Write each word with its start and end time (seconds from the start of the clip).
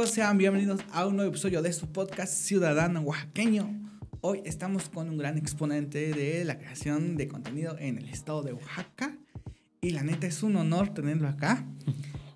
amigos? 0.00 0.14
Sean 0.14 0.38
bienvenidos 0.38 0.80
a 0.92 1.06
un 1.06 1.16
nuevo 1.16 1.30
episodio 1.30 1.60
de 1.60 1.74
su 1.74 1.92
podcast 1.92 2.32
Ciudadano 2.32 3.00
Oaxaqueño. 3.00 3.68
Hoy 4.22 4.40
estamos 4.46 4.88
con 4.88 5.10
un 5.10 5.18
gran 5.18 5.36
exponente 5.36 6.12
de 6.12 6.42
la 6.46 6.56
creación 6.56 7.18
de 7.18 7.28
contenido 7.28 7.76
en 7.78 7.98
el 7.98 8.08
estado 8.08 8.42
de 8.42 8.54
Oaxaca. 8.54 9.18
Y 9.82 9.90
la 9.90 10.02
neta 10.02 10.26
es 10.26 10.42
un 10.42 10.56
honor 10.56 10.94
tenerlo 10.94 11.28
acá. 11.28 11.66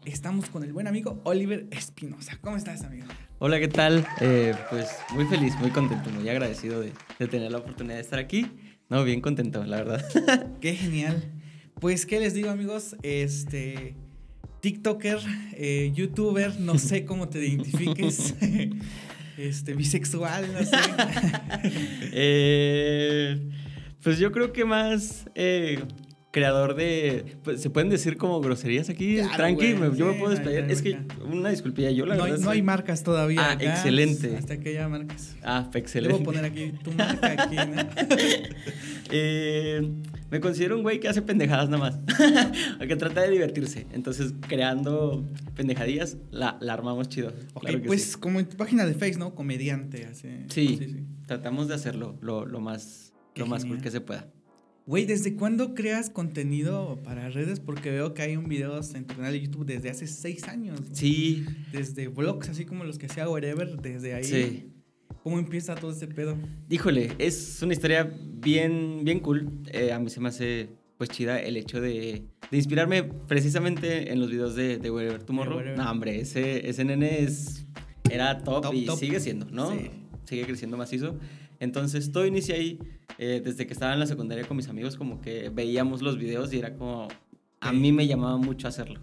Estamos 0.04 0.50
con 0.50 0.62
el 0.62 0.74
buen 0.74 0.88
amigo 0.88 1.22
Oliver 1.24 1.66
Espinosa. 1.70 2.38
¿Cómo 2.42 2.56
estás, 2.56 2.82
amigo? 2.84 3.06
Hola, 3.38 3.58
¿qué 3.58 3.68
tal? 3.68 4.06
Eh, 4.20 4.54
pues 4.68 4.90
muy 5.14 5.24
feliz, 5.24 5.54
muy 5.58 5.70
contento, 5.70 6.10
muy 6.10 6.28
agradecido 6.28 6.80
de, 6.80 6.92
de 7.18 7.28
tener 7.28 7.50
la 7.50 7.58
oportunidad 7.58 7.94
de 7.94 8.02
estar 8.02 8.18
aquí. 8.18 8.46
No, 8.90 9.04
bien 9.04 9.22
contento, 9.22 9.64
la 9.64 9.76
verdad. 9.78 10.04
Qué 10.60 10.74
genial. 10.74 11.32
Pues, 11.80 12.04
¿qué 12.04 12.20
les 12.20 12.34
digo, 12.34 12.50
amigos? 12.50 12.94
Este. 13.02 13.96
TikToker, 14.64 15.18
eh, 15.58 15.92
YouTuber, 15.94 16.58
no 16.58 16.78
sé 16.88 17.04
cómo 17.04 17.28
te 17.28 17.38
identifiques. 17.46 18.34
este, 19.36 19.74
bisexual, 19.74 20.50
no 20.54 20.60
sé. 20.64 20.76
Eh, 22.12 23.38
pues 24.02 24.18
yo 24.18 24.32
creo 24.32 24.52
que 24.54 24.64
más 24.64 25.26
eh, 25.34 25.80
creador 26.30 26.76
de. 26.76 27.36
pues, 27.42 27.60
¿Se 27.60 27.68
pueden 27.68 27.90
decir 27.90 28.16
como 28.16 28.40
groserías 28.40 28.88
aquí? 28.88 29.16
Claro, 29.16 29.36
Tranqui, 29.36 29.72
güey, 29.74 29.94
yo 29.96 30.06
me 30.06 30.14
puedo 30.14 30.30
desplayar. 30.30 30.64
no, 30.64 30.72
Es 30.72 30.80
que, 30.80 30.98
una 31.30 31.50
disculpilla, 31.50 31.90
yo 31.90 32.06
la 32.06 32.14
No, 32.16 32.24
verdad. 32.24 32.38
no 32.38 32.50
hay 32.50 32.62
marcas 32.62 33.02
todavía. 33.02 33.42
Ah, 33.42 33.52
acá, 33.52 33.64
excelente. 33.74 34.34
Hasta 34.36 34.58
que 34.60 34.70
haya 34.70 34.88
marcas. 34.88 35.36
Ah, 35.42 35.68
Le 35.74 35.78
excelente. 35.80 36.14
voy 36.14 36.22
a 36.22 36.24
poner 36.24 36.44
aquí 36.46 36.72
tu 36.82 36.90
marca 36.92 37.32
aquí, 37.42 37.56
¿no? 37.56 37.82
Eh, 39.10 39.92
me 40.30 40.40
considero 40.40 40.76
un 40.76 40.82
güey 40.82 41.00
que 41.00 41.08
hace 41.08 41.22
pendejadas 41.22 41.68
nada 41.68 41.78
más. 41.90 42.00
O 42.82 42.86
que 42.86 42.96
trata 42.96 43.22
de 43.22 43.30
divertirse. 43.30 43.86
Entonces, 43.92 44.34
creando 44.48 45.24
pendejadillas, 45.54 46.16
la, 46.30 46.58
la 46.60 46.72
armamos 46.72 47.08
chido. 47.08 47.32
Ok, 47.54 47.62
Claro 47.62 47.80
que 47.82 47.86
pues 47.86 48.02
sí. 48.12 48.18
como 48.18 48.40
en 48.40 48.48
tu 48.48 48.56
página 48.56 48.84
de 48.84 48.94
Face, 48.94 49.18
¿no? 49.18 49.34
Comediante. 49.34 50.08
Sí. 50.48 51.06
Tratamos 51.26 51.68
de 51.68 51.74
hacerlo 51.74 52.18
lo, 52.20 52.46
lo 52.46 52.60
más, 52.60 53.12
Qué 53.34 53.40
lo 53.42 53.46
más 53.46 53.64
cool 53.64 53.80
que 53.80 53.90
se 53.90 54.00
pueda. 54.00 54.28
Güey, 54.86 55.06
¿desde 55.06 55.34
cuándo 55.34 55.72
creas 55.74 56.10
contenido 56.10 57.00
para 57.02 57.30
redes? 57.30 57.58
Porque 57.58 57.90
veo 57.90 58.12
que 58.12 58.20
hay 58.20 58.36
un 58.36 58.48
videos 58.48 58.94
en 58.94 59.06
tu 59.06 59.14
canal 59.14 59.32
de 59.32 59.40
YouTube 59.40 59.64
desde 59.64 59.88
hace 59.88 60.06
seis 60.06 60.44
años. 60.44 60.78
Sí, 60.92 61.46
Desde 61.72 62.08
vlogs, 62.08 62.50
así 62.50 62.66
como 62.66 62.84
los 62.84 62.98
que 62.98 63.06
hacía 63.06 63.26
Wherever, 63.28 63.80
desde 63.80 64.12
ahí. 64.14 64.24
sí. 64.24 64.70
¿Cómo 65.22 65.38
empieza 65.38 65.74
todo 65.74 65.90
este 65.90 66.06
pedo? 66.06 66.36
Híjole, 66.68 67.12
es 67.18 67.60
una 67.62 67.72
historia 67.72 68.12
bien, 68.22 69.00
bien 69.04 69.20
cool. 69.20 69.48
Eh, 69.72 69.92
a 69.92 69.98
mí 69.98 70.10
se 70.10 70.20
me 70.20 70.28
hace 70.28 70.68
pues 70.98 71.10
chida 71.10 71.40
el 71.40 71.56
hecho 71.56 71.80
de, 71.80 72.24
de 72.50 72.56
inspirarme 72.56 73.02
precisamente 73.04 74.12
en 74.12 74.20
los 74.20 74.30
videos 74.30 74.54
de, 74.54 74.76
de 74.78 74.90
Wherever 74.90 75.22
Tomorrow. 75.22 75.56
Wherever. 75.56 75.78
No, 75.78 75.90
hombre, 75.90 76.20
ese, 76.20 76.68
ese 76.68 76.84
nene 76.84 77.22
es, 77.22 77.66
era 78.10 78.38
top, 78.44 78.62
Top, 78.62 78.74
y 78.74 78.84
top. 78.84 78.98
sigue 78.98 79.18
siendo, 79.20 79.46
¿no? 79.50 79.70
Sí. 79.72 79.90
Sigue 80.24 80.44
creciendo 80.44 80.76
macizo. 80.76 81.18
Entonces, 81.58 82.12
todo 82.12 82.26
inicia 82.26 82.54
ahí. 82.56 82.78
eh, 83.18 83.40
desde 83.44 83.66
que 83.66 83.72
estaba 83.72 83.92
en 83.94 84.00
la 84.00 84.06
secundaria 84.06 84.44
con 84.46 84.56
mis 84.56 84.68
amigos, 84.68 84.96
como 84.96 85.20
que 85.20 85.48
veíamos 85.50 86.02
los 86.02 86.18
videos 86.18 86.52
y 86.52 86.58
era 86.58 86.74
como... 86.74 87.08
A 87.60 87.72
mí 87.72 87.92
me 87.92 88.06
llamaba 88.06 88.36
mucho 88.36 88.68
hacerlo. 88.68 89.00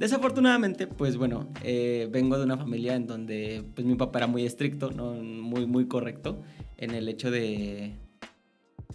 Desafortunadamente, 0.00 0.86
pues 0.86 1.18
bueno, 1.18 1.48
eh, 1.62 2.08
vengo 2.10 2.38
de 2.38 2.44
una 2.44 2.56
familia 2.56 2.94
en 2.96 3.06
donde 3.06 3.62
pues 3.74 3.86
mi 3.86 3.96
papá 3.96 4.20
era 4.20 4.26
muy 4.26 4.46
estricto, 4.46 4.90
¿no? 4.90 5.12
muy, 5.12 5.66
muy 5.66 5.88
correcto 5.88 6.40
en 6.78 6.92
el 6.92 7.06
hecho 7.06 7.30
de, 7.30 7.92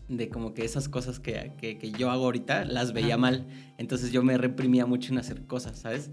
de 0.09 0.29
como 0.29 0.55
que 0.55 0.65
esas 0.65 0.89
cosas 0.89 1.19
que, 1.19 1.51
que- 1.59 1.77
que 1.77 1.91
yo 1.91 2.09
hago 2.09 2.25
ahorita 2.25 2.65
las 2.65 2.91
veía 2.91 3.17
mal. 3.17 3.45
Entonces 3.77 4.11
yo 4.11 4.23
me 4.23 4.35
reprimía 4.39 4.87
mucho 4.87 5.13
en 5.13 5.19
hacer 5.19 5.45
cosas, 5.45 5.77
¿sabes? 5.77 6.09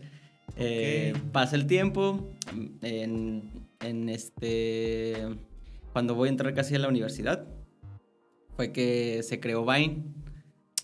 Eh, 0.56 1.14
pasa 1.32 1.56
el 1.56 1.66
tiempo, 1.66 2.28
en, 2.82 3.44
en 3.80 4.08
este... 4.10 5.14
Cuando 5.94 6.14
voy 6.14 6.28
a 6.28 6.32
entrar 6.32 6.52
casi 6.52 6.74
a 6.74 6.78
la 6.78 6.88
universidad, 6.88 7.46
fue 8.56 8.72
que 8.72 9.22
se 9.22 9.40
creó 9.40 9.64
Vine. 9.64 10.02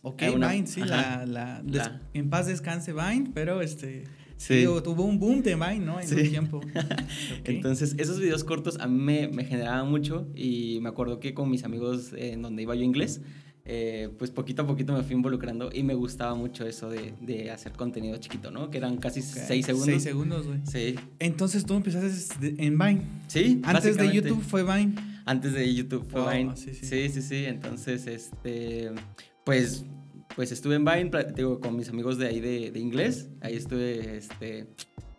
Ok, 0.03 0.23
una- 0.35 0.53
Vine, 0.53 0.67
sí, 0.67 0.81
la, 0.81 1.25
la, 1.27 1.63
La- 1.67 2.01
En 2.15 2.31
paz 2.31 2.47
descanse 2.47 2.93
Vine, 2.93 3.31
pero 3.35 3.61
este. 3.63 4.05
Sí. 4.37 4.55
digo, 4.55 4.81
tuvo 4.85 5.03
un 5.05 5.19
boom 5.19 5.43
de 5.43 5.57
Vine, 5.57 5.81
¿no? 5.81 6.01
En 6.01 6.07
Sí. 6.07 6.15
un 6.15 6.29
tiempo. 6.29 6.59
Ok. 7.41 7.49
Entonces, 7.49 7.97
esos 7.99 8.21
videos 8.21 8.45
cortos 8.45 8.79
a 8.79 8.87
mí 8.87 9.01
me, 9.01 9.27
me 9.29 9.45
generaban 9.45 9.91
mucho 9.91 10.29
y 10.37 10.79
me 10.81 10.89
acuerdo 10.91 11.19
que 11.19 11.35
con 11.35 11.51
mis 11.51 11.65
amigos 11.65 12.13
eh, 12.13 12.33
en 12.35 12.43
donde 12.43 12.63
iba 12.63 12.75
yo 12.77 12.83
inglés, 12.85 13.21
eh, 13.65 14.09
pues 14.17 14.31
poquito 14.31 14.63
a 14.63 14.67
poquito 14.69 14.93
me 14.93 15.03
fui 15.03 15.15
involucrando 15.17 15.71
y 15.75 15.83
me 15.83 15.95
gustaba 15.95 16.35
mucho 16.37 16.65
eso 16.67 16.89
de, 16.89 17.15
de 17.21 17.51
hacer 17.51 17.73
contenido 17.73 18.17
chiquito, 18.19 18.53
¿no? 18.53 18.71
Que 18.71 18.79
eran 18.79 18.97
casi 18.99 19.19
Ok, 19.21 19.27
seis 19.27 19.67
segundos. 19.67 19.87
Seis 19.91 20.03
segundos, 20.05 20.47
güey. 20.47 20.61
Sí. 20.71 20.95
Entonces 21.19 21.67
tú 21.67 21.75
empezaste 21.75 22.55
en 22.59 22.79
Vine. 22.79 23.03
Sí. 23.27 23.61
Antes 23.65 23.97
de. 23.97 24.13
YouTube 24.15 24.41
fue 24.43 24.63
Vine. 24.63 24.95
Antes 25.27 25.53
de 25.53 25.75
YouTube 25.75 26.07
fue 26.09 26.21
Wow, 26.23 26.31
Vine. 26.33 26.57
sí, 26.57 26.73
sí. 26.75 26.87
Sí, 26.87 27.09
sí, 27.11 27.21
sí. 27.23 27.45
Entonces, 27.45 28.07
este, 28.07 28.91
pues, 29.49 29.87
pues 30.37 30.53
estuve 30.53 30.75
en 30.75 30.85
Vine, 30.85 31.11
digo, 31.35 31.59
con 31.59 31.75
mis 31.75 31.89
amigos 31.89 32.19
de 32.19 32.27
ahí 32.27 32.39
de, 32.39 32.71
de 32.71 32.79
inglés. 32.79 33.31
Ahí 33.41 33.57
estuve, 33.57 34.19
este, 34.19 34.67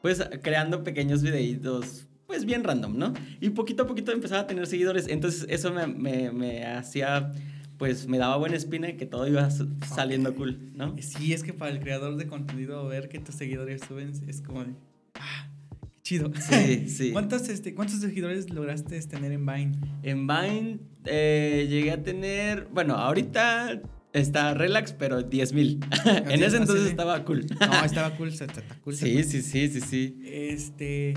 pues, 0.03 0.23
creando 0.43 0.83
pequeños 0.83 1.23
videitos, 1.23 2.05
pues, 2.27 2.45
bien 2.45 2.63
random, 2.63 2.95
¿no? 2.95 3.13
Y 3.41 3.49
poquito 3.49 3.81
a 3.81 3.87
poquito 3.87 4.11
empezaba 4.11 4.41
a 4.41 4.45
tener 4.45 4.67
seguidores. 4.67 5.07
Entonces, 5.07 5.47
eso 5.49 5.73
me, 5.73 5.87
me, 5.87 6.31
me 6.31 6.63
hacía, 6.63 7.31
pues, 7.79 8.07
me 8.07 8.19
daba 8.19 8.37
buena 8.37 8.55
espina 8.55 8.87
y 8.89 8.97
que 8.97 9.07
todo 9.07 9.27
iba 9.27 9.49
saliendo 9.49 10.35
cool, 10.35 10.73
¿no? 10.75 10.95
Sí, 10.99 11.33
es 11.33 11.41
que 11.41 11.53
para 11.53 11.71
el 11.71 11.79
creador 11.79 12.15
de 12.15 12.27
contenido 12.27 12.87
ver 12.87 13.09
que 13.09 13.17
tus 13.17 13.33
seguidores 13.33 13.81
suben 13.87 14.11
es 14.27 14.41
como 14.41 14.63
de. 14.63 14.75
Ah, 15.15 15.49
qué 15.81 16.01
chido. 16.03 16.31
Sí, 16.39 16.87
sí. 16.87 17.11
¿Cuántos, 17.13 17.49
este, 17.49 17.73
¿Cuántos 17.73 17.99
seguidores 17.99 18.51
lograste 18.51 19.01
tener 19.01 19.31
en 19.31 19.47
Vine? 19.47 19.71
En 20.03 20.27
Vine 20.27 20.81
eh, 21.05 21.65
llegué 21.67 21.89
a 21.93 22.03
tener, 22.03 22.67
bueno, 22.71 22.93
ahorita 22.93 23.81
está 24.13 24.53
relax, 24.53 24.93
pero 24.93 25.23
10 25.23 25.53
mil. 25.53 25.79
en 26.05 26.43
ese 26.43 26.57
entonces 26.57 26.85
sí. 26.85 26.89
estaba 26.89 27.23
cool. 27.25 27.45
No, 27.59 27.85
estaba 27.85 28.15
cool, 28.15 28.29
está, 28.29 28.45
está 28.45 28.61
cool. 28.83 28.95
Sí, 28.95 29.23
sí, 29.23 29.41
sí, 29.41 29.67
sí, 29.69 29.81
sí. 29.81 30.21
Este. 30.25 31.13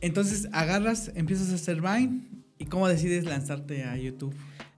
Entonces 0.00 0.48
agarras, 0.52 1.12
empiezas 1.14 1.50
a 1.50 1.54
hacer 1.54 1.80
Vine. 1.80 2.22
¿Y 2.58 2.66
cómo 2.66 2.86
decides 2.88 3.24
lanzarte 3.24 3.84
a 3.84 3.96
YouTube? 3.96 4.34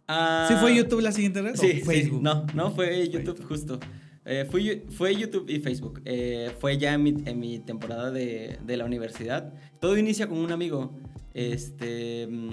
Ah, 0.07 0.47
¿Sí 0.49 0.55
fue 0.61 0.77
YouTube 0.77 1.01
la 1.01 1.11
siguiente 1.11 1.43
red? 1.43 1.57
Sí, 1.57 1.67
o 1.67 1.71
sí, 1.71 1.81
Facebook. 1.81 2.23
no, 2.23 2.47
no, 2.55 2.71
fue 2.71 3.09
YouTube 3.09 3.43
justo. 3.45 3.81
Eh, 4.25 4.47
fue, 4.49 4.85
fue 4.91 5.17
YouTube 5.17 5.49
y 5.49 5.59
Facebook. 5.59 6.01
Eh, 6.05 6.53
fue 6.61 6.79
ya 6.79 6.95
en 6.95 7.03
mi, 7.03 7.15
en 7.25 7.41
mi 7.41 7.59
temporada 7.59 8.13
de, 8.13 8.59
de 8.65 8.77
la 8.77 8.85
universidad. 8.85 9.53
Todo 9.81 9.97
inicia 9.97 10.29
con 10.29 10.39
un 10.39 10.53
amigo 10.53 10.97
este, 11.35 12.29
mm, 12.31 12.51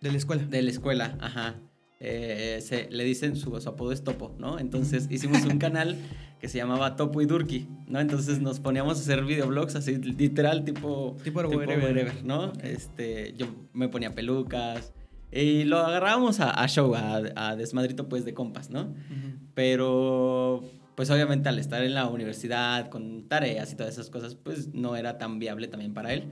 De 0.00 0.10
la 0.10 0.16
escuela. 0.18 0.42
de 0.44 0.62
la 0.62 0.70
escuela, 0.70 1.16
ajá. 1.20 1.56
Eh, 1.98 2.58
se, 2.62 2.90
le 2.90 3.04
dicen, 3.04 3.36
su, 3.36 3.58
su 3.60 3.68
apodo 3.68 3.92
es 3.92 4.04
Topo, 4.04 4.34
¿no? 4.38 4.58
Entonces 4.58 5.06
hicimos 5.10 5.44
un 5.44 5.58
canal 5.58 5.96
que 6.40 6.48
se 6.48 6.58
llamaba 6.58 6.96
Topo 6.96 7.22
y 7.22 7.26
Durki, 7.26 7.68
¿no? 7.86 8.00
Entonces 8.00 8.40
nos 8.40 8.60
poníamos 8.60 8.98
a 8.98 9.00
hacer 9.00 9.24
videoblogs 9.24 9.76
así, 9.76 9.96
literal, 9.96 10.64
tipo, 10.64 11.16
Tipo 11.24 11.40
wherever. 11.40 12.24
¿no? 12.24 12.46
Ok. 12.46 12.64
Este, 12.64 13.34
yo 13.36 13.46
me 13.72 13.88
ponía 13.88 14.14
pelucas 14.14 14.92
y 15.32 15.64
lo 15.64 15.78
agarrábamos 15.78 16.40
a, 16.40 16.50
a 16.50 16.68
show, 16.68 16.94
a, 16.94 17.22
a 17.34 17.56
desmadrito, 17.56 18.08
pues, 18.08 18.24
de 18.24 18.34
compas, 18.34 18.70
¿no? 18.70 18.94
Pero, 19.54 20.62
pues, 20.94 21.10
obviamente 21.10 21.48
al 21.48 21.58
estar 21.58 21.82
en 21.82 21.94
la 21.94 22.06
universidad 22.08 22.88
con 22.90 23.26
tareas 23.28 23.72
y 23.72 23.76
todas 23.76 23.94
esas 23.94 24.10
cosas, 24.10 24.34
pues, 24.34 24.74
no 24.74 24.96
era 24.96 25.18
tan 25.18 25.38
viable 25.38 25.68
también 25.68 25.94
para 25.94 26.12
él. 26.12 26.24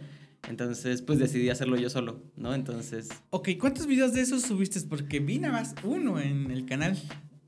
Entonces, 0.49 1.01
pues, 1.03 1.19
decidí 1.19 1.49
hacerlo 1.51 1.77
yo 1.77 1.89
solo, 1.91 2.21
¿no? 2.37 2.55
Entonces, 2.55 3.09
Ok, 3.31 3.51
¿cuántos 3.59 3.87
videos 3.87 4.13
de 4.13 4.21
esos 4.21 4.43
subiste? 4.43 4.81
Porque 4.83 5.19
vi 5.21 5.39
nada 5.39 5.55
más 5.55 5.75
uno 5.83 6.21
en 6.21 6.51
el 6.51 6.67
canal. 6.67 6.99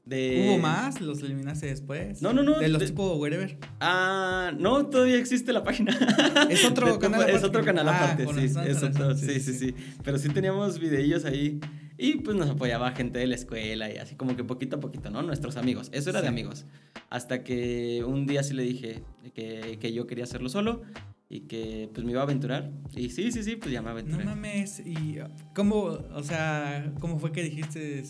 de... 0.07 0.47
¿Hubo 0.49 0.59
más? 0.59 1.01
¿Los 1.01 1.21
eliminaste 1.23 1.67
después? 1.67 2.23
No, 2.23 2.33
no, 2.33 2.43
no, 2.45 2.59
De 2.61 2.69
los 2.69 2.81
de- 2.81 2.87
tipo 2.87 3.17
wherever. 3.17 3.59
Ah, 3.81 4.53
no, 4.59 4.87
todavía 4.87 5.17
existe 5.19 5.53
la 5.53 5.63
página. 5.65 5.93
Es 6.49 6.65
otro 6.65 6.93
De 6.95 6.99
canal 7.01 7.21
Topo- 7.23 7.29
Es 7.31 7.37
aparte. 7.39 7.47
otro 7.49 7.65
canal 7.65 7.89
Ah, 7.89 7.97
aparte, 8.05 8.25
con 8.25 8.37
sí. 8.37 8.47
razón, 8.47 8.67
es 8.69 8.77
otro- 8.83 9.09
razón, 9.11 9.19
sí, 9.19 9.41
sí, 9.41 9.53
sí, 9.55 9.75
Pero 10.05 10.17
sí 10.19 10.29
teníamos 10.29 10.79
videillos 10.79 11.25
ahí. 11.25 11.59
Y 11.99 12.19
pues 12.19 12.37
nos 12.37 12.49
apoyaba 12.51 12.93
gente 12.93 13.19
de 13.19 13.27
la 13.27 13.35
escuela 13.35 13.91
y 13.93 13.97
así 13.97 14.15
como 14.17 14.37
que 14.37 14.45
poquito 14.45 14.77
a 14.77 14.81
poquito, 14.81 15.11
¿no? 15.11 15.23
Nuestros 15.23 15.57
amigos. 15.57 15.89
Eso 15.93 16.11
era 16.11 16.21
de 16.21 16.27
Sí. 16.27 16.33
amigos. 16.33 16.67
Hasta 17.11 17.43
que 17.43 18.05
un 18.07 18.27
día 18.27 18.43
sí 18.43 18.55
le 18.55 18.63
dije 18.63 19.03
que, 19.35 19.79
que 19.81 19.93
yo 19.93 20.07
quería 20.07 20.25
hacerlo 20.25 20.49
solo 20.51 20.83
y 21.29 21.41
que 21.41 21.91
pues 21.93 22.05
me 22.05 22.13
iba 22.13 22.21
a 22.21 22.25
aventurar. 22.25 22.71
Y 22.95 23.11
sí, 23.11 23.33
sí, 23.33 23.43
sí, 23.43 23.57
pues 23.57 23.73
ya 23.73 23.81
me 23.83 23.87
No 23.87 23.93
aventuré. 23.93 24.25
mames. 24.25 24.81
¿Y 24.81 25.19
cómo, 25.55 25.77
o 26.15 26.23
sea, 26.23 26.93
cómo 27.01 27.19
fue 27.19 27.33
que 27.33 27.43
dijiste, 27.43 28.03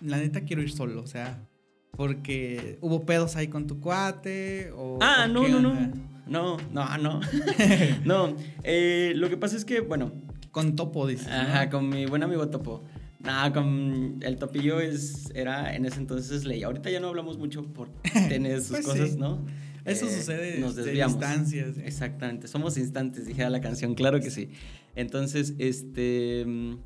la 0.00 0.18
neta 0.18 0.42
quiero 0.42 0.62
ir 0.62 0.70
solo? 0.70 1.02
O 1.02 1.06
sea, 1.06 1.46
porque 1.96 2.78
hubo 2.80 3.04
pedos 3.04 3.36
ahí 3.36 3.48
con 3.48 3.66
tu 3.66 3.80
cuate 3.80 4.70
o... 4.76 4.98
Ah, 5.00 5.24
o 5.24 5.28
no, 5.28 5.48
no, 5.48 5.60
no. 5.60 6.12
No, 6.26 6.56
no, 6.72 6.98
no. 6.98 7.20
no, 8.04 8.36
eh, 8.62 9.12
lo 9.16 9.28
que 9.28 9.36
pasa 9.36 9.56
es 9.56 9.64
que, 9.64 9.80
bueno, 9.80 10.12
Con 10.52 10.76
Topo, 10.76 11.06
dices. 11.06 11.26
¿no? 11.26 11.34
Ajá, 11.34 11.68
con 11.70 11.88
mi 11.88 12.06
buen 12.06 12.22
amigo 12.22 12.48
Topo. 12.48 12.84
Nada, 13.18 13.52
con 13.52 14.18
el 14.22 14.36
Topillo 14.36 14.80
es, 14.80 15.30
era 15.34 15.74
en 15.74 15.84
ese 15.84 15.98
entonces 15.98 16.44
ley. 16.44 16.62
Ahorita 16.62 16.90
ya 16.90 17.00
no 17.00 17.08
hablamos 17.08 17.38
mucho 17.38 17.64
por 17.72 17.88
tener 18.28 18.60
sus 18.60 18.70
Pues 18.70 18.86
cosas, 18.86 19.10
sí. 19.10 19.16
¿no? 19.18 19.44
Eso 19.84 20.06
eh, 20.06 20.10
sucede 20.10 20.58
nos 20.60 20.76
de 20.76 20.84
desviamos. 20.84 21.18
distancias. 21.18 21.78
¿eh? 21.78 21.82
Exactamente, 21.86 22.48
somos 22.48 22.76
instantes, 22.78 23.26
dijera 23.26 23.50
la 23.50 23.60
canción, 23.60 23.94
claro 23.94 24.20
que 24.20 24.30
sí. 24.30 24.50
Entonces, 24.94 25.54
este, 25.58 26.44
mm, 26.46 26.76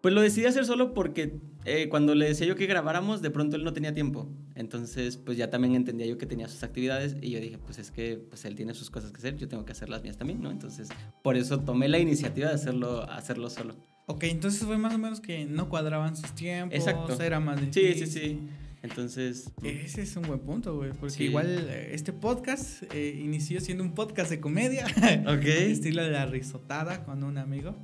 pues 0.00 0.12
lo 0.14 0.20
decidí 0.20 0.44
hacer 0.46 0.66
solo 0.66 0.92
porque 0.92 1.38
eh, 1.64 1.88
cuando 1.88 2.14
le 2.14 2.26
decía 2.26 2.46
yo 2.46 2.56
que 2.56 2.66
grabáramos, 2.66 3.22
de 3.22 3.30
pronto 3.30 3.56
él 3.56 3.64
no 3.64 3.72
tenía 3.72 3.94
tiempo. 3.94 4.28
Entonces, 4.54 5.16
pues 5.16 5.38
ya 5.38 5.48
también 5.48 5.74
entendía 5.74 6.06
yo 6.06 6.18
que 6.18 6.26
tenía 6.26 6.46
sus 6.48 6.62
actividades 6.62 7.16
y 7.22 7.30
yo 7.30 7.40
dije, 7.40 7.56
pues 7.58 7.78
es 7.78 7.90
que 7.90 8.18
pues 8.28 8.44
él 8.44 8.54
tiene 8.54 8.74
sus 8.74 8.90
cosas 8.90 9.10
que 9.12 9.16
hacer, 9.18 9.36
yo 9.38 9.48
tengo 9.48 9.64
que 9.64 9.72
hacer 9.72 9.88
las 9.88 10.02
mías 10.02 10.18
también, 10.18 10.42
¿no? 10.42 10.50
Entonces, 10.50 10.88
por 11.22 11.36
eso 11.38 11.60
tomé 11.60 11.88
la 11.88 11.98
iniciativa 11.98 12.48
de 12.48 12.54
hacerlo, 12.54 13.08
hacerlo 13.10 13.48
solo. 13.48 13.74
Ok, 14.06 14.24
entonces 14.24 14.62
fue 14.64 14.76
más 14.76 14.94
o 14.94 14.98
menos 14.98 15.20
que 15.22 15.46
no 15.46 15.70
cuadraban 15.70 16.14
sus 16.14 16.32
tiempos. 16.34 16.78
Exacto. 16.78 17.20
Era 17.22 17.40
más 17.40 17.58
Sí, 17.70 17.80
difícil. 17.80 18.06
sí, 18.06 18.20
sí. 18.20 18.40
Entonces, 18.84 19.50
Ese 19.62 20.02
es 20.02 20.14
un 20.16 20.24
buen 20.24 20.40
punto, 20.40 20.76
güey. 20.76 20.90
Porque 20.92 21.14
Sí. 21.14 21.24
igual 21.24 21.68
eh, 21.70 21.94
este 21.94 22.12
podcast 22.12 22.82
eh, 22.94 23.18
inició 23.18 23.58
siendo 23.62 23.82
un 23.82 23.94
podcast 23.94 24.28
de 24.28 24.40
comedia. 24.40 24.84
ok. 25.26 25.42
Estilo 25.44 26.04
de 26.04 26.10
la 26.10 26.26
risotada 26.26 27.02
con 27.02 27.24
un 27.24 27.38
amigo. 27.38 27.74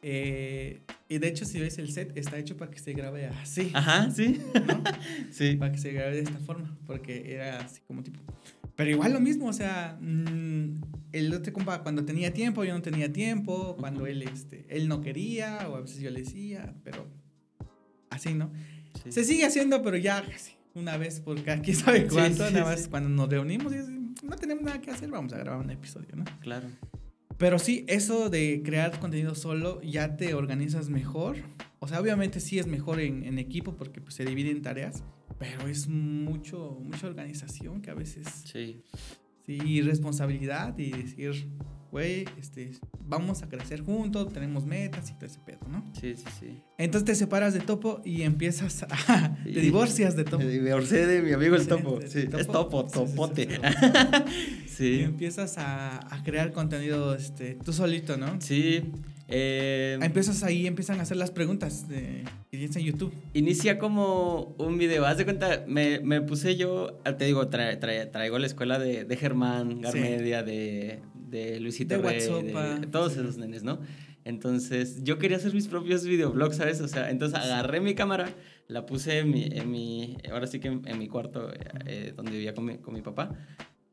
Eh, 0.00 0.80
y 1.10 1.18
de 1.18 1.28
hecho, 1.28 1.44
si 1.44 1.60
ves 1.60 1.76
el 1.76 1.92
set, 1.92 2.16
está 2.16 2.38
hecho 2.38 2.56
para 2.56 2.70
que 2.70 2.78
se 2.78 2.94
grabe 2.94 3.26
así. 3.26 3.70
Ajá, 3.74 4.10
sí. 4.10 4.40
¿no? 4.66 4.82
sí. 5.30 5.56
Para 5.56 5.72
que 5.72 5.78
se 5.78 5.92
grabe 5.92 6.12
de 6.14 6.22
esta 6.22 6.38
forma. 6.38 6.78
Porque 6.86 7.34
era 7.34 7.60
así 7.60 7.82
como 7.86 8.02
tipo. 8.02 8.20
Pero 8.74 8.90
igual 8.90 9.12
lo 9.12 9.20
mismo, 9.20 9.46
o 9.48 9.52
sea, 9.52 9.98
mm, 10.00 10.80
el 11.12 11.34
otro 11.34 11.52
compa 11.52 11.82
cuando 11.82 12.06
tenía 12.06 12.32
tiempo, 12.32 12.64
yo 12.64 12.72
no 12.72 12.80
tenía 12.82 13.12
tiempo, 13.12 13.76
cuando 13.78 14.00
Ujú. 14.00 14.06
él, 14.08 14.22
este, 14.22 14.64
él 14.70 14.88
no 14.88 15.02
quería, 15.02 15.68
o 15.68 15.76
a 15.76 15.80
veces 15.82 16.00
yo 16.00 16.10
le 16.10 16.20
decía, 16.20 16.74
pero 16.84 17.06
así, 18.10 18.32
¿no? 18.34 18.50
Sí. 19.02 19.12
Se 19.12 19.24
sigue 19.24 19.44
haciendo, 19.44 19.82
pero 19.82 19.96
ya 19.96 20.24
una 20.74 20.96
vez 20.96 21.20
por 21.20 21.42
cada 21.42 21.60
quién 21.62 21.76
sabe 21.76 22.06
cuánto, 22.06 22.46
sí, 22.46 22.52
nada 22.54 22.66
más 22.66 22.82
sí. 22.82 22.88
cuando 22.90 23.08
nos 23.08 23.28
reunimos 23.28 23.72
y 23.72 23.76
no 24.24 24.36
tenemos 24.36 24.62
nada 24.64 24.80
que 24.80 24.90
hacer, 24.90 25.10
vamos 25.10 25.32
a 25.32 25.38
grabar 25.38 25.64
un 25.64 25.70
episodio, 25.70 26.14
¿no? 26.16 26.24
Claro. 26.40 26.68
Pero 27.38 27.58
sí, 27.58 27.84
eso 27.88 28.30
de 28.30 28.62
crear 28.64 28.98
contenido 28.98 29.34
solo, 29.34 29.80
ya 29.82 30.16
te 30.16 30.34
organizas 30.34 30.88
mejor. 30.88 31.36
O 31.80 31.88
sea, 31.88 32.00
obviamente 32.00 32.40
sí 32.40 32.58
es 32.58 32.66
mejor 32.66 33.00
en, 33.00 33.24
en 33.24 33.38
equipo 33.38 33.76
porque 33.76 34.00
pues, 34.00 34.14
se 34.14 34.24
divide 34.24 34.50
en 34.50 34.62
tareas, 34.62 35.02
pero 35.38 35.68
es 35.68 35.86
mucho, 35.88 36.78
mucha 36.82 37.06
organización 37.06 37.82
que 37.82 37.90
a 37.90 37.94
veces 37.94 38.26
Sí. 38.44 38.82
sí, 39.44 39.82
responsabilidad 39.82 40.78
y 40.78 40.92
decir, 40.92 41.48
güey, 41.96 42.26
este, 42.38 42.72
vamos 43.00 43.42
a 43.42 43.48
crecer 43.48 43.80
juntos, 43.80 44.30
tenemos 44.30 44.66
metas 44.66 45.08
y 45.10 45.14
todo 45.14 45.24
ese 45.24 45.38
pedo, 45.40 45.60
¿no? 45.70 45.82
Sí, 45.98 46.14
sí, 46.14 46.24
sí. 46.38 46.62
Entonces 46.76 47.06
te 47.06 47.14
separas 47.14 47.54
de 47.54 47.60
Topo 47.60 48.02
y 48.04 48.20
empiezas 48.20 48.82
a... 48.82 49.34
Sí. 49.44 49.52
te 49.54 49.60
divorcias 49.60 50.14
de 50.14 50.24
Topo. 50.24 50.44
Me 50.44 50.50
divorcié 50.50 51.06
de 51.06 51.22
mi 51.22 51.32
amigo 51.32 51.54
el 51.56 51.62
Sí, 51.62 51.68
topo. 51.68 51.98
Sí, 52.06 52.18
es 52.38 52.46
topo. 52.46 52.84
topo, 52.84 52.88
Sí, 52.88 52.98
sí, 52.98 53.06
sí, 53.06 53.12
topote. 53.16 53.48
Y 54.66 54.68
Sí. 54.68 55.00
empiezas 55.00 55.56
a, 55.56 56.14
a 56.14 56.22
crear 56.22 56.52
contenido 56.52 57.14
este, 57.14 57.54
tú 57.64 57.72
solito, 57.72 58.18
¿no? 58.18 58.38
Sí. 58.42 58.82
eh, 59.28 59.96
Empiezas 60.02 60.42
ahí, 60.42 60.66
empiezan 60.66 60.98
a 61.00 61.04
hacer 61.04 61.16
las 61.16 61.30
preguntas 61.30 61.88
de, 61.88 62.24
que 62.50 62.58
tienes 62.58 62.76
en 62.76 62.82
YouTube. 62.82 63.10
inicia 63.32 63.78
como 63.78 64.54
un 64.58 64.76
video. 64.76 65.06
Haz 65.06 65.16
de 65.16 65.24
cuenta, 65.24 65.64
me, 65.66 66.00
me 66.00 66.20
puse 66.20 66.56
yo, 66.56 67.00
ah, 67.06 67.16
te 67.16 67.24
digo, 67.24 67.48
tra- 67.48 67.80
tra- 67.80 68.10
traigo 68.12 68.38
la 68.38 68.46
escuela 68.46 68.78
de, 68.78 69.04
de 69.04 69.16
Germán, 69.16 69.80
Garmedia, 69.80 70.42
de, 70.42 71.00
de 71.26 71.60
Luisito 71.60 71.96
De 71.96 72.02
Rey, 72.02 72.20
de 72.80 72.86
todos 72.86 73.16
esos 73.16 73.36
nenes, 73.36 73.62
¿no? 73.62 73.80
Entonces, 74.24 75.04
yo 75.04 75.18
quería 75.18 75.36
hacer 75.36 75.54
mis 75.54 75.68
propios 75.68 76.04
videoblogs, 76.04 76.56
¿sabes? 76.56 76.80
O 76.80 76.88
sea, 76.88 77.10
entonces 77.10 77.38
agarré 77.38 77.80
mi 77.80 77.94
cámara, 77.94 78.28
la 78.66 78.84
puse 78.84 79.20
en 79.20 79.30
mi, 79.30 79.44
en 79.44 79.70
mi 79.70 80.16
ahora 80.32 80.48
sí 80.48 80.58
que 80.58 80.66
en, 80.68 80.82
en 80.86 80.98
mi 80.98 81.06
cuarto, 81.06 81.48
eh, 81.86 82.12
donde 82.16 82.32
vivía 82.32 82.52
con 82.52 82.64
mi, 82.64 82.78
con 82.78 82.92
mi 82.92 83.02
papá. 83.02 83.36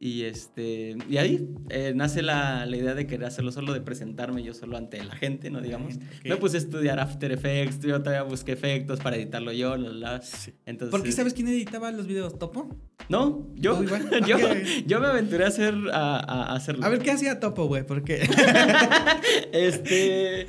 Y, 0.06 0.24
este, 0.24 0.98
y 1.10 1.16
ahí 1.16 1.48
eh, 1.70 1.94
nace 1.96 2.22
la, 2.24 2.66
la 2.66 2.76
idea 2.76 2.94
de 2.94 3.08
querer 3.08 3.24
hacerlo 3.26 3.54
solo, 3.54 3.72
de 3.72 3.80
presentarme 3.80 4.44
yo 4.44 4.54
solo 4.54 4.76
ante 4.76 5.02
la 5.02 5.16
gente, 5.16 5.50
¿no? 5.50 5.62
Digamos. 5.62 5.96
Ok. 5.96 6.02
Me 6.26 6.36
puse 6.36 6.58
a 6.58 6.60
estudiar 6.60 7.00
After 7.00 7.32
Effects, 7.32 7.80
yo 7.80 8.00
todavía 8.02 8.24
busqué 8.24 8.52
efectos 8.52 9.00
para 9.00 9.16
editarlo 9.16 9.54
yo, 9.54 9.78
la, 9.78 9.92
la. 9.92 10.22
Entonces, 10.66 10.92
¿Por 10.92 11.04
qué 11.04 11.12
sabes 11.14 11.34
quién 11.34 11.48
editaba 11.48 11.90
los 11.94 12.06
videos? 12.06 12.38
¿Topo? 12.38 12.76
No, 13.08 13.48
yo, 13.56 13.82
igual. 13.82 14.10
yo, 14.28 14.38
yo 14.86 15.00
me 15.00 15.08
aventuré 15.08 15.46
a 15.46 15.48
hacer, 15.48 15.74
a, 15.94 16.18
a- 16.18 16.52
a 16.52 16.56
hacerlo. 16.58 16.84
A 16.86 16.90
ver, 16.90 17.00
¿qué 17.00 17.12
hacía 17.12 17.40
Topo, 17.40 17.68
güey? 17.68 17.86
Porque 17.86 18.24
Este, 19.54 20.48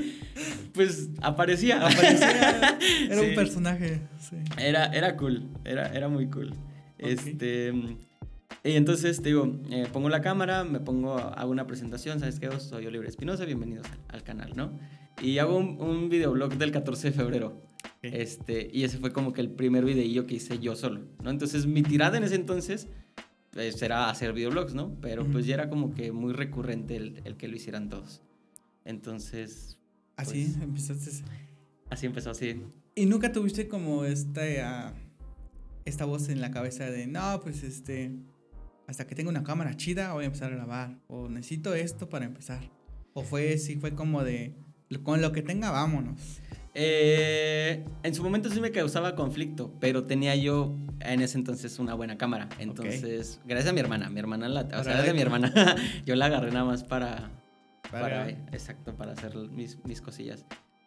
pues 0.73 1.11
aparecía. 1.23 1.87
aparecía, 1.87 2.77
era 3.06 3.21
Sí. 3.23 3.29
un 3.29 3.35
personaje. 3.37 4.01
Sí. 4.19 4.37
Era, 4.59 4.87
era 4.87 5.17
cool, 5.17 5.47
era, 5.65 5.87
era 5.95 6.09
muy 6.09 6.27
cool. 6.29 6.53
Este, 6.99 7.73
y 8.64 8.72
entonces 8.72 9.19
te 9.20 9.28
digo, 9.28 9.61
eh, 9.70 9.87
pongo 9.93 10.08
la 10.08 10.22
cámara, 10.22 10.64
me 10.64 10.81
pongo, 10.81 11.14
hago 11.19 11.50
una 11.50 11.66
presentación, 11.66 12.19
¿sabes 12.19 12.40
qué? 12.40 12.50
Soy 12.58 12.87
Oliver 12.87 13.06
Espinosa, 13.06 13.44
bienvenidos 13.44 13.87
al 14.08 14.22
canal, 14.22 14.52
¿no? 14.56 14.72
Y 15.22 15.38
hago 15.38 15.56
un, 15.58 15.81
un 15.81 16.08
videoblog 16.08 16.56
del 16.56 16.72
14 16.72 17.08
de 17.11 17.12
febrero. 17.12 17.62
Este, 18.02 18.70
y 18.72 18.84
ese 18.84 18.99
fue 18.99 19.12
como 19.12 19.32
que 19.34 19.40
el 19.43 19.50
primer 19.50 19.84
videillo 19.84 20.26
que 20.26 20.37
hice 20.37 20.58
yo 20.58 20.76
solo, 20.76 21.02
¿no? 21.22 21.31
Entonces 21.31 21.66
mi 21.66 21.82
tirada 21.82 22.16
en 22.16 22.25
ese 22.25 22.34
entonces 22.37 22.88
pues, 23.50 23.81
era 23.82 24.08
hacer 24.08 24.32
videoblogs, 24.32 24.75
¿no? 24.75 24.96
Pero 25.00 25.22
Ujú. 25.22 25.32
pues 25.32 25.46
ya 25.46 25.55
era 25.55 25.69
como 25.69 25.93
que 25.94 26.12
muy 26.12 26.32
recurrente 26.32 26.96
el, 26.96 27.20
el 27.25 27.37
que 27.37 27.49
lo 27.49 27.56
hicieran 27.56 27.88
todos. 27.90 28.22
Entonces, 28.84 29.78
Así 30.17 30.44
Pues- 30.44 30.62
empezaste. 30.62 31.10
así 31.90 32.06
empezó 32.06 32.31
así. 32.31 32.62
¿Y 32.94 33.06
nunca 33.06 33.32
tuviste 33.32 33.67
como 33.69 34.05
esta, 34.05 34.43
ah, 34.62 34.94
esta 35.84 36.05
voz 36.05 36.28
en 36.28 36.40
la 36.40 36.50
cabeza 36.52 36.84
de, 36.90 37.06
no, 37.08 37.40
pues 37.43 37.62
este, 37.64 38.12
hasta 38.86 39.06
que 39.06 39.14
tenga 39.14 39.31
una 39.31 39.42
cámara 39.44 39.76
chida 39.76 40.12
voy 40.12 40.25
a 40.25 40.26
empezar 40.26 40.52
a 40.52 40.56
grabar? 40.56 40.98
O 41.08 41.28
necesito 41.28 41.75
esto 41.75 42.08
para 42.08 42.25
empezar. 42.25 42.60
O 43.14 43.22
fue, 43.22 43.58
sí, 43.58 43.76
fue 43.76 43.94
como 43.94 44.25
de, 44.25 44.54
con 45.02 45.20
lo 45.22 45.32
que 45.32 45.42
tenga, 45.42 45.70
vámonos. 45.70 46.40
Eh, 46.76 47.84
en 48.02 48.14
su 48.14 48.22
momento 48.25 48.50
sí 48.50 48.60
me 48.60 48.72
causaba 48.72 49.14
conflicto, 49.14 49.72
pero 49.81 50.04
tenía 50.04 50.34
yo 50.34 50.75
en 51.00 51.20
ese 51.22 51.38
entonces 51.38 51.78
una 51.78 51.94
buena 51.94 52.19
cámara. 52.19 52.48
Entonces, 52.58 53.40
gracias 53.46 53.70
a 53.70 53.72
mi 53.72 53.81
hermana, 53.81 54.10
mi 54.10 54.19
hermana 54.19 54.48
la, 54.48 54.62
o 54.62 54.82
sea, 54.84 55.00
de 55.02 55.14
mi 55.14 55.20
hermana, 55.20 55.52
yo 56.04 56.16
la 56.16 56.26
agarré 56.26 56.50
nada 56.50 56.64
más 56.64 56.82
para, 56.82 57.31
Para- 57.92 58.25
para, 58.25 58.31
exacto, 58.52 58.96
para 58.96 59.12
hacer 59.12 59.36
mis, 59.36 59.78
mis 59.84 60.00
cosillas. 60.00 60.44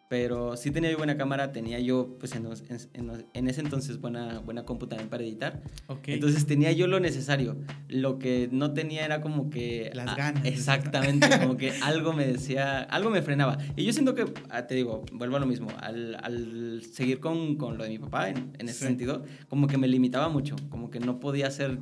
Pero 0.08 0.56
sí 0.56 0.70
tenía 0.70 0.90
yo 0.90 0.96
buena 0.96 1.18
cámara, 1.18 1.52
tenía 1.52 1.78
yo, 1.80 2.16
pues 2.18 2.34
en, 2.34 2.44
los- 2.44 2.62
en- 2.70 2.78
en 2.94 3.06
los- 3.08 3.24
en 3.34 3.46
ese 3.48 3.60
entonces 3.60 4.00
buena, 4.00 4.38
buena 4.40 4.64
compu 4.64 4.86
también 4.86 5.10
para 5.10 5.22
editar. 5.22 5.62
Entonces 6.06 6.46
tenía 6.46 6.72
yo 6.72 6.86
lo 6.86 6.98
necesario. 6.98 7.58
Lo 7.88 8.18
que 8.18 8.48
no 8.50 8.72
tenía 8.72 9.04
era 9.04 9.20
como 9.20 9.50
que... 9.50 9.90
Las 9.94 10.16
ganas 10.16 10.46
Exactamente, 10.46 11.28
como 11.42 11.58
que 11.58 11.72
algo 11.82 12.14
me 12.14 12.26
decía, 12.26 12.80
algo 12.84 13.10
me 13.10 13.20
frenaba. 13.20 13.58
Y 13.76 13.84
yo 13.84 13.92
siento 13.92 14.14
que, 14.14 14.24
ah, 14.48 14.66
te 14.66 14.74
digo, 14.76 15.04
vuelvo 15.12 15.36
a 15.36 15.40
lo 15.40 15.46
mismo, 15.46 15.68
al, 15.78 16.14
al 16.22 16.82
seguir 16.90 17.20
con, 17.20 17.56
con 17.56 17.76
lo 17.76 17.84
de 17.84 17.90
mi 17.90 17.98
papá 17.98 18.30
en, 18.30 18.52
en 18.58 18.68
ese 18.68 18.78
Sí. 18.78 18.84
sentido, 18.86 19.24
como 19.48 19.66
que 19.66 19.76
me 19.76 19.88
limitaba 19.88 20.30
mucho, 20.30 20.56
como 20.70 20.90
que 20.90 21.00
no 21.00 21.20
podía 21.20 21.50
ser 21.50 21.80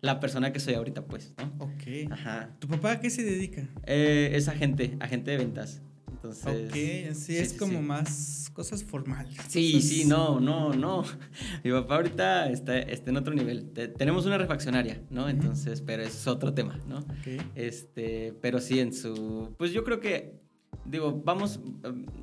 la 0.00 0.18
persona 0.20 0.52
que 0.52 0.58
soy 0.60 0.74
ahorita, 0.74 1.04
pues, 1.06 1.32
¿no? 1.38 1.64
ok. 1.64 2.10
Ajá. 2.12 2.50
¿Tu 2.58 2.66
papá 2.68 2.92
a 2.92 3.00
qué 3.00 3.10
se 3.10 3.22
dedica? 3.22 3.68
Eh, 3.86 4.30
es 4.34 4.48
agente, 4.48 4.96
agente 5.00 5.30
de 5.32 5.36
ventas. 5.38 5.82
Entonces... 6.22 6.68
ok, 6.68 7.14
sí, 7.14 7.36
es 7.36 7.52
como 7.54 7.72
sí. 7.74 7.78
más 7.78 8.50
cosas 8.52 8.82
formales. 8.82 9.36
Sí, 9.48 9.72
cosas- 9.74 9.88
sí, 9.88 10.04
no, 10.04 10.40
no, 10.40 10.72
no. 10.72 11.04
Mi 11.64 11.70
papá 11.70 11.96
ahorita 11.96 12.50
está, 12.50 12.78
está 12.78 13.10
en 13.10 13.16
otro 13.18 13.32
nivel. 13.34 13.70
Te- 13.70 13.86
tenemos 13.88 14.26
una 14.26 14.36
refaccionaria, 14.36 15.00
¿no? 15.10 15.28
Entonces, 15.28 15.80
pero 15.80 16.02
es 16.02 16.26
otro 16.26 16.52
tema, 16.54 16.76
¿no? 16.88 16.98
Ok. 16.98 17.42
Este, 17.54 18.34
pero 18.40 18.58
sí 18.60 18.80
en 18.80 18.92
su... 18.92 19.54
Pues 19.58 19.72
yo 19.72 19.84
creo 19.84 20.00
que, 20.00 20.40
digo, 20.84 21.22
vamos, 21.24 21.60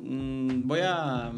mm, 0.02 0.68
voy 0.68 0.80
a, 0.84 1.32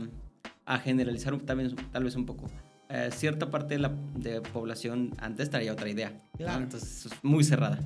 a 0.66 0.80
generalizar 0.80 1.34
un- 1.36 1.42
tal 1.46 2.04
vez, 2.04 2.16
un 2.16 2.26
poco. 2.26 2.48
Eh, 2.90 3.10
cierta 3.14 3.52
parte 3.52 3.76
de 3.76 3.82
la 3.82 3.90
de 4.16 4.42
población 4.42 5.12
antes 5.20 5.50
traía 5.50 5.74
otra 5.74 5.90
idea, 5.90 6.10
¿no? 6.10 6.38
Claro. 6.38 6.64
Entonces, 6.64 7.06
es 7.06 7.12
muy 7.22 7.44
cerrada. 7.44 7.80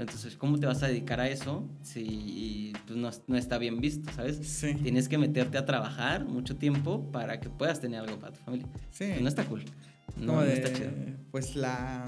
Entonces, 0.00 0.36
¿cómo 0.36 0.58
te 0.58 0.66
vas 0.66 0.82
a 0.82 0.88
dedicar 0.88 1.20
a 1.20 1.28
eso 1.28 1.68
si 1.82 2.72
pues, 2.86 2.98
no, 2.98 3.10
no 3.26 3.36
está 3.36 3.58
bien 3.58 3.80
visto, 3.80 4.10
¿sabes? 4.12 4.36
Sí. 4.42 4.74
Tienes 4.82 5.08
que 5.08 5.18
meterte 5.18 5.58
a 5.58 5.66
trabajar 5.66 6.24
mucho 6.24 6.56
tiempo 6.56 7.10
para 7.12 7.38
que 7.40 7.48
puedas 7.50 7.80
tener 7.80 8.00
algo 8.00 8.18
para 8.18 8.32
tu 8.32 8.42
familia. 8.44 8.66
Sí. 8.90 9.06
Pues 9.08 9.20
no 9.22 9.28
está 9.28 9.44
cool. 9.44 9.64
No, 10.16 10.26
como 10.26 10.40
no 10.40 10.46
de, 10.46 10.54
está 10.54 10.72
chido. 10.72 10.90
pues 11.30 11.54
la 11.56 12.06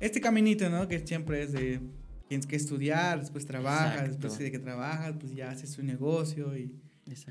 este 0.00 0.20
caminito, 0.20 0.68
¿no? 0.68 0.88
Que 0.88 0.98
siempre 1.06 1.42
es 1.42 1.52
de 1.52 1.80
tienes 2.28 2.46
que 2.46 2.56
estudiar, 2.56 3.20
después 3.20 3.46
trabajas, 3.46 3.92
Exacto. 3.92 4.12
después 4.28 4.38
de 4.38 4.50
que 4.50 4.58
trabajas, 4.58 5.14
pues 5.20 5.34
ya 5.34 5.50
haces 5.50 5.76
un 5.78 5.86
negocio 5.86 6.56
y, 6.56 6.74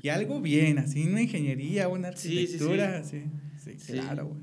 y 0.02 0.08
algo 0.08 0.40
bien, 0.40 0.78
así 0.78 1.04
una 1.06 1.22
ingeniería, 1.22 1.88
una 1.88 2.12
Sí, 2.16 2.28
sí, 2.28 2.34
sí. 2.46 2.54
arquitectura, 2.54 3.04
sí, 3.04 3.24
sí, 3.62 3.72
Sí. 3.78 3.92
claro, 3.94 4.26
güey. 4.28 4.40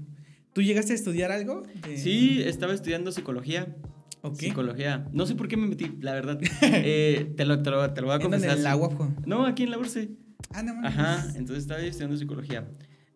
¿Tú 0.54 0.62
llegaste 0.62 0.92
a 0.92 0.96
estudiar 0.96 1.32
algo? 1.32 1.64
De- 1.88 1.98
Sí, 1.98 2.42
estaba 2.44 2.74
estudiando 2.74 3.12
psicología. 3.12 3.74
Ok. 4.22 4.36
Psicología. 4.36 5.08
No 5.14 5.26
sé 5.26 5.36
por 5.36 5.48
qué 5.48 5.58
me 5.58 5.68
metí, 5.68 5.98
la 6.02 6.14
verdad. 6.14 6.40
Eh, 6.62 7.34
te, 7.36 7.46
lo, 7.46 7.62
te, 7.62 7.70
lo, 7.70 7.94
te 7.94 8.02
lo 8.02 8.08
voy 8.08 8.16
a 8.16 8.20
confesar. 8.20 8.58
¿En 8.58 8.64
la 8.64 8.76
UAPJO? 8.76 9.14
No, 9.26 9.46
aquí 9.46 9.64
en 9.64 9.72
la 9.72 9.78
URSE. 9.78 10.10
Ah, 10.52 10.64
no 10.64 10.74
mames. 10.76 10.92
Ajá, 10.92 11.26
entonces 11.36 11.64
estaba 11.64 11.82
estudiando 11.82 12.18
psicología. 12.18 12.68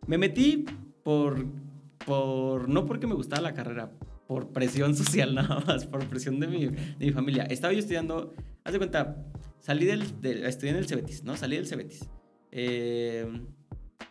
Me 0.08 0.18
metí 0.18 0.66
por, 1.04 1.46
por, 2.06 2.70
no 2.70 2.86
porque 2.86 3.08
me 3.08 3.16
gustaba 3.16 3.42
la 3.42 3.54
carrera, 3.54 3.92
por 4.28 4.52
presión 4.52 4.96
social 4.96 5.36
nada 5.36 5.60
más, 5.66 5.86
por 5.86 6.06
presión 6.08 6.40
de 6.40 6.48
mi, 6.48 6.66
de 6.68 6.96
mi 7.00 7.12
familia. 7.12 7.44
Estaba 7.44 7.74
yo 7.74 7.80
estudiando, 7.80 8.34
haz 8.64 8.74
de 8.74 8.80
cuenta, 8.80 9.26
salí 9.60 9.86
del, 9.86 10.22
del 10.22 10.46
estudié 10.46 10.72
en 10.72 10.78
el 10.78 10.88
Cebetis, 10.88 11.24
¿no? 11.24 11.36
Salí 11.38 11.56
del 11.56 11.68
Cebetis. 11.68 12.08
Eh, 12.52 13.28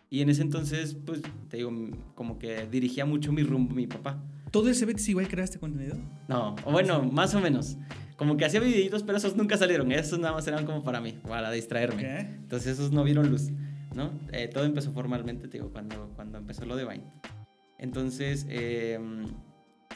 y 0.09 0.21
en 0.21 0.29
ese 0.29 0.41
entonces, 0.41 0.95
pues, 1.05 1.21
te 1.49 1.57
digo, 1.57 1.71
como 2.13 2.37
que 2.37 2.67
dirigía 2.67 3.05
mucho 3.05 3.31
mi 3.31 3.41
rumbo 3.41 3.73
mi 3.73 3.87
papá. 3.87 4.23
¿Todo 4.53 4.69
ese 4.69 4.85
Betis 4.85 5.09
igual 5.09 5.27
creaste 5.27 5.57
contenido? 5.57 5.97
No, 6.27 6.55
bueno, 6.71 7.01
más 7.01 7.33
o 7.33 7.41
menos. 7.41 7.75
Como 8.17 8.37
que 8.37 8.45
hacía 8.45 8.59
videitos, 8.59 9.01
pero 9.01 9.17
esos 9.17 9.35
nunca 9.35 9.57
salieron. 9.57 9.91
Esos 9.91 10.19
nada 10.19 10.35
más 10.35 10.47
eran 10.47 10.63
como 10.67 10.83
para 10.83 11.01
mí, 11.01 11.13
para 11.27 11.49
distraerme. 11.49 12.19
Entonces 12.19 12.73
esos 12.73 12.91
no 12.91 13.03
vieron 13.03 13.31
luz, 13.31 13.49
¿no? 13.95 14.11
Eh, 14.31 14.47
todo 14.53 14.65
empezó 14.65 14.91
formalmente, 14.91 15.47
te 15.47 15.57
digo, 15.57 15.71
cuando, 15.71 16.11
cuando 16.15 16.37
empezó 16.37 16.65
lo 16.65 16.75
de 16.75 16.85
Vine. 16.85 17.03
Entonces, 17.79 18.45
eh, 18.47 18.99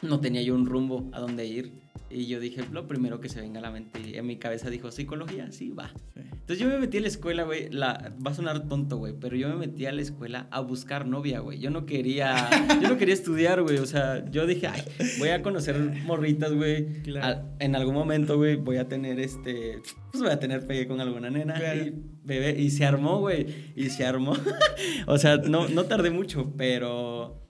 no 0.02 0.20
tenía 0.22 0.42
yo 0.42 0.56
un 0.56 0.66
rumbo 0.66 1.08
a 1.14 1.20
dónde 1.20 1.46
ir. 1.46 1.84
Y 2.10 2.28
yo 2.28 2.40
dije, 2.40 2.64
lo 2.72 2.88
primero 2.88 3.20
que 3.20 3.30
se 3.30 3.42
venga 3.42 3.60
a 3.60 3.62
la 3.62 3.72
mente. 3.72 4.18
En 4.18 4.26
mi 4.26 4.38
cabeza 4.38 4.70
dijo, 4.70 4.92
psicología, 4.92 5.52
sí, 5.52 5.70
va. 5.70 5.90
Sí. 6.14 6.22
Entonces 6.32 6.60
yo 6.60 6.68
me 6.68 6.80
metí 6.80 6.98
a 6.98 7.02
la 7.02 7.08
escuela, 7.08 7.44
güey. 7.44 7.70
La, 7.70 8.14
va 8.26 8.32
a 8.32 8.34
sonar 8.34 8.68
tonto, 8.70 8.98
güey, 8.98 9.14
pero 9.20 9.36
yo 9.36 9.50
me 9.50 9.56
metí 9.56 9.86
a 9.86 9.92
la 9.92 10.02
escuela 10.02 10.48
a 10.52 10.62
buscar 10.62 11.06
novia, 11.06 11.40
güey. 11.42 11.60
Yo 11.60 11.70
no 11.70 11.86
quería, 11.86 12.50
yo 12.82 12.88
no 12.90 12.98
quería 12.98 13.14
estudiar, 13.14 13.62
güey. 13.62 13.78
O 13.80 13.86
sea, 13.86 14.24
yo 14.32 14.46
dije, 14.48 14.68
ay, 14.68 14.82
voy 15.20 15.30
a 15.30 15.42
conocer 15.42 15.78
morritas, 16.06 16.54
güey. 16.54 17.02
Claro. 17.04 17.40
A- 17.42 17.64
En 17.64 17.76
algún 17.76 17.94
momento, 17.96 18.38
güey, 18.38 18.56
voy 18.56 18.78
a 18.78 18.88
tener 18.88 19.20
este, 19.20 19.80
pues 20.12 20.24
voy 20.24 20.32
a 20.32 20.40
tener 20.40 20.66
pegue 20.66 20.88
con 20.88 21.02
alguna 21.02 21.30
nena. 21.30 21.56
Claro. 21.56 21.84
Y, 21.86 21.94
bebé, 22.24 22.60
y 22.60 22.70
se 22.70 22.86
armó, 22.86 23.20
güey. 23.20 23.48
Y 23.76 23.90
se 23.90 24.06
armó. 24.06 24.34
o 25.08 25.18
sea, 25.18 25.38
no, 25.38 25.68
no 25.68 25.84
tardé 25.86 26.10
mucho, 26.12 26.54
pero, 26.58 27.42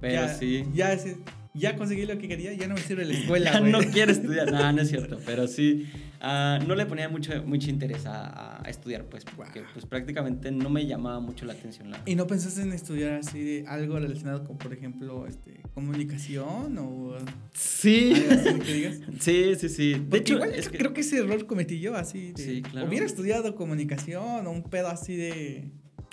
pero 0.00 0.12
ya, 0.14 0.28
sí. 0.28 0.64
Ya, 0.74 0.92
ese- 0.92 1.16
ya 1.56 1.76
conseguí 1.76 2.06
lo 2.06 2.18
que 2.18 2.28
quería, 2.28 2.52
ya 2.54 2.66
no 2.68 2.74
me 2.74 2.80
sirve 2.80 3.04
la 3.04 3.14
escuela, 3.18 3.52
Ya 3.52 3.60
no 3.60 3.78
quiero 3.80 4.12
estudiar. 4.12 4.50
No, 4.52 4.72
no 4.72 4.82
es 4.82 4.88
cierto, 4.88 5.18
pero 5.26 5.46
sí. 5.48 5.86
ah, 6.20 6.58
no 6.66 6.74
le 6.74 6.86
ponía 6.86 7.08
mucho, 7.08 7.42
mucho 7.44 7.70
interés 7.70 8.06
a, 8.06 8.62
a 8.64 8.68
estudiar, 8.70 9.04
pues, 9.06 9.24
porque 9.24 9.62
pues, 9.72 9.86
prácticamente 9.86 10.50
no 10.50 10.70
me 10.70 10.86
llamaba 10.86 11.20
mucho 11.20 11.44
la 11.46 11.52
atención. 11.54 11.90
La... 11.90 12.00
¿Y 12.06 12.14
no 12.14 12.26
pensaste 12.26 12.62
en 12.62 12.72
estudiar 12.72 13.14
así 13.14 13.40
de 13.42 13.64
algo 13.66 13.98
relacionado 13.98 14.44
con, 14.44 14.58
por 14.58 14.72
ejemplo, 14.72 15.26
este, 15.26 15.60
comunicación 15.74 16.76
o 16.78 17.16
Sí. 17.54 18.12
algo 18.14 18.32
así 18.40 18.58
que 18.60 18.72
digas? 18.74 19.00
Sí, 19.20 19.54
sí, 19.58 19.68
sí. 19.68 19.92
De 19.94 19.98
Porque 20.00 20.18
hecho, 20.18 20.34
igual 20.34 20.52
es 20.54 20.68
que... 20.68 20.78
creo 20.78 20.92
que 20.92 21.00
ese 21.00 21.18
error 21.18 21.46
cometí 21.46 21.80
yo, 21.80 21.94
así 21.96 22.32
de... 22.32 22.42
Sí, 22.42 22.62
claro. 22.62 22.88
Hubiera 22.88 23.06
estudiado 23.06 23.54
comunicación 23.54 24.46
o 24.46 24.50
un 24.50 24.62
pedo 24.64 24.88
así 24.88 25.16
de... 25.16 25.70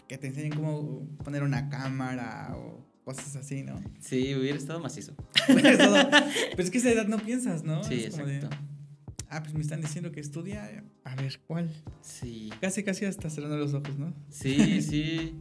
Que 0.07 0.17
te 0.17 0.27
enseñen 0.27 0.51
cómo 0.51 1.07
poner 1.23 1.43
una 1.43 1.69
cámara 1.69 2.53
o 2.55 2.82
cosas 3.03 3.35
así, 3.35 3.63
¿no? 3.63 3.81
Sí, 3.99 4.33
hubiera 4.35 4.57
estado 4.57 4.79
macizo. 4.79 5.13
Pero 5.47 5.59
es 6.57 6.69
que 6.71 6.77
a 6.77 6.81
esa 6.81 6.91
edad 6.91 7.07
no 7.07 7.17
piensas, 7.17 7.63
¿no? 7.63 7.83
Sí, 7.83 7.95
Es 8.05 8.15
de, 8.17 8.37
exacto. 8.37 8.55
ah, 9.29 9.41
pues 9.41 9.53
me 9.53 9.61
están 9.61 9.81
diciendo 9.81 10.11
que 10.11 10.19
estudia. 10.19 10.83
A 11.03 11.15
ver, 11.15 11.39
¿cuál? 11.47 11.69
Sí. 12.01 12.49
Casi, 12.61 12.83
casi 12.83 13.05
hasta 13.05 13.29
cerrando 13.29 13.57
los 13.57 13.73
ojos, 13.73 13.97
¿no? 13.97 14.13
Sí, 14.29 14.81
sí. 14.81 15.35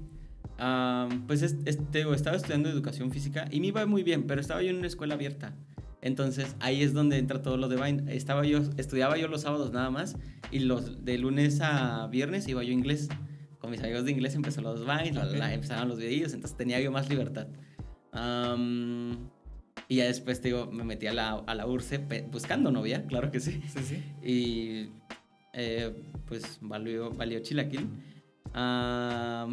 Am, 0.58 1.26
pues 1.26 1.42
es- 1.42 1.56
es- 1.64 1.78
te 1.90 1.98
digo, 1.98 2.14
estaba 2.14 2.36
estudiando 2.36 2.68
educación 2.68 3.10
física 3.10 3.46
y 3.50 3.60
me 3.60 3.68
iba 3.68 3.84
muy 3.86 4.02
bien, 4.02 4.26
pero 4.26 4.40
estaba 4.40 4.62
yo 4.62 4.70
en 4.70 4.76
una 4.76 4.86
escuela 4.86 5.14
abierta. 5.14 5.54
Entonces 6.02 6.56
ahí 6.60 6.82
es 6.82 6.92
donde 6.92 7.18
entra 7.18 7.42
todo 7.42 7.56
lo 7.56 7.68
de 7.68 7.76
Vine. 7.76 8.14
Estaba 8.14 8.44
yo, 8.44 8.58
estudiaba 8.76 9.16
yo 9.16 9.28
los 9.28 9.42
sábados 9.42 9.72
nada 9.72 9.90
más 9.90 10.16
y 10.50 10.58
los 10.60 11.04
de 11.04 11.16
lunes 11.18 11.60
a 11.62 12.08
viernes 12.08 12.48
iba 12.48 12.62
yo 12.64 12.70
a 12.70 12.72
inglés. 12.72 13.08
Con 13.62 13.70
mis 13.70 13.80
amigos 13.80 14.04
de 14.04 14.10
inglés 14.10 14.34
empezó 14.34 14.60
los 14.60 14.80
Vines, 14.84 15.14
la- 15.14 15.24
la- 15.24 15.54
empezaron 15.54 15.88
los 15.88 15.98
videos, 15.98 16.34
entonces 16.34 16.56
tenía 16.58 16.80
yo 16.80 16.90
más 16.92 17.08
libertad. 17.08 17.46
Am, 18.10 19.30
y 19.88 19.96
ya 19.96 20.04
después, 20.04 20.40
te 20.40 20.48
digo, 20.48 20.66
me 20.66 20.82
metí 20.84 21.06
a 21.06 21.12
la, 21.14 21.30
a 21.46 21.54
la 21.54 21.66
URSE 21.66 21.98
buscando 22.30 22.70
novia, 22.72 23.06
claro 23.06 23.30
que 23.30 23.38
sí. 23.40 23.62
Sí, 23.68 23.78
sí. 23.84 24.02
Y 24.22 24.88
eh, 25.54 25.94
pues 26.26 26.58
valió, 26.60 27.10
valió 27.12 27.38
chilaquil. 27.40 27.88
Ah, 28.52 29.48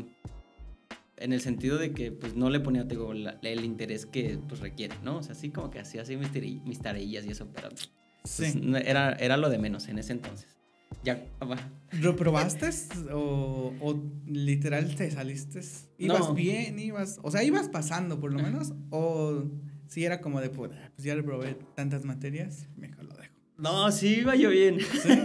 en 1.18 1.34
el 1.34 1.42
sentido 1.42 1.78
de 1.78 1.92
que 1.92 2.12
pues 2.12 2.36
no 2.36 2.50
le 2.50 2.60
ponía 2.62 2.84
te 2.88 2.96
digo, 2.96 3.14
la- 3.14 3.38
el 3.44 3.64
interés 3.64 4.06
que 4.06 4.40
pues 4.48 4.60
requiere, 4.62 4.96
¿no? 5.04 5.18
O 5.18 5.24
sea, 5.24 5.34
así 5.34 5.50
como 5.52 5.70
que 5.70 5.80
hacía 5.80 6.02
así 6.02 6.18
mis, 6.18 6.32
mis 6.66 6.80
tareillas 6.82 7.26
y 7.26 7.30
eso, 7.32 7.48
pero 7.54 7.70
pues, 7.70 7.92
Sí. 8.24 8.60
era, 8.86 9.14
era 9.14 9.38
lo 9.38 9.50
de 9.50 9.60
menos 9.60 9.88
en 9.88 10.00
ese 10.00 10.14
entonces. 10.14 10.58
Ya, 11.04 11.24
va. 11.42 11.58
¿Reprobaste 11.92 12.70
o, 13.14 13.74
o 13.82 14.04
literal 14.26 14.96
te 14.96 15.10
saliste? 15.12 15.62
¿Ibas 15.98 16.30
No. 16.30 16.34
bien? 16.34 16.78
ibas 16.80 17.20
O 17.24 17.32
sea, 17.32 17.44
¿ibas 17.44 17.70
pasando 17.70 18.20
por 18.20 18.32
lo 18.34 18.40
menos? 18.40 18.74
¿O 18.90 19.44
si 19.88 20.06
era 20.06 20.22
como 20.22 20.40
de, 20.42 20.50
puta, 20.50 20.92
pues 20.96 21.06
ya 21.06 21.16
reprobé 21.16 21.58
tantas 21.76 22.06
materias, 22.06 22.68
mejor 22.78 23.06
lo 23.06 23.16
dejo? 23.16 23.34
No, 23.58 23.92
sí 23.92 24.20
iba 24.20 24.36
yo 24.36 24.52
bien. 24.52 24.78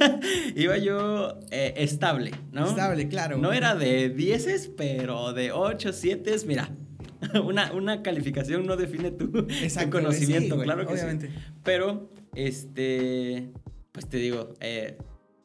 iba 0.56 0.76
yo 0.78 1.38
eh, 1.50 1.74
estable, 1.76 2.32
¿no? 2.50 2.66
Estable, 2.66 3.08
claro. 3.08 3.38
No 3.38 3.52
era 3.52 3.74
de 3.74 4.08
dieces, 4.08 4.70
pero 4.76 5.32
de 5.32 5.52
8, 5.52 5.92
7, 5.92 6.34
mira. 6.46 6.70
Una, 7.44 7.72
una 7.72 8.02
calificación 8.02 8.66
no 8.66 8.76
define 8.76 9.10
tu, 9.10 9.32
conocimiento, 9.90 10.56
sí, 10.56 10.62
claro 10.62 10.86
que 10.86 10.98
sí. 10.98 11.06
Pero, 11.62 12.10
este, 12.34 13.50
pues 13.92 14.06
te 14.08 14.18
digo, 14.18 14.52
eh, 14.60 14.98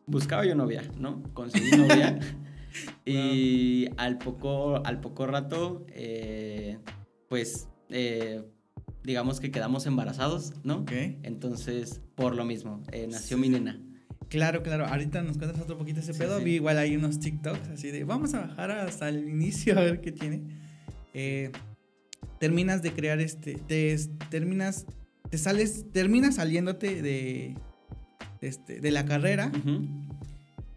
buscaba 0.10 0.46
yo 0.46 0.56
novia, 0.56 0.84
¿no? 0.98 1.24
Conseguí 1.34 1.72
novia. 1.78 2.20
y 3.06 3.88
al 3.98 4.18
poco, 4.18 4.86
al 4.86 5.00
poco 5.02 5.28
rato, 5.28 5.86
eh, 5.90 6.78
pues, 7.28 7.68
eh, 7.90 8.44
digamos 9.04 9.40
que 9.40 9.52
quedamos 9.52 9.86
embarazados, 9.86 10.54
¿no? 10.64 10.86
Entonces, 11.24 12.02
por 12.16 12.36
lo 12.36 12.46
mismo, 12.46 12.84
eh, 12.92 13.08
nació 13.10 13.38
mi 13.38 13.50
nena. 13.50 13.82
Claro, 14.30 14.62
claro. 14.62 14.86
Ahorita 14.86 15.24
nos 15.24 15.38
cuentas 15.40 15.60
otro 15.60 15.78
poquito 15.78 16.02
ese 16.02 16.14
Sí, 16.14 16.20
pedo. 16.20 16.38
sí. 16.38 16.44
Vi 16.44 16.52
igual 16.56 16.78
hay 16.78 16.96
unos 16.96 17.20
TikToks 17.20 17.70
así 17.70 17.90
de 17.90 18.04
vamos 18.04 18.36
a 18.36 18.42
bajar 18.42 18.70
hasta 18.72 19.10
el 19.10 19.28
inicio 19.28 19.78
a 19.78 19.82
ver 19.82 20.02
qué 20.02 20.12
tiene. 20.12 20.44
Eh, 21.16 21.52
terminas 22.40 22.84
de 22.84 22.92
crear 22.94 23.20
este. 23.20 23.56
Te, 23.56 23.98
terminas. 24.30 24.86
Te 25.32 25.40
sales. 25.40 25.86
Terminas 25.92 26.36
saliéndote 26.36 27.02
de. 27.02 27.58
De 28.42 28.48
Este, 28.48 28.80
de 28.80 28.92
la 28.92 29.06
carrera. 29.06 29.52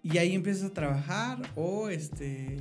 Y 0.02 0.18
ahí 0.18 0.34
empiezas 0.34 0.70
a 0.70 0.74
trabajar. 0.74 1.42
O 1.56 1.88
este. 1.88 2.56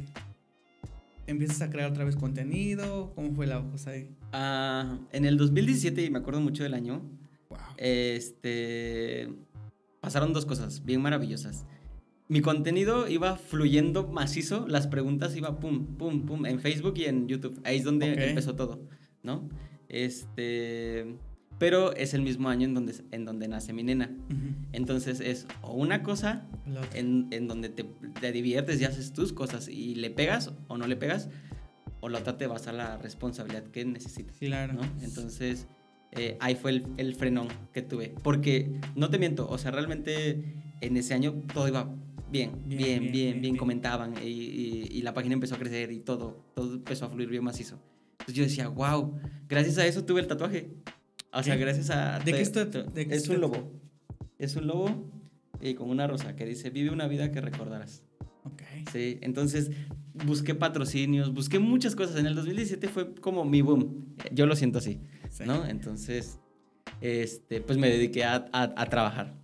Empiezas 1.28 1.62
a 1.62 1.70
crear 1.70 1.90
otra 1.92 2.04
vez 2.04 2.16
contenido. 2.16 3.14
¿Cómo 3.16 3.34
fue 3.34 3.48
la 3.48 3.62
cosa 3.62 3.92
ahí? 3.92 4.10
Ah, 4.34 4.98
en 5.12 5.26
el 5.26 5.38
2017, 5.38 6.04
y 6.06 6.10
me 6.10 6.20
acuerdo 6.20 6.42
mucho 6.42 6.64
del 6.64 6.74
año, 6.74 7.02
Wow. 7.50 7.60
este, 7.78 9.30
pasaron 10.00 10.34
dos 10.34 10.46
cosas 10.46 10.84
bien 10.86 11.02
maravillosas. 11.02 11.66
Mi 12.28 12.42
contenido 12.42 13.10
iba 13.10 13.36
fluyendo 13.36 14.08
macizo, 14.08 14.66
las 14.68 14.88
preguntas 14.88 15.36
iba 15.36 15.60
pum, 15.60 15.86
pum, 15.98 16.26
pum, 16.26 16.46
en 16.46 16.60
Facebook 16.62 16.94
y 16.98 17.06
en 17.06 17.28
YouTube. 17.28 17.60
Ahí 17.66 17.78
es 17.78 17.84
donde 17.84 18.30
empezó 18.30 18.56
todo, 18.56 18.88
¿no? 19.22 19.50
Este, 19.90 21.18
pero 21.62 21.96
es 21.96 22.16
el 22.16 22.24
mismo 22.24 22.50
año 22.50 22.66
en 22.66 22.74
donde, 22.74 22.96
en 23.12 23.24
donde 23.24 23.48
nace 23.48 23.72
mi 23.72 23.84
nena. 23.84 24.10
Entonces 24.74 25.20
es 25.20 25.46
o 25.62 25.74
una 25.74 26.02
cosa 26.02 26.48
en, 26.96 27.28
en 27.30 27.48
donde 27.48 27.70
te, 27.70 27.84
te 28.20 28.32
diviertes 28.32 28.82
y 28.82 28.86
haces 28.86 29.14
tus 29.14 29.32
cosas 29.32 29.68
y 29.68 29.94
le 29.94 30.10
pegas 30.10 30.52
o 30.70 30.78
no 30.80 30.88
le 30.88 30.96
pegas, 30.96 31.30
o 32.00 32.10
la 32.10 32.18
otra 32.18 32.36
te 32.36 32.48
vas 32.48 32.66
a 32.66 32.74
la 32.74 32.98
responsabilidad 32.98 33.64
que 33.66 33.86
necesitas. 33.86 34.38
Claro. 34.40 34.74
¿no? 34.74 34.82
Entonces, 35.04 35.68
eh, 36.14 36.36
ahí 36.40 36.56
fue 36.56 36.72
el, 36.72 36.88
el 36.98 37.14
frenón 37.14 37.48
que 37.74 37.84
tuve. 37.84 38.16
Porque, 38.24 38.80
no 38.96 39.12
te 39.12 39.20
miento, 39.20 39.48
o 39.48 39.58
sea, 39.60 39.70
realmente 39.70 40.56
en 40.82 40.98
ese 40.98 41.14
año 41.14 41.44
todo 41.54 41.68
iba 41.68 41.94
bien, 42.32 42.54
bien, 42.66 42.78
bien, 42.78 42.80
bien, 42.80 43.12
bien, 43.12 43.42
bien. 43.44 43.56
comentaban 43.58 44.16
y, 44.24 44.28
y- 44.30 44.88
y 44.90 45.02
la 45.04 45.14
página 45.14 45.36
empezó 45.36 45.54
a 45.54 45.60
crecer 45.60 45.92
y 45.92 46.00
todo, 46.00 46.44
todo 46.56 46.74
empezó 46.74 47.06
a 47.06 47.10
fluir 47.10 47.30
bien 47.30 47.44
macizo. 47.44 47.78
Entonces 48.14 48.34
yo 48.36 48.44
decía, 48.46 48.68
wow, 48.68 49.16
gracias 49.48 49.78
a 49.78 49.86
eso 49.86 50.04
tuve 50.06 50.22
el 50.22 50.28
tatuaje. 50.28 50.72
O 51.34 51.44
sea, 51.44 51.56
gracias 51.56 51.90
a... 51.90 52.20
¿De 52.20 52.26
qué 52.26 52.32
te- 52.34 52.42
es 52.42 52.52
tu- 52.52 52.66
te- 52.70 52.84
de 52.84 53.08
qué 53.08 53.16
es 53.16 53.28
un 53.30 53.40
lobo. 53.42 53.72
Es 54.38 54.56
un 54.56 54.68
lobo 54.68 55.10
eh, 55.62 55.76
con 55.76 55.90
una 55.90 56.08
rosa 56.08 56.36
que 56.36 56.46
dice, 56.46 56.70
vive 56.72 56.90
una 56.90 57.08
vida 57.08 57.32
que 57.32 57.40
recordarás. 57.42 58.04
Ok. 58.44 58.62
Sí, 58.92 59.18
entonces 59.22 59.72
busqué 60.26 60.56
patrocinios, 60.56 61.34
busqué 61.34 61.60
muchas 61.60 61.96
cosas. 61.96 62.18
En 62.18 62.26
el 62.26 62.36
2017 62.36 62.88
fue 62.90 63.14
como 63.16 63.46
mi 63.46 63.62
boom. 63.62 64.16
Yo 64.32 64.46
lo 64.46 64.56
siento 64.56 64.80
así, 64.80 65.00
Sí. 65.30 65.44
¿no? 65.46 65.66
Entonces, 65.66 66.40
este, 67.02 67.62
pues 67.62 67.78
me 67.78 67.90
dediqué 67.90 68.24
a, 68.26 68.46
a- 68.52 68.74
a 68.76 68.86
trabajar. 68.88 69.36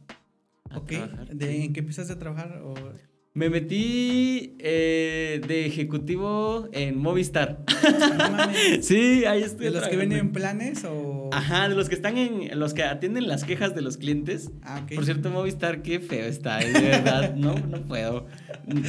A 0.69 0.79
Ok. 0.79 0.87
trabajar, 0.87 1.35
¿De. 1.35 1.63
¿En 1.63 1.73
qué 1.73 1.79
empezaste 1.81 2.11
a 2.13 2.19
trabajar? 2.19 2.61
O... 2.63 2.73
Me 3.37 3.51
metí 3.51 4.55
eh, 4.57 5.39
de 5.47 5.67
ejecutivo 5.67 6.69
en 6.71 6.97
Movistar. 6.97 7.63
Sí, 8.81 9.25
ahí 9.25 9.43
estoy. 9.43 9.65
¿De 9.65 9.71
los 9.71 9.87
que 9.87 9.95
venden 9.95 10.31
planes 10.31 10.83
o...? 10.85 11.29
Ajá, 11.31 11.69
de 11.69 11.75
los 11.75 11.87
que 11.87 11.93
están 11.93 12.17
en. 12.17 12.57
Los 12.59 12.73
que 12.73 12.83
atienden 12.83 13.27
las 13.27 13.43
quejas 13.43 13.75
de 13.75 13.81
los 13.81 13.97
clientes. 13.97 14.49
Ah. 14.63 14.81
Por 14.93 15.05
cierto, 15.05 15.29
Movistar, 15.29 15.83
qué 15.83 15.99
feo 15.99 16.25
está, 16.25 16.59
es 16.59 16.73
de 16.73 16.81
verdad. 16.81 17.35
No, 17.37 17.53
no 17.59 17.81
puedo. 17.81 18.25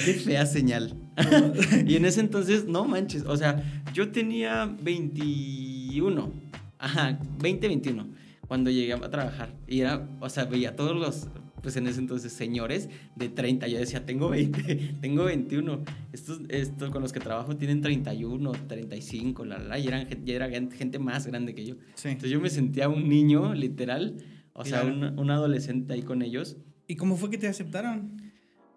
Qué 0.04 0.14
fea 0.14 0.46
señal. 0.46 0.94
y 1.86 1.96
en 1.96 2.06
ese 2.06 2.20
entonces, 2.20 2.64
no 2.64 2.86
manches. 2.86 3.24
O 3.24 3.36
sea, 3.36 3.82
yo 3.92 4.10
tenía 4.12 4.64
21. 4.80 6.32
Ajá, 6.78 7.18
20, 7.40 7.68
21. 7.68 8.08
cuando 8.46 8.70
llegué 8.70 8.94
a 8.94 9.10
trabajar. 9.10 9.50
Y 9.66 9.80
era, 9.80 10.08
o 10.20 10.30
sea, 10.30 10.46
veía 10.46 10.74
todos 10.74 10.96
los, 10.96 11.28
pues 11.62 11.76
en 11.76 11.86
ese 11.86 12.00
entonces, 12.00 12.32
señores 12.32 12.88
de 13.16 13.28
30. 13.28 13.68
Yo 13.68 13.78
decía, 13.78 14.04
tengo 14.06 14.28
20, 14.28 14.94
tengo 15.00 15.24
21. 15.24 15.80
Estos, 16.12 16.40
estos 16.48 16.90
con 16.90 17.02
los 17.02 17.12
que 17.12 17.20
trabajo 17.20 17.56
tienen 17.56 17.80
31, 17.80 18.52
35, 18.66 19.44
la, 19.44 19.58
la, 19.58 19.78
y 19.78 19.86
eran, 19.86 20.08
ya 20.24 20.34
era 20.34 20.48
gente 20.48 20.98
más 20.98 21.26
grande 21.26 21.54
que 21.54 21.64
yo. 21.66 21.74
Sí. 21.94 22.08
Entonces 22.08 22.30
yo 22.30 22.40
me 22.40 22.50
sentía 22.50 22.88
un 22.88 23.08
niño, 23.08 23.54
literal, 23.54 24.16
o 24.52 24.64
sea, 24.64 24.82
Claro. 24.82 24.96
un, 25.12 25.18
un 25.18 25.30
adolescente 25.30 25.92
ahí 25.94 26.02
con 26.02 26.22
ellos. 26.22 26.56
¿Y 26.86 26.96
cómo 26.96 27.16
fue 27.16 27.30
que 27.30 27.38
te 27.38 27.48
aceptaron? 27.48 28.16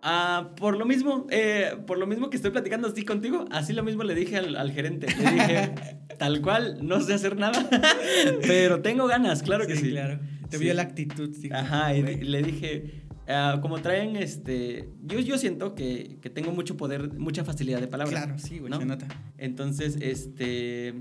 Ah, 0.03 0.51
por 0.57 0.77
lo 0.77 0.85
mismo, 0.85 1.27
eh, 1.29 1.75
por 1.85 1.97
lo 1.99 2.07
mismo 2.07 2.29
que 2.29 2.35
estoy 2.37 2.51
platicando 2.51 2.87
así 2.87 3.03
contigo, 3.03 3.45
así 3.51 3.71
lo 3.73 3.83
mismo 3.83 4.03
le 4.03 4.15
dije 4.15 4.37
al, 4.37 4.55
al 4.55 4.71
gerente. 4.71 5.07
Le 5.07 5.31
dije, 5.31 5.71
tal 6.17 6.41
cual, 6.41 6.79
no 6.81 6.99
sé 7.01 7.13
hacer 7.13 7.37
nada, 7.37 7.69
pero 8.47 8.81
tengo 8.81 9.05
ganas, 9.07 9.43
claro 9.43 9.67
que 9.67 9.75
sí. 9.75 9.91
claro. 9.91 10.19
Te 10.49 10.57
Sí. 10.57 10.63
vio 10.65 10.73
la 10.73 10.81
actitud. 10.81 11.29
dijo, 11.29 11.55
Ajá, 11.55 11.95
y 11.95 12.01
le 12.23 12.41
dije, 12.43 13.03
ah, 13.29 13.59
como 13.61 13.79
traen 13.81 14.15
este, 14.17 14.89
yo, 15.03 15.19
yo 15.19 15.37
siento 15.37 15.75
que, 15.75 16.17
que 16.21 16.29
tengo 16.29 16.51
mucho 16.51 16.75
poder, 16.75 17.13
mucha 17.13 17.45
facilidad 17.45 17.79
de 17.79 17.87
palabra. 17.87 18.23
Claro, 18.23 18.39
sí, 18.39 18.59
güey, 18.59 18.69
¿no? 18.71 18.79
se 18.79 18.85
nota. 18.85 19.07
Entonces, 19.37 19.97
este, 20.01 20.93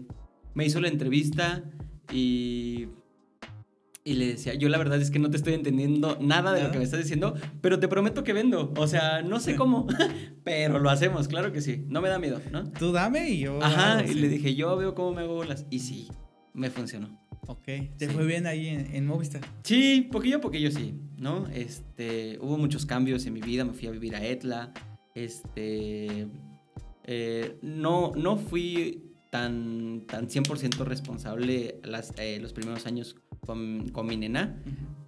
me 0.54 0.66
hizo 0.66 0.80
la 0.80 0.88
entrevista 0.88 1.64
y, 2.12 2.88
y 4.02 4.14
le 4.14 4.26
decía, 4.28 4.54
yo 4.54 4.68
la 4.68 4.78
verdad 4.78 5.00
es 5.00 5.10
que 5.10 5.18
no 5.18 5.30
te 5.30 5.36
estoy 5.36 5.52
entendiendo 5.54 6.16
nada 6.20 6.52
de 6.54 6.62
lo 6.62 6.70
que 6.70 6.78
me 6.78 6.84
estás 6.84 7.00
diciendo, 7.00 7.34
pero 7.60 7.78
te 7.78 7.86
prometo 7.88 8.24
que 8.24 8.32
vendo. 8.32 8.72
O 8.76 8.86
sea, 8.86 9.22
no 9.22 9.40
sé 9.40 9.56
cómo, 9.56 9.86
pero 10.44 10.78
lo 10.78 10.88
hacemos, 10.90 11.28
claro 11.28 11.52
que 11.52 11.60
sí. 11.60 11.84
No 11.88 12.00
me 12.00 12.08
da 12.08 12.18
miedo, 12.18 12.40
¿no? 12.50 12.70
Tú 12.70 12.92
dame 12.92 13.28
y 13.30 13.40
yo. 13.40 13.62
Ajá, 13.62 14.02
y 14.04 14.14
le 14.14 14.28
dije, 14.28 14.54
yo 14.54 14.74
veo 14.76 14.94
cómo 14.94 15.12
me 15.12 15.22
hago 15.22 15.34
bolas. 15.34 15.66
Y 15.70 15.80
sí, 15.80 16.08
me 16.54 16.70
funcionó. 16.70 17.20
Ok, 17.46 17.64
te 17.64 18.06
Sí. 18.06 18.06
fue 18.06 18.26
bien 18.26 18.46
ahí 18.46 18.68
en, 18.68 18.94
en 18.94 19.06
Movistar. 19.06 19.42
Sí, 19.64 20.08
poquillo 20.10 20.36
a 20.38 20.40
poquillo 20.40 20.70
sí, 20.70 20.94
¿no? 21.18 21.46
Este, 21.48 22.38
hubo 22.40 22.56
muchos 22.58 22.86
cambios 22.86 23.26
en 23.26 23.32
mi 23.34 23.40
vida, 23.40 23.64
me 23.64 23.72
fui 23.72 23.88
a 23.88 23.90
vivir 23.90 24.14
a 24.14 24.24
Etla, 24.24 24.72
este, 25.14 26.26
eh, 27.04 27.56
no, 27.62 28.12
no 28.14 28.36
fui 28.36 29.12
tan, 29.30 30.04
tan 30.06 30.28
100% 30.28 30.84
responsable 30.84 31.80
las, 31.84 32.12
eh, 32.18 32.38
los 32.40 32.52
primeros 32.52 32.86
años 32.86 33.16
con, 33.44 33.88
con 33.90 34.06
mi 34.06 34.16
nena, 34.16 34.62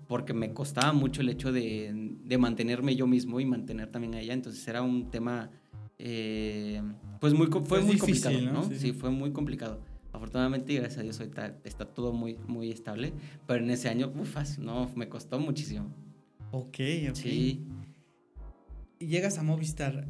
porque 0.08 0.34
me 0.34 0.52
costaba 0.52 0.92
mucho 0.92 1.20
el 1.20 1.28
hecho 1.28 1.52
de, 1.52 2.16
de 2.24 2.38
mantenerme 2.38 2.96
yo 2.96 3.06
mismo 3.06 3.40
y 3.40 3.46
mantener 3.46 3.90
también 3.90 4.14
a 4.14 4.20
ella, 4.20 4.34
entonces 4.34 4.66
era 4.68 4.82
un 4.82 5.10
tema, 5.10 5.50
eh, 5.98 6.82
pues 7.20 7.34
muy, 7.34 7.46
fue 7.46 7.62
Pues 7.62 7.84
muy 7.84 7.94
difícil, 7.94 8.22
complicado, 8.22 8.62
¿no? 8.62 8.68
¿no? 8.68 8.76
Sí, 8.76 8.92
fue 8.92 9.10
muy 9.10 9.32
complicado. 9.32 9.80
Afortunadamente, 10.12 10.74
y 10.74 10.76
gracias 10.76 10.98
a 10.98 11.02
Dios, 11.02 11.18
ahorita 11.20 11.58
está 11.64 11.86
todo 11.86 12.12
muy, 12.12 12.36
muy 12.46 12.70
estable, 12.70 13.14
pero 13.46 13.64
en 13.64 13.70
ese 13.70 13.88
año, 13.88 14.12
ufas, 14.20 14.58
no, 14.58 14.90
me 14.94 15.08
costó 15.08 15.38
muchísimo. 15.40 15.90
Ok, 16.50 16.78
ok. 17.08 17.14
Sí. 17.14 17.66
Y 18.98 19.06
llegas 19.06 19.38
a 19.38 19.42
Movistar. 19.42 20.06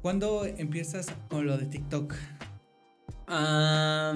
¿Cuándo 0.00 0.46
empiezas 0.46 1.06
con 1.28 1.46
lo 1.46 1.58
de 1.58 1.66
TikTok? 1.66 2.14
Ah, 3.28 4.14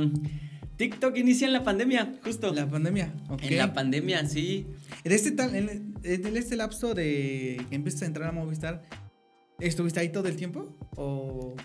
TikTok 0.76 1.16
inicia 1.16 1.47
en 1.47 1.52
la 1.52 1.64
pandemia, 1.64 2.14
justo. 2.23 2.52
La 2.52 2.68
pandemia. 2.68 3.12
Ok. 3.30 3.42
En 3.45 3.56
la 3.56 3.73
pandemia, 3.73 4.26
sí. 4.26 4.66
En 5.04 5.12
este, 5.12 5.30
tal, 5.33 5.54
en, 5.54 5.95
en 6.02 6.37
este 6.37 6.56
lapso 6.56 6.95
de 6.95 7.64
que 7.68 7.75
empiezas 7.76 8.02
a 8.02 8.06
entrar 8.06 8.28
a 8.28 8.33
Movistar, 8.33 8.83
¿estuviste 9.59 10.00
ahí 10.00 10.11
todo 10.11 10.28
el 10.28 10.37
tiempo? 10.37 10.76
¿O, 10.97 11.56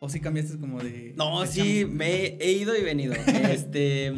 o 0.00 0.08
sí 0.08 0.20
cambiaste 0.20 0.58
como 0.58 0.82
de.? 0.82 1.12
No, 1.16 1.42
de 1.42 1.46
sí, 1.46 1.80
chamba? 1.82 1.94
me 1.96 2.24
he 2.40 2.52
ido 2.52 2.76
y 2.76 2.82
venido. 2.82 3.12
este, 3.50 4.12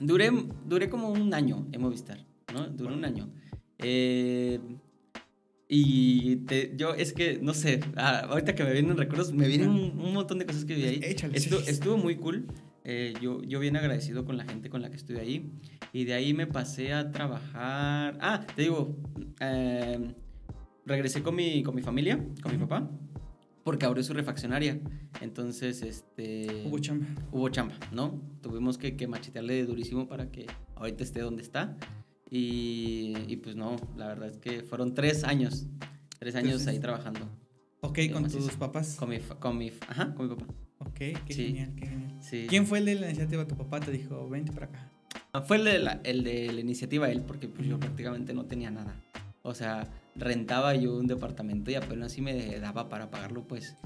duré, 0.00 0.30
duré 0.66 0.88
como 0.90 1.10
un 1.10 1.32
año 1.32 1.68
en 1.72 1.80
Movistar, 1.80 2.24
¿no? 2.52 2.66
Duré 2.68 2.94
un 2.94 3.04
año. 3.04 3.30
Eh, 3.78 4.58
y 5.68 6.36
te- 6.46 6.72
yo, 6.76 6.94
es 6.94 7.12
que, 7.12 7.38
no 7.40 7.54
sé, 7.54 7.80
ah, 7.96 8.26
ahorita 8.28 8.54
que 8.54 8.64
me 8.64 8.72
vienen 8.72 8.96
recuerdos, 8.96 9.32
me 9.32 9.46
vienen 9.48 9.70
un, 9.70 9.98
un 10.00 10.12
montón 10.12 10.38
de 10.38 10.46
cosas 10.46 10.64
que 10.64 10.74
vi 10.74 10.84
ahí. 10.84 11.00
Échale, 11.02 11.34
Estu- 11.38 11.56
échale. 11.56 11.70
estuvo 11.70 11.96
muy 11.96 12.16
cool. 12.16 12.46
Eh, 12.84 13.14
yo, 13.20 13.42
yo 13.42 13.60
bien 13.60 13.76
agradecido 13.76 14.24
con 14.24 14.36
la 14.36 14.44
gente 14.44 14.68
con 14.68 14.82
la 14.82 14.90
que 14.90 14.96
estuve 14.96 15.20
ahí. 15.20 15.52
Y 15.92 16.04
de 16.04 16.14
ahí 16.14 16.34
me 16.34 16.46
pasé 16.46 16.92
a 16.92 17.10
trabajar. 17.12 18.18
Ah, 18.20 18.44
te 18.54 18.62
digo, 18.62 18.96
eh, 19.40 20.14
regresé 20.86 21.22
con 21.22 21.34
mi, 21.36 21.62
con 21.62 21.74
mi 21.74 21.82
familia, 21.82 22.18
con 22.42 22.50
mi 22.52 22.58
papá, 22.58 22.90
porque 23.64 23.86
abrió 23.86 24.02
su 24.02 24.12
refaccionaria. 24.14 24.80
Entonces, 25.20 25.82
este. 25.82 26.64
Hubo 26.66 26.78
chamba. 26.78 27.06
hubo 27.30 27.48
chamba, 27.50 27.74
¿no? 27.92 28.20
Tuvimos 28.40 28.78
que, 28.78 28.96
que 28.96 29.06
machetearle 29.06 29.64
durísimo 29.64 30.08
para 30.08 30.30
que 30.32 30.46
ahorita 30.74 31.04
esté 31.04 31.20
donde 31.20 31.42
está. 31.42 31.76
Y, 32.30 33.12
y 33.28 33.36
pues 33.36 33.56
no, 33.56 33.76
la 33.96 34.06
verdad 34.08 34.28
es 34.30 34.38
que 34.38 34.62
fueron 34.62 34.94
tres 34.94 35.22
años. 35.22 35.66
Tres 36.18 36.34
años 36.34 36.52
Entonces- 36.52 36.68
ahí 36.68 36.80
trabajando. 36.80 37.28
Ok, 37.82 37.98
Sí, 37.98 38.10
con 38.10 38.28
tus 38.28 38.50
papás. 38.56 38.96
Con 38.96 39.10
mi, 39.10 39.18
con 39.18 39.58
mi, 39.58 39.70
ajá, 39.88 40.14
con 40.14 40.28
mi 40.28 40.34
papá. 40.36 40.52
Ok, 40.78 40.94
qué 40.94 41.22
Sí. 41.28 41.46
genial, 41.46 41.74
qué 41.76 41.86
genial. 41.86 42.11
Sí. 42.22 42.46
¿Quién 42.48 42.66
fue 42.66 42.78
el 42.78 42.86
de 42.86 42.94
la 42.94 43.06
iniciativa? 43.08 43.46
Tu 43.46 43.56
papá 43.56 43.80
te 43.80 43.90
dijo, 43.90 44.28
vente 44.28 44.52
para 44.52 44.66
acá. 44.66 44.88
Ah, 45.34 45.42
Fue 45.42 45.56
el 45.58 45.64
de, 45.64 45.78
la, 45.78 46.00
el 46.04 46.24
de 46.24 46.52
la 46.52 46.60
iniciativa 46.60 47.10
él, 47.10 47.22
porque 47.22 47.48
pues 47.48 47.66
yo 47.68 47.78
prácticamente 47.78 48.32
no 48.32 48.44
tenía 48.46 48.70
nada. 48.70 48.94
O 49.42 49.54
sea, 49.54 49.88
rentaba 50.14 50.74
yo 50.74 50.96
un 50.96 51.06
departamento 51.06 51.70
y 51.70 51.74
apenas 51.74 52.12
si 52.12 52.22
me 52.22 52.58
daba 52.60 52.88
para 52.88 53.10
pagarlo, 53.10 53.46
pues. 53.46 53.76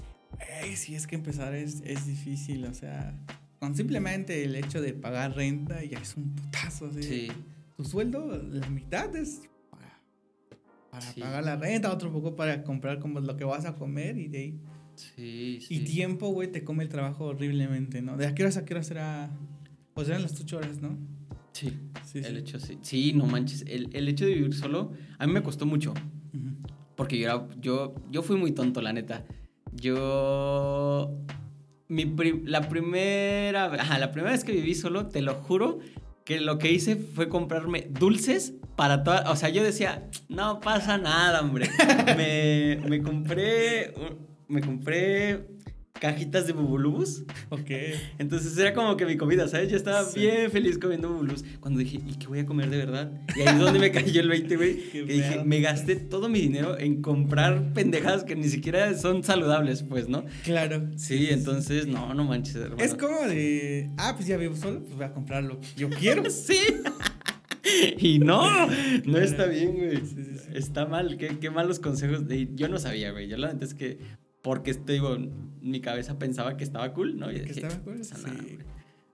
Ey, 0.62 0.76
sí, 0.76 0.94
es 0.94 1.06
que 1.06 1.14
empezar 1.16 1.54
es, 1.54 1.80
es 1.84 2.06
difícil, 2.06 2.64
o 2.66 2.74
sea, 2.74 3.14
con 3.58 3.74
simplemente 3.74 4.44
el 4.44 4.54
hecho 4.54 4.82
de 4.82 4.92
pagar 4.92 5.34
renta 5.34 5.82
ya 5.82 5.98
es 5.98 6.16
un 6.16 6.34
putazo. 6.34 6.86
así. 6.88 7.02
Sí. 7.02 7.28
Tu 7.76 7.84
sueldo, 7.84 8.36
la 8.50 8.68
mitad 8.68 9.14
es 9.16 9.42
para, 9.70 9.98
para 10.90 11.02
Sí. 11.12 11.20
pagar 11.20 11.44
la 11.44 11.56
renta, 11.56 11.92
otro 11.92 12.12
poco 12.12 12.36
para 12.36 12.64
comprar 12.64 12.98
como 12.98 13.20
lo 13.20 13.36
que 13.36 13.44
vas 13.44 13.64
a 13.64 13.74
comer 13.76 14.18
y 14.18 14.28
de 14.28 14.38
ahí. 14.38 14.60
Sí, 14.96 15.60
sí. 15.60 15.76
Y 15.76 15.80
tiempo, 15.84 16.28
güey, 16.28 16.50
te 16.50 16.64
come 16.64 16.82
el 16.82 16.88
trabajo 16.88 17.26
horriblemente, 17.26 18.02
¿no? 18.02 18.16
¿De 18.16 18.26
a 18.26 18.34
qué 18.34 18.42
horas 18.42 18.56
a 18.56 18.64
qué 18.64 18.74
horas 18.74 18.90
era? 18.90 19.30
Pues 19.94 20.08
eran 20.08 20.22
las 20.22 20.38
8 20.40 20.56
horas, 20.58 20.80
¿no? 20.82 20.96
Sí. 21.52 21.72
Sí, 22.04 22.18
El 22.18 22.24
sí. 22.24 22.36
hecho, 22.36 22.58
sí. 22.60 22.78
Sí, 22.82 23.12
no 23.14 23.26
manches. 23.26 23.64
El, 23.66 23.88
el 23.92 24.08
hecho 24.08 24.24
de 24.26 24.34
vivir 24.34 24.54
solo, 24.54 24.92
a 25.18 25.26
mí 25.26 25.32
me 25.32 25.42
costó 25.42 25.64
mucho. 25.66 25.94
Porque 26.96 27.18
yo, 27.18 27.24
era, 27.26 27.46
yo, 27.60 27.94
yo 28.10 28.22
fui 28.22 28.36
muy 28.36 28.52
tonto, 28.52 28.80
la 28.82 28.92
neta. 28.92 29.24
Yo. 29.72 31.16
Mi 31.88 32.04
pri- 32.04 32.42
la 32.44 32.68
primera. 32.68 33.66
ajá, 33.66 33.98
la 33.98 34.10
primera 34.12 34.32
vez 34.32 34.44
que 34.44 34.52
viví 34.52 34.74
solo, 34.74 35.06
te 35.06 35.22
lo 35.22 35.34
juro, 35.34 35.78
que 36.24 36.40
lo 36.40 36.58
que 36.58 36.72
hice 36.72 36.96
fue 36.96 37.28
comprarme 37.28 37.86
dulces 37.90 38.54
para 38.76 39.02
toda. 39.04 39.30
O 39.30 39.36
sea, 39.36 39.48
yo 39.50 39.62
decía, 39.62 40.08
no 40.28 40.60
pasa 40.60 40.98
nada, 40.98 41.40
hombre. 41.42 41.68
me, 42.16 42.88
me 42.88 43.02
compré. 43.02 43.92
Me 44.48 44.60
compré 44.60 45.46
cajitas 45.98 46.46
de 46.46 46.52
bubulubus. 46.52 47.24
Ok. 47.48 47.70
Entonces 48.18 48.56
era 48.58 48.74
como 48.74 48.96
que 48.98 49.06
mi 49.06 49.16
comida, 49.16 49.48
¿sabes? 49.48 49.70
Yo 49.70 49.76
estaba 49.78 50.04
Sí. 50.04 50.20
bien 50.20 50.50
feliz 50.50 50.78
comiendo 50.78 51.08
bubulubus. 51.08 51.42
Cuando 51.58 51.80
dije, 51.80 51.98
¿y 52.06 52.14
qué 52.16 52.26
voy 52.26 52.38
a 52.40 52.44
comer 52.46 52.68
de 52.68 52.76
verdad? 52.76 53.10
Y 53.34 53.40
ahí 53.40 53.48
es 53.54 53.58
donde 53.58 53.78
me 53.78 53.90
cayó 53.90 54.20
el 54.20 54.28
20, 54.28 54.56
güey. 54.56 54.76
Que 54.92 55.02
dije, 55.04 55.42
me 55.44 55.60
gasté 55.60 55.96
todo 55.96 56.28
mi 56.28 56.38
dinero 56.40 56.78
en 56.78 57.00
comprar 57.00 57.72
pendejadas 57.72 58.24
que 58.24 58.36
ni 58.36 58.48
siquiera 58.48 58.94
son 58.96 59.24
saludables, 59.24 59.82
pues, 59.84 60.06
¿no? 60.08 60.24
Claro. 60.44 60.86
Sí, 60.96 61.28
entonces, 61.30 61.86
no, 61.86 62.12
no 62.12 62.24
manches, 62.24 62.56
hermano. 62.56 62.82
Es 62.84 62.94
como 62.94 63.18
de, 63.26 63.90
ah, 63.96 64.12
pues 64.16 64.28
ya 64.28 64.36
vivo 64.36 64.54
solo, 64.54 64.80
pues 64.84 64.96
voy 64.96 65.04
a 65.06 65.12
comprar 65.12 65.42
lo 65.44 65.58
que 65.60 65.68
yo 65.76 65.88
quiero. 65.88 66.22
Sí. 66.30 66.58
Y 67.98 68.20
no, 68.20 68.68
no 69.06 69.18
está 69.18 69.46
bien, 69.46 69.74
güey. 69.74 69.96
Sí, 69.96 70.22
sí, 70.24 70.38
sí. 70.38 70.48
Está 70.54 70.86
mal, 70.86 71.16
qué, 71.16 71.38
qué 71.40 71.50
malos 71.50 71.80
consejos. 71.80 72.22
Yo 72.54 72.68
no 72.68 72.78
sabía, 72.78 73.10
güey. 73.10 73.28
Yo 73.28 73.36
la 73.38 73.52
neta 73.52 73.64
es 73.64 73.74
que, 73.74 73.98
porque 74.46 74.74
te 74.74 74.92
digo, 74.92 75.18
mi 75.60 75.80
cabeza 75.80 76.20
pensaba 76.20 76.56
que 76.56 76.62
estaba 76.62 76.92
cool, 76.92 77.18
¿no? 77.18 77.32
Y 77.32 77.40
Que 77.40 77.50
estaba 77.50 77.74
cool, 77.80 77.94
"No 77.94 77.98
pasa 77.98 78.28
nada, 78.28 78.40
sí. 78.40 78.50
hombre". 78.50 78.66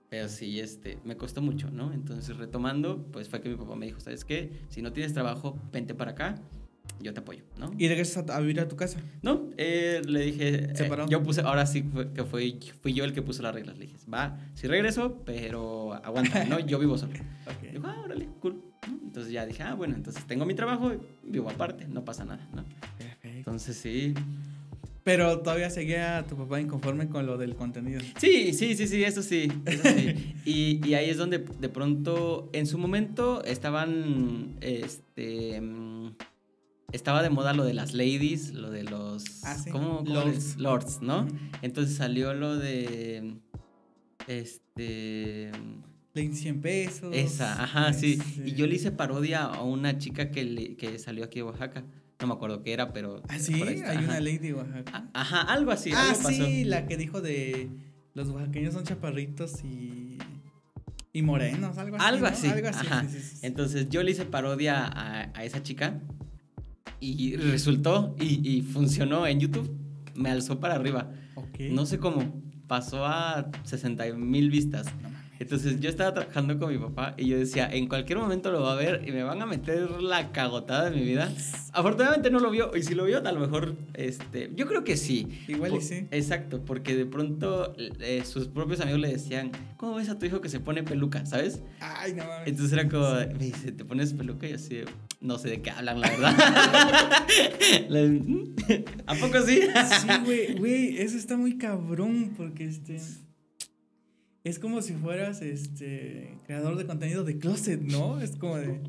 Pero 0.07 0.29
sí, 0.29 0.59
este, 0.59 0.99
me 1.03 1.17
costó 1.17 1.41
mucho, 1.41 1.71
¿no? 1.71 1.91
Entonces, 1.91 2.37
retomando, 2.37 3.03
pues 3.11 3.29
fue 3.29 3.41
que 3.41 3.49
mi 3.49 3.55
papá 3.55 3.75
me 3.75 3.87
dijo, 3.87 3.99
¿sabes 3.99 4.25
qué? 4.25 4.51
Si 4.69 4.83
no 4.83 4.93
tienes 4.93 5.11
trabajo, 5.11 5.59
vente 5.71 5.95
para 5.95 6.11
acá, 6.11 6.35
yo 6.99 7.15
te 7.15 7.21
apoyo, 7.21 7.43
¿no? 7.57 7.71
Y 7.79 7.87
regresas 7.87 8.29
a, 8.29 8.39
vivir 8.41 8.59
a 8.59 8.67
tu 8.67 8.75
casa. 8.75 8.99
No, 9.23 9.49
eh, 9.57 10.03
le 10.05 10.19
dije, 10.19 10.65
eh, 10.65 11.05
yo 11.09 11.23
puse, 11.23 11.41
ahora 11.41 11.65
sí 11.65 11.81
fue, 11.81 12.13
que 12.13 12.23
fui, 12.25 12.59
fui 12.83 12.93
yo 12.93 13.03
el 13.03 13.13
que 13.13 13.23
puso 13.23 13.41
las 13.41 13.55
reglas. 13.55 13.75
Le 13.79 13.87
dije, 13.87 13.97
va, 14.13 14.37
sí 14.53 14.67
regreso, 14.67 15.23
pero 15.25 15.93
aguanta, 15.93 16.45
¿no? 16.45 16.59
Yo 16.59 16.77
vivo 16.77 16.95
solo. 16.95 17.13
Ok. 17.47 17.71
Dijo, 17.71 17.87
ah, 17.87 18.01
órale, 18.05 18.29
cool. 18.39 18.61
¿no? 18.87 18.99
Entonces 19.03 19.31
ya 19.31 19.47
dije, 19.47 19.63
ah, 19.63 19.73
bueno, 19.73 19.95
entonces 19.95 20.23
tengo 20.27 20.45
mi 20.45 20.53
trabajo, 20.53 20.91
vivo 21.23 21.49
aparte, 21.49 21.87
no 21.87 22.05
pasa 22.05 22.23
nada, 22.23 22.47
¿no? 22.53 22.63
Perfecto. 22.99 23.37
Entonces 23.37 23.75
sí. 23.77 24.13
Pero 25.03 25.39
todavía 25.39 25.69
seguía 25.69 26.25
tu 26.29 26.37
papá 26.37 26.61
inconforme 26.61 27.09
con 27.09 27.25
lo 27.25 27.37
del 27.37 27.55
contenido. 27.55 27.99
Sí, 28.19 28.53
sí, 28.53 28.75
sí, 28.75 28.87
sí, 28.87 29.03
eso 29.03 29.21
sí. 29.21 29.51
Eso 29.65 29.83
sí. 29.89 30.33
y, 30.45 30.87
y 30.87 30.93
ahí 30.93 31.09
es 31.09 31.17
donde 31.17 31.39
de 31.39 31.69
pronto, 31.69 32.49
en 32.53 32.65
su 32.67 32.77
momento, 32.77 33.43
estaban, 33.43 34.55
este, 34.61 35.61
estaba 36.93 37.21
de 37.21 37.29
moda 37.29 37.53
lo 37.53 37.65
de 37.65 37.73
las 37.73 37.93
ladies, 37.93 38.53
lo 38.53 38.69
de 38.71 38.83
los, 38.83 39.43
Ah, 39.43 39.55
sí. 39.55 39.71
¿cómo, 39.71 40.05
cómo 40.05 40.23
Lords. 40.57 41.01
¿no? 41.01 41.27
Entonces 41.61 41.97
salió 41.97 42.33
lo 42.33 42.55
de, 42.57 43.33
este, 44.27 45.51
Le 46.13 46.21
di 46.21 46.33
100 46.33 46.61
pesos. 46.61 47.13
Esa, 47.15 47.61
ajá, 47.63 47.91
sí. 47.93 48.19
este- 48.21 48.49
Y 48.49 48.53
yo 48.53 48.67
le 48.67 48.75
hice 48.75 48.91
parodia 48.91 49.43
a 49.43 49.63
una 49.63 49.97
chica 49.97 50.31
que, 50.31 50.43
le- 50.43 50.75
que 50.75 50.99
salió 50.99 51.25
aquí 51.25 51.39
de 51.39 51.43
Oaxaca. 51.43 51.83
No 52.23 52.27
me 52.27 52.35
acuerdo 52.35 52.63
qué 52.63 52.71
era, 52.71 52.93
pero... 52.93 53.21
Ah, 53.27 53.37
sí, 53.37 53.61
hay 53.61 53.81
ajá. 53.81 53.99
una 53.99 54.21
ley 54.21 54.37
de 54.37 54.53
Oaxaca. 54.53 54.91
Ah, 54.93 55.09
Ajá, 55.13 55.41
algo 55.41 55.71
así. 55.71 55.91
ah, 55.93 56.11
algo 56.11 56.23
pasó. 56.23 56.29
sí, 56.29 56.63
la 56.63 56.85
que 56.85 56.95
dijo 56.95 57.21
de 57.21 57.69
los 58.13 58.29
oaxaqueños 58.29 58.73
son 58.73 58.85
chaparritos 58.85 59.61
y. 59.65 60.19
y 61.11 61.21
morenos, 61.21 61.77
algo 61.77 61.97
así. 61.97 62.05
Algo 62.05 62.21
¿no? 62.21 62.27
así. 62.27 62.47
Algo 62.47 62.69
así. 62.69 62.87
ajá. 62.87 63.01
sí, 63.09 63.19
sí, 63.19 63.19
sí. 63.21 63.39
Entonces 63.45 63.89
yo 63.89 64.03
le 64.03 64.11
hice 64.11 64.23
parodia 64.23 64.85
a, 64.85 65.31
a 65.37 65.43
esa 65.43 65.61
chica 65.63 65.99
y 67.01 67.35
resultó 67.35 68.15
y, 68.17 68.39
y 68.49 68.61
funcionó 68.61 69.27
en 69.27 69.41
YouTube. 69.41 69.69
Me 70.15 70.29
alzó 70.29 70.61
para 70.61 70.75
arriba. 70.75 71.11
Ok. 71.35 71.59
No 71.71 71.85
sé 71.85 71.97
cómo. 71.97 72.41
Pasó 72.67 73.05
a 73.05 73.51
60 73.65 74.13
mil 74.15 74.49
vistas. 74.49 74.85
No. 75.01 75.09
Entonces 75.43 75.79
yo 75.81 75.89
estaba 75.89 76.13
trabajando 76.13 76.57
con 76.57 76.71
mi 76.71 76.77
papá 76.79 77.15
y 77.17 77.27
yo 77.27 77.37
decía, 77.37 77.67
en 77.69 77.87
cualquier 77.87 78.17
momento 78.17 78.49
lo 78.51 78.61
va 78.61 78.71
a 78.71 78.75
ver 78.75 79.03
y 79.05 79.11
me 79.11 79.23
van 79.23 79.41
a 79.41 79.45
meter 79.45 80.01
la 80.01 80.31
cagotada 80.31 80.89
de 80.89 80.95
mi 80.95 81.03
vida. 81.05 81.29
Afortunadamente 81.73 82.31
no 82.31 82.39
lo 82.39 82.49
vio 82.49 82.71
y 82.77 82.83
si 82.83 82.95
lo 82.95 83.03
vio 83.03 83.17
a 83.17 83.31
lo 83.31 83.39
mejor, 83.41 83.75
este, 83.93 84.51
yo 84.55 84.65
creo 84.67 84.83
que 84.85 84.95
sí. 84.95 85.27
Igual 85.49 85.75
y 85.75 85.81
sí. 85.81 86.07
Exacto, 86.11 86.63
porque 86.63 86.95
de 86.95 87.05
pronto 87.05 87.75
eh, 87.77 88.23
sus 88.25 88.47
propios 88.47 88.79
amigos 88.79 89.01
le 89.01 89.09
decían, 89.09 89.51
¿cómo 89.75 89.95
ves 89.95 90.07
a 90.07 90.17
tu 90.17 90.25
hijo 90.25 90.39
que 90.39 90.47
se 90.47 90.59
pone 90.61 90.83
peluca? 90.83 91.25
¿Sabes? 91.25 91.61
Ay, 91.81 92.13
no 92.13 92.23
mames. 92.25 92.47
Entonces 92.47 92.71
era 92.71 92.87
como, 92.87 93.09
me 93.37 93.45
dice, 93.45 93.71
¿te 93.73 93.83
pones 93.83 94.13
peluca? 94.13 94.47
Y 94.47 94.53
así, 94.53 94.79
no 95.19 95.37
sé 95.37 95.49
de 95.49 95.61
qué 95.61 95.71
hablan, 95.71 95.99
la 95.99 96.09
verdad. 96.09 96.33
La- 97.89 98.13
¿A 99.07 99.15
poco 99.15 99.41
sí? 99.41 99.59
Sí, 99.61 100.07
güey, 100.25 100.55
güey, 100.57 100.97
eso 100.99 101.17
está 101.17 101.35
muy 101.35 101.57
cabrón 101.57 102.33
porque 102.37 102.65
este 102.65 102.99
es 104.43 104.59
como 104.59 104.81
si 104.81 104.93
fueras 104.93 105.41
este 105.41 106.37
creador 106.45 106.77
de 106.77 106.85
contenido 106.85 107.23
de 107.23 107.37
closet, 107.37 107.81
¿no? 107.81 108.19
Es 108.21 108.35
como 108.35 108.57
de 108.57 108.81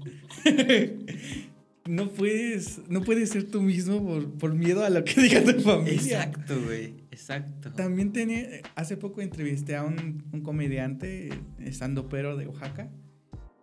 no 1.87 2.09
puedes 2.11 2.81
no 2.89 3.03
puedes 3.03 3.31
ser 3.31 3.45
tú 3.51 3.61
mismo 3.63 4.03
por, 4.05 4.31
por 4.39 4.55
miedo 4.55 4.85
a 4.85 4.91
lo 4.91 5.05
que 5.05 5.21
diga 5.21 5.43
tu 5.45 5.61
familia. 5.61 5.95
Exacto, 6.25 6.55
güey, 6.65 6.95
exacto. 7.11 7.73
También 7.73 8.13
tenía 8.13 8.47
hace 8.75 8.97
poco 8.97 9.21
entrevisté 9.21 9.77
a 9.77 9.85
un, 9.85 10.25
un 10.33 10.41
comediante 10.41 11.31
estando 11.61 12.09
pero 12.09 12.37
de 12.37 12.47
Oaxaca 12.47 12.91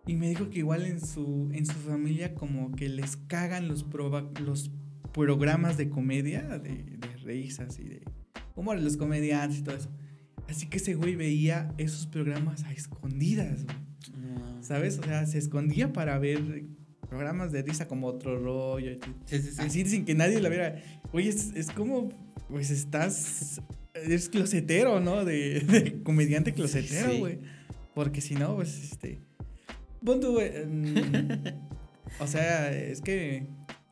y 0.06 0.14
me 0.16 0.28
dijo 0.28 0.50
que 0.50 0.60
igual 0.60 0.84
en 0.86 1.00
su 1.04 1.50
en 1.52 1.66
su 1.66 1.74
familia 1.74 2.34
como 2.34 2.72
que 2.72 2.88
les 2.88 3.16
cagan 3.16 3.68
los 3.68 3.88
proba- 3.88 4.36
los 4.40 4.70
programas 5.12 5.76
de 5.76 5.90
comedia 5.90 6.42
de, 6.58 6.70
de 6.70 7.16
risas 7.24 7.78
y 7.78 7.84
de 7.84 8.02
humor 8.54 8.78
de 8.78 8.82
los 8.84 8.96
comediantes 8.96 9.58
y 9.58 9.62
todo 9.62 9.76
eso. 9.76 9.90
Así 10.52 10.66
que 10.66 10.76
ese 10.76 10.94
güey 10.94 11.16
veía 11.16 11.72
esos 11.78 12.06
programas 12.06 12.62
a 12.64 12.72
escondidas. 12.72 13.64
No. 13.64 14.62
¿sabes? 14.62 14.98
O 14.98 15.02
sea, 15.02 15.24
se 15.24 15.38
escondía 15.38 15.94
para 15.94 16.18
ver 16.18 16.66
programas 17.08 17.52
de 17.52 17.62
risa 17.62 17.88
como 17.88 18.06
otro 18.06 18.38
rollo. 18.38 18.98
Sí, 19.24 19.40
sí, 19.40 19.50
sí. 19.50 19.56
Así 19.58 19.84
sin 19.86 20.04
que 20.04 20.14
nadie 20.14 20.42
la 20.42 20.50
viera. 20.50 20.76
Oye, 21.12 21.30
es, 21.30 21.52
es 21.54 21.70
como, 21.70 22.10
pues 22.50 22.70
estás, 22.70 23.62
eres 23.94 24.28
closetero, 24.28 25.00
¿no? 25.00 25.24
De, 25.24 25.60
de 25.60 26.02
comediante 26.02 26.52
closetero, 26.52 27.16
güey. 27.16 27.38
Porque 27.94 28.20
si 28.20 28.34
no, 28.34 28.54
pues, 28.54 28.92
este... 28.92 29.22
Pon 30.04 30.20
tú, 30.20 30.32
güey, 30.32 30.50
o 32.20 32.26
sea, 32.26 32.70
es 32.72 33.00
que 33.00 33.46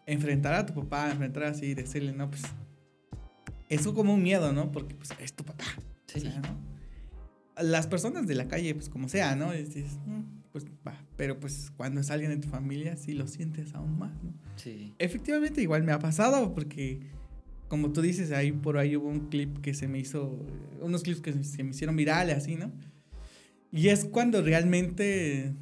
enfrentar 0.06 0.52
a 0.52 0.66
tu 0.66 0.74
papá, 0.74 1.10
enfrentar 1.10 1.44
así, 1.44 1.72
decirle, 1.72 2.12
no, 2.12 2.28
pues... 2.28 2.42
Eso 3.70 3.94
como 3.94 4.12
un 4.12 4.22
miedo, 4.22 4.52
¿no? 4.52 4.70
Porque, 4.72 4.94
pues, 4.94 5.10
es 5.22 5.32
tu 5.32 5.42
papá. 5.42 5.64
Sí. 6.12 6.18
O 6.18 6.30
sea, 6.30 6.40
¿no? 6.40 6.70
Las 7.62 7.86
personas 7.86 8.26
de 8.26 8.34
la 8.34 8.48
calle, 8.48 8.74
pues 8.74 8.88
como 8.88 9.08
sea, 9.08 9.36
¿no? 9.36 9.54
Y 9.54 9.64
dices, 9.64 9.98
"Mm, 10.06 10.22
pues 10.52 10.66
va. 10.86 10.94
Pero 11.16 11.38
pues 11.38 11.70
cuando 11.76 12.00
es 12.00 12.10
alguien 12.10 12.30
de 12.30 12.38
tu 12.38 12.48
familia, 12.48 12.96
sí 12.96 13.12
lo 13.12 13.26
sientes 13.26 13.74
aún 13.74 13.98
más, 13.98 14.12
¿no? 14.22 14.32
Sí. 14.56 14.94
Efectivamente, 14.98 15.60
igual 15.62 15.82
me 15.84 15.92
ha 15.92 15.98
pasado 15.98 16.54
porque, 16.54 17.00
como 17.68 17.92
tú 17.92 18.00
dices, 18.02 18.32
ahí 18.32 18.52
por 18.52 18.78
ahí 18.78 18.96
hubo 18.96 19.08
un 19.08 19.28
clip 19.28 19.58
que 19.60 19.74
se 19.74 19.88
me 19.88 19.98
hizo, 19.98 20.38
unos 20.80 21.02
clips 21.02 21.20
que 21.20 21.32
se 21.44 21.62
me 21.62 21.70
hicieron 21.70 21.96
virales, 21.96 22.36
así, 22.36 22.56
¿no? 22.56 22.72
Y 23.72 23.88
es 23.88 24.04
cuando 24.04 24.42
realmente 24.42 25.54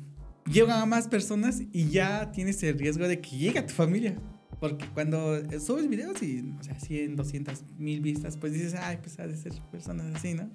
llegan 0.51 0.81
a 0.81 0.87
más 0.87 1.09
personas 1.09 1.63
y 1.73 1.91
ya 1.91 2.33
tienes 2.33 2.63
el 2.63 2.79
riesgo 2.79 3.07
de 3.07 3.21
que 3.21 3.37
llegue 3.37 3.59
a 3.59 3.67
tu 3.67 3.75
familia. 3.75 4.17
Porque 4.61 4.87
cuando 4.95 5.41
subes 5.61 5.89
videos 5.89 6.23
y, 6.23 6.53
o 6.59 6.63
sea, 6.63 6.79
100, 6.79 7.17
200 7.17 7.63
mil 7.79 8.01
vistas, 8.01 8.37
pues 8.37 8.53
dices, 8.53 8.75
ay, 8.75 8.99
pues 9.01 9.19
ha 9.21 9.27
de 9.27 9.37
ser 9.37 9.53
personas 9.71 10.15
así, 10.17 10.35
¿no? 10.35 10.51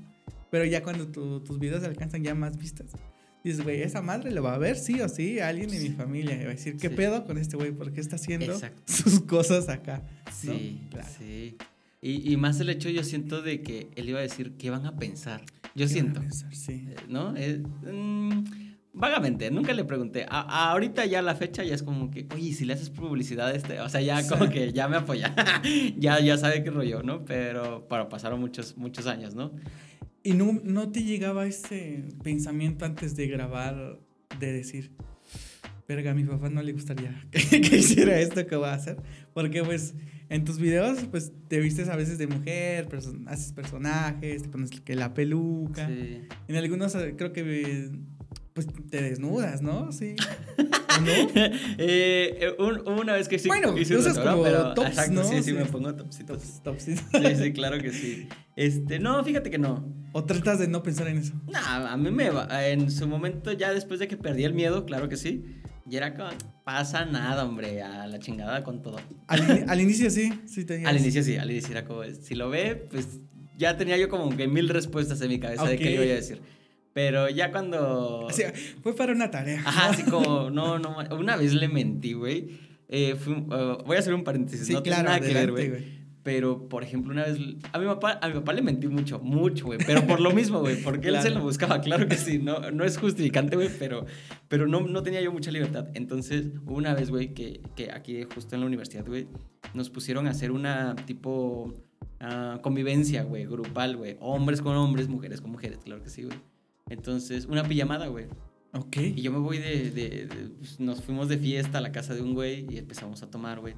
Pero 0.51 0.65
ya 0.65 0.83
cuando 0.83 1.07
tu- 1.07 1.39
tus 1.39 1.57
videos 1.59 1.83
alcanzan 1.83 2.23
ya 2.23 2.35
más 2.35 2.57
vistas, 2.57 2.87
dices, 3.43 3.61
güey, 3.63 3.81
esa 3.81 4.01
madre 4.01 4.31
lo 4.31 4.43
va 4.43 4.55
a 4.55 4.57
ver 4.57 4.75
sí 4.77 4.99
o 5.01 5.07
sí 5.09 5.39
alguien 5.39 5.69
de 5.69 5.79
mi 5.79 5.89
familia. 5.89 6.35
Y 6.35 6.43
va 6.43 6.51
a 6.51 6.55
decir, 6.55 6.77
¿qué 6.77 6.89
Sí. 6.89 6.95
pedo 6.95 7.25
con 7.25 7.37
este 7.37 7.55
güey? 7.57 7.71
¿Por 7.71 7.91
qué 7.93 8.01
está 8.01 8.17
haciendo 8.17 8.53
Exacto. 8.53 8.81
sus 8.85 9.21
cosas 9.21 9.69
acá? 9.69 10.01
¿no? 10.25 10.31
Sí, 10.31 10.81
Claro. 10.91 11.07
sí. 11.17 11.55
Y, 12.01 12.31
y 12.33 12.35
más 12.37 12.59
el 12.59 12.69
hecho, 12.69 12.89
yo 12.89 13.03
siento 13.03 13.41
de 13.41 13.61
que 13.61 13.87
él 13.95 14.09
iba 14.09 14.19
a 14.19 14.21
decir, 14.23 14.53
¿qué 14.57 14.69
van 14.69 14.85
a 14.85 14.97
pensar? 14.97 15.41
Yo 15.41 15.47
¿Qué 15.73 15.79
van 15.83 15.85
a 15.85 15.87
siento. 15.93 16.19
pensar? 16.19 16.53
Sí. 16.55 16.85
Eh, 16.89 16.95
¿No? 17.07 17.35
Es, 17.37 17.59
mm, 17.61 18.43
vagamente, 18.93 19.49
nunca 19.51 19.73
le 19.73 19.83
pregunté. 19.83 20.25
A- 20.29 20.69
ahorita 20.71 21.05
ya 21.05 21.21
la 21.21 21.35
fecha 21.35 21.63
ya 21.63 21.73
es 21.75 21.83
como 21.83 22.09
que, 22.11 22.27
oye, 22.33 22.53
si 22.53 22.65
le 22.65 22.73
haces 22.73 22.89
publicidad 22.89 23.47
a 23.47 23.55
este, 23.55 23.79
o 23.81 23.89
sea, 23.89 24.01
ya 24.01 24.25
como 24.27 24.49
que 24.49 24.71
ya 24.71 24.87
me 24.87 24.97
apoya, 24.97 25.33
ya, 25.97 26.19
ya 26.19 26.37
sabe 26.37 26.63
qué 26.63 26.69
rollo, 26.71 27.03
¿no? 27.03 27.25
Pero, 27.25 27.85
pero 27.89 28.09
pasaron 28.09 28.39
muchos, 28.39 28.77
muchos 28.77 29.07
años, 29.07 29.35
¿no? 29.35 29.51
¿Y 30.23 30.33
no, 30.33 30.59
no 30.63 30.89
te 30.91 31.03
llegaba 31.03 31.45
ese 31.45 32.05
pensamiento 32.23 32.85
antes 32.85 33.15
de 33.15 33.27
grabar 33.27 33.99
de 34.39 34.53
decir, 34.53 34.91
verga, 35.87 36.11
a 36.11 36.13
mi 36.13 36.23
papá 36.23 36.49
no 36.49 36.61
le 36.61 36.71
gustaría 36.71 37.21
que, 37.31 37.59
que 37.61 37.77
hiciera 37.77 38.17
esto 38.19 38.45
que 38.47 38.55
voy 38.55 38.67
a 38.69 38.73
hacer? 38.73 38.97
Porque 39.33 39.63
pues 39.63 39.95
en 40.29 40.45
tus 40.45 40.57
videos 40.59 40.99
pues 41.11 41.33
te 41.49 41.59
vistes 41.59 41.89
a 41.89 41.97
veces 41.97 42.17
de 42.17 42.27
mujer, 42.27 42.87
perso- 42.87 43.21
haces 43.27 43.51
personajes, 43.51 44.43
te 44.43 44.49
pones 44.49 44.71
que 44.71 44.95
la 44.95 45.13
peluca. 45.13 45.87
Sí. 45.89 46.21
En 46.47 46.55
algunos 46.55 46.95
eh, 46.95 47.15
creo 47.17 47.33
que 47.33 47.91
pues 48.53 48.67
te 48.89 49.01
desnudas, 49.01 49.61
¿no? 49.61 49.91
Sí. 49.91 50.15
¿O 50.97 51.01
no? 51.01 51.07
Eh, 51.07 52.37
eh, 52.39 52.55
un- 52.59 52.87
una 52.87 53.13
vez 53.13 53.27
que 53.27 53.39
sí 53.39 53.47
Bueno, 53.47 53.75
hice 53.77 53.97
usas 53.97 54.17
como 54.19 54.43
pero 54.43 54.73
tops, 54.75 54.89
exacto, 54.89 55.13
¿no? 55.13 55.23
sí, 55.23 55.37
sí, 55.37 55.43
Sí. 55.43 55.53
me 55.53 55.65
pongo 55.65 55.95
topsitos. 55.95 56.61
Tops, 56.63 56.83
sí. 56.83 56.95
Sí, 57.41 57.53
claro 57.53 57.79
que 57.79 57.91
sí. 57.91 58.27
Este, 58.55 58.99
no, 58.99 59.23
fíjate 59.23 59.49
que 59.49 59.57
no. 59.57 59.91
¿O 60.11 60.23
tratas 60.25 60.59
de 60.59 60.67
no 60.67 60.83
pensar 60.83 61.07
en 61.07 61.17
eso? 61.17 61.33
No, 61.51 61.59
a 61.59 61.97
mí 61.97 62.11
me 62.11 62.29
va. 62.29 62.67
En 62.67 62.91
su 62.91 63.07
momento, 63.07 63.51
ya 63.51 63.73
después 63.73 63.99
de 63.99 64.07
que 64.07 64.17
perdí 64.17 64.43
el 64.43 64.53
miedo, 64.53 64.85
claro 64.85 65.09
que 65.09 65.17
sí. 65.17 65.43
Y 65.89 65.95
era 65.97 66.13
como, 66.15 66.29
pasa 66.63 67.05
nada, 67.05 67.43
hombre, 67.45 67.81
a 67.81 68.05
la 68.07 68.19
chingada 68.19 68.63
con 68.63 68.81
todo. 68.83 68.97
Al, 69.27 69.41
ini- 69.41 69.65
al 69.67 69.81
inicio 69.81 70.09
sí, 70.11 70.31
sí 70.45 70.63
tenías. 70.63 70.89
Al 70.89 70.97
inicio 70.99 71.23
sí, 71.23 71.35
al 71.37 71.49
inicio 71.49 71.71
era 71.71 71.85
como, 71.85 72.03
si 72.21 72.35
lo 72.35 72.49
ve, 72.49 72.75
pues 72.91 73.19
ya 73.57 73.75
tenía 73.77 73.97
yo 73.97 74.07
como 74.09 74.29
que 74.37 74.47
mil 74.47 74.69
respuestas 74.69 75.19
en 75.21 75.29
mi 75.29 75.39
cabeza 75.39 75.65
de 75.65 75.77
qué 75.77 75.85
le 75.85 75.93
iba 75.95 76.03
a 76.03 76.07
decir. 76.17 76.39
Pero 76.93 77.29
ya 77.29 77.51
cuando. 77.51 78.21
O 78.21 78.31
sea, 78.31 78.53
fue 78.81 78.95
para 78.95 79.13
una 79.13 79.31
tarea. 79.31 79.61
Ajá, 79.65 79.89
así 79.89 80.03
como, 80.03 80.49
no, 80.51 80.79
no, 80.79 80.97
una 81.17 81.35
vez 81.35 81.53
le 81.53 81.67
mentí, 81.67 82.13
güey. 82.13 82.73
Eh, 82.87 83.15
fui 83.15 83.33
uh, 83.33 83.83
voy 83.85 83.95
a 83.95 83.99
hacer 83.99 84.13
un 84.13 84.23
paréntesis, 84.23 84.67
Sí, 84.67 84.73
no 84.73 84.83
claro, 84.83 85.03
tiene 85.03 85.19
nada 85.19 85.27
que 85.27 85.33
ver, 85.33 85.51
güey. 85.51 86.03
Pero, 86.21 86.69
por 86.69 86.83
ejemplo, 86.83 87.11
una 87.11 87.25
vez 87.25 87.37
a 87.73 87.79
mi 87.79 87.85
papá, 87.85 88.17
a 88.21 88.29
mi 88.29 88.35
papá 88.35 88.53
le 88.53 88.61
mentí 88.61 88.87
mucho, 88.87 89.19
mucho, 89.19 89.65
güey. 89.65 89.79
Pero 89.85 90.07
por 90.07 90.21
lo 90.21 90.31
mismo, 90.31 90.61
güey, 90.61 90.81
porque 90.81 91.09
él 91.09 91.21
se 91.21 91.31
lo 91.31 91.41
buscaba, 91.41 91.81
claro 91.81 92.07
que 92.07 92.15
sí. 92.15 92.39
No, 92.39 92.71
no 92.71 92.85
es 92.85 92.97
justificante, 92.97 93.57
güey, 93.57 93.69
pero, 93.77 94.05
pero 94.47 94.65
no, 94.65 94.79
no 94.81 95.03
tenía 95.03 95.19
yo 95.21 95.33
mucha 95.33 95.51
libertad. 95.51 95.87
Entonces, 95.95 96.45
una 96.65 96.93
vez, 96.93 97.09
güey, 97.09 97.33
que, 97.33 97.61
que 97.75 97.91
aquí 97.91 98.23
justo 98.33 98.55
en 98.55 98.61
la 98.61 98.67
universidad, 98.67 99.05
güey, 99.05 99.27
nos 99.73 99.89
pusieron 99.89 100.27
a 100.27 100.29
hacer 100.29 100.51
una 100.51 100.95
tipo 100.95 101.73
ah, 102.21 102.59
convivencia, 102.61 103.23
güey, 103.23 103.45
grupal, 103.45 103.97
güey. 103.97 104.15
Hombres 104.21 104.61
con 104.61 104.77
hombres, 104.77 105.09
mujeres 105.09 105.41
con 105.41 105.51
mujeres, 105.51 105.79
claro 105.83 106.01
que 106.01 106.09
sí, 106.09 106.23
güey. 106.23 106.37
Entonces, 106.89 107.45
una 107.45 107.63
pijamada, 107.63 108.07
güey. 108.07 108.25
Ok. 108.73 108.97
Y 108.97 109.21
yo 109.21 109.31
me 109.31 109.37
voy 109.39 109.57
de, 109.59 109.91
de- 109.91 110.27
de- 110.27 110.49
pues, 110.59 110.79
Nos 110.79 111.01
fuimos 111.01 111.29
de 111.29 111.37
fiesta 111.37 111.77
a 111.77 111.81
la 111.81 111.91
casa 111.91 112.15
de 112.15 112.21
un 112.21 112.33
güey 112.33 112.65
y 112.69 112.77
empezamos 112.77 113.21
a 113.23 113.29
tomar, 113.29 113.59
güey. 113.59 113.75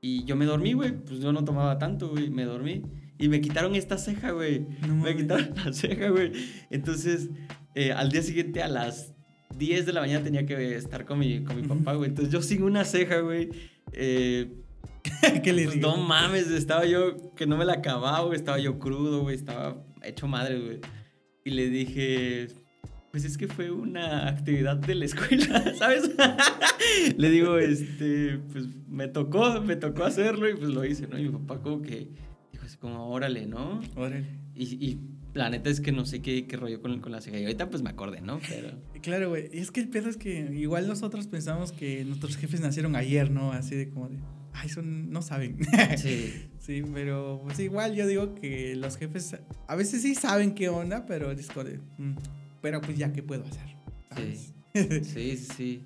Y 0.00 0.24
yo 0.24 0.34
me 0.34 0.46
dormí, 0.46 0.72
güey. 0.72 0.92
Pues 0.92 1.20
yo 1.20 1.32
no 1.32 1.44
tomaba 1.44 1.78
tanto, 1.78 2.08
güey. 2.10 2.30
Me 2.30 2.44
dormí. 2.44 2.82
Y 3.18 3.28
me 3.28 3.40
quitaron 3.40 3.74
esta 3.76 3.98
ceja, 3.98 4.32
güey. 4.32 4.66
No 4.86 4.96
me 4.96 5.14
quitaron 5.16 5.50
la 5.64 5.72
ceja, 5.72 6.08
güey. 6.10 6.32
Entonces, 6.70 7.30
eh, 7.74 7.92
al 7.92 8.10
día 8.10 8.22
siguiente 8.22 8.62
a 8.62 8.68
las 8.68 9.14
10 9.56 9.86
de 9.86 9.92
la 9.92 10.00
mañana 10.00 10.24
tenía 10.24 10.44
que 10.46 10.74
estar 10.74 11.04
con 11.04 11.18
mi, 11.20 11.44
con 11.44 11.54
mi 11.60 11.62
papá, 11.68 11.94
güey. 11.94 12.08
Entonces 12.08 12.32
yo 12.32 12.42
sin 12.42 12.62
una 12.64 12.84
ceja, 12.84 13.20
güey. 13.20 13.50
Eh, 13.92 14.50
¿Qué 15.44 15.52
le 15.52 15.64
pues, 15.64 15.74
digo? 15.76 15.90
no 15.90 15.98
mames, 15.98 16.48
estaba 16.50 16.84
yo 16.86 17.32
que 17.34 17.46
no 17.46 17.56
me 17.56 17.64
la 17.64 17.74
acababa, 17.74 18.22
güey. 18.22 18.36
Estaba 18.36 18.58
yo 18.58 18.78
crudo, 18.80 19.20
güey. 19.20 19.36
Estaba 19.36 19.84
hecho 20.02 20.26
madre, 20.26 20.58
güey. 20.58 20.80
Y 21.44 21.50
le 21.50 21.68
dije, 21.68 22.48
pues 23.10 23.24
es 23.24 23.36
que 23.36 23.48
fue 23.48 23.70
una 23.70 24.28
actividad 24.28 24.76
de 24.76 24.94
la 24.94 25.04
escuela, 25.04 25.74
¿sabes? 25.78 26.10
le 27.16 27.30
digo, 27.30 27.58
este, 27.58 28.38
pues 28.52 28.66
me 28.88 29.08
tocó, 29.08 29.60
me 29.60 29.76
tocó 29.76 30.04
hacerlo 30.04 30.48
y 30.48 30.54
pues 30.54 30.70
lo 30.70 30.84
hice, 30.84 31.06
¿no? 31.06 31.18
Y 31.18 31.24
mi 31.24 31.30
papá 31.30 31.60
como 31.60 31.82
que 31.82 32.08
dijo 32.52 32.64
así 32.64 32.76
como, 32.78 33.10
órale, 33.10 33.46
¿no? 33.46 33.80
Órale. 33.96 34.26
Y, 34.54 34.64
y 34.84 34.98
la 35.34 35.48
neta 35.50 35.70
es 35.70 35.80
que 35.80 35.92
no 35.92 36.04
sé 36.04 36.20
qué, 36.20 36.46
qué 36.46 36.56
rollo 36.56 36.80
con, 36.80 37.00
con 37.00 37.12
la 37.12 37.20
ceja. 37.20 37.38
Y 37.38 37.42
ahorita 37.44 37.70
pues 37.70 37.82
me 37.82 37.90
acordé, 37.90 38.20
¿no? 38.20 38.40
Pero... 38.48 38.70
Claro, 39.02 39.30
güey. 39.30 39.50
Y 39.52 39.58
es 39.58 39.72
que 39.72 39.80
el 39.80 39.88
pedo 39.88 40.08
es 40.08 40.16
que 40.16 40.48
igual 40.54 40.86
nosotros 40.86 41.26
pensamos 41.26 41.72
que 41.72 42.04
nuestros 42.04 42.36
jefes 42.36 42.60
nacieron 42.60 42.94
ayer, 42.94 43.32
¿no? 43.32 43.50
Así 43.50 43.74
de 43.74 43.88
como 43.88 44.08
de, 44.08 44.18
ay, 44.54 44.68
son, 44.68 45.10
no 45.10 45.22
saben. 45.22 45.56
Sí. 45.96 46.32
sí, 46.58 46.82
pero 46.92 47.40
pues 47.44 47.58
igual 47.58 47.94
yo 47.94 48.06
digo 48.06 48.34
que 48.34 48.76
los 48.76 48.96
jefes 48.96 49.36
a 49.66 49.74
veces 49.76 50.02
sí 50.02 50.14
saben 50.14 50.54
qué 50.54 50.68
onda, 50.68 51.06
pero 51.06 51.30
de, 51.64 51.78
"Mm, 51.98 52.14
pero 52.60 52.80
pues 52.80 52.96
ya, 52.98 53.12
¿qué 53.12 53.22
puedo 53.22 53.44
hacer? 53.44 53.76
¿Sabes? 54.10 54.52
Sí, 54.74 55.36
sí, 55.36 55.36
sí. 55.36 55.84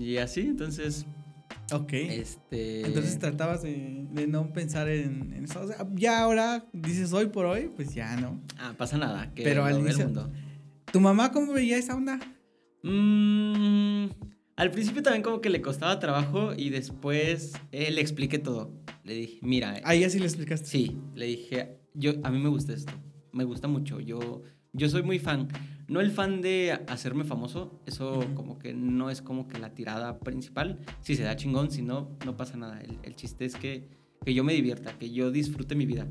Y 0.00 0.16
así, 0.18 0.40
entonces, 0.40 1.06
ok. 1.72 1.92
este... 1.92 2.86
Entonces 2.86 3.18
tratabas 3.18 3.62
de, 3.62 4.06
de 4.12 4.26
no 4.26 4.52
pensar 4.52 4.88
en, 4.88 5.32
en 5.32 5.44
eso. 5.44 5.60
O 5.62 5.66
sea, 5.68 5.86
ya 5.94 6.20
ahora 6.20 6.66
dices 6.72 7.12
hoy 7.12 7.26
por 7.26 7.46
hoy, 7.46 7.70
pues 7.74 7.94
ya 7.94 8.16
no. 8.16 8.40
Ah, 8.58 8.74
pasa 8.76 8.96
nada, 8.98 9.32
que 9.34 9.42
Pero 9.42 9.64
al 9.64 9.78
inicio- 9.80 10.04
mundo. 10.06 10.32
¿Tu 10.92 11.00
mamá 11.00 11.30
cómo 11.32 11.52
veía 11.52 11.76
esa 11.78 11.94
onda? 11.94 12.18
Mm, 12.82 14.06
al 14.56 14.70
principio 14.70 15.02
también 15.02 15.22
como 15.22 15.40
que 15.40 15.50
le 15.50 15.60
costaba 15.60 15.98
trabajo 15.98 16.52
y 16.56 16.70
después 16.70 17.52
eh, 17.72 17.90
le 17.90 18.00
expliqué 18.00 18.38
todo. 18.38 18.72
Le 19.04 19.14
dije, 19.14 19.38
mira, 19.42 19.80
Ahí 19.84 20.02
así 20.04 20.18
le 20.18 20.24
explicaste. 20.24 20.66
Sí, 20.66 20.98
le 21.14 21.26
dije, 21.26 21.78
yo, 21.94 22.12
a 22.24 22.30
mí 22.30 22.38
me 22.38 22.48
gusta 22.48 22.72
esto, 22.72 22.92
me 23.32 23.44
gusta 23.44 23.68
mucho, 23.68 24.00
yo, 24.00 24.42
yo 24.72 24.88
soy 24.88 25.02
muy 25.02 25.18
fan. 25.18 25.48
No 25.88 26.00
el 26.00 26.10
fan 26.10 26.40
de 26.42 26.72
hacerme 26.88 27.22
famoso, 27.22 27.80
eso 27.86 28.24
como 28.34 28.58
que 28.58 28.74
no 28.74 29.08
es 29.10 29.22
como 29.22 29.46
que 29.46 29.58
la 29.60 29.72
tirada 29.74 30.18
principal. 30.18 30.80
Si 31.00 31.14
se 31.14 31.22
da 31.22 31.36
chingón, 31.36 31.70
si 31.70 31.82
no, 31.82 32.16
no 32.24 32.36
pasa 32.36 32.56
nada. 32.56 32.80
El, 32.80 32.98
el 33.04 33.14
chiste 33.14 33.44
es 33.44 33.54
que, 33.54 33.88
que 34.24 34.34
yo 34.34 34.42
me 34.42 34.52
divierta, 34.52 34.98
que 34.98 35.10
yo 35.12 35.30
disfrute 35.30 35.76
mi 35.76 35.86
vida. 35.86 36.08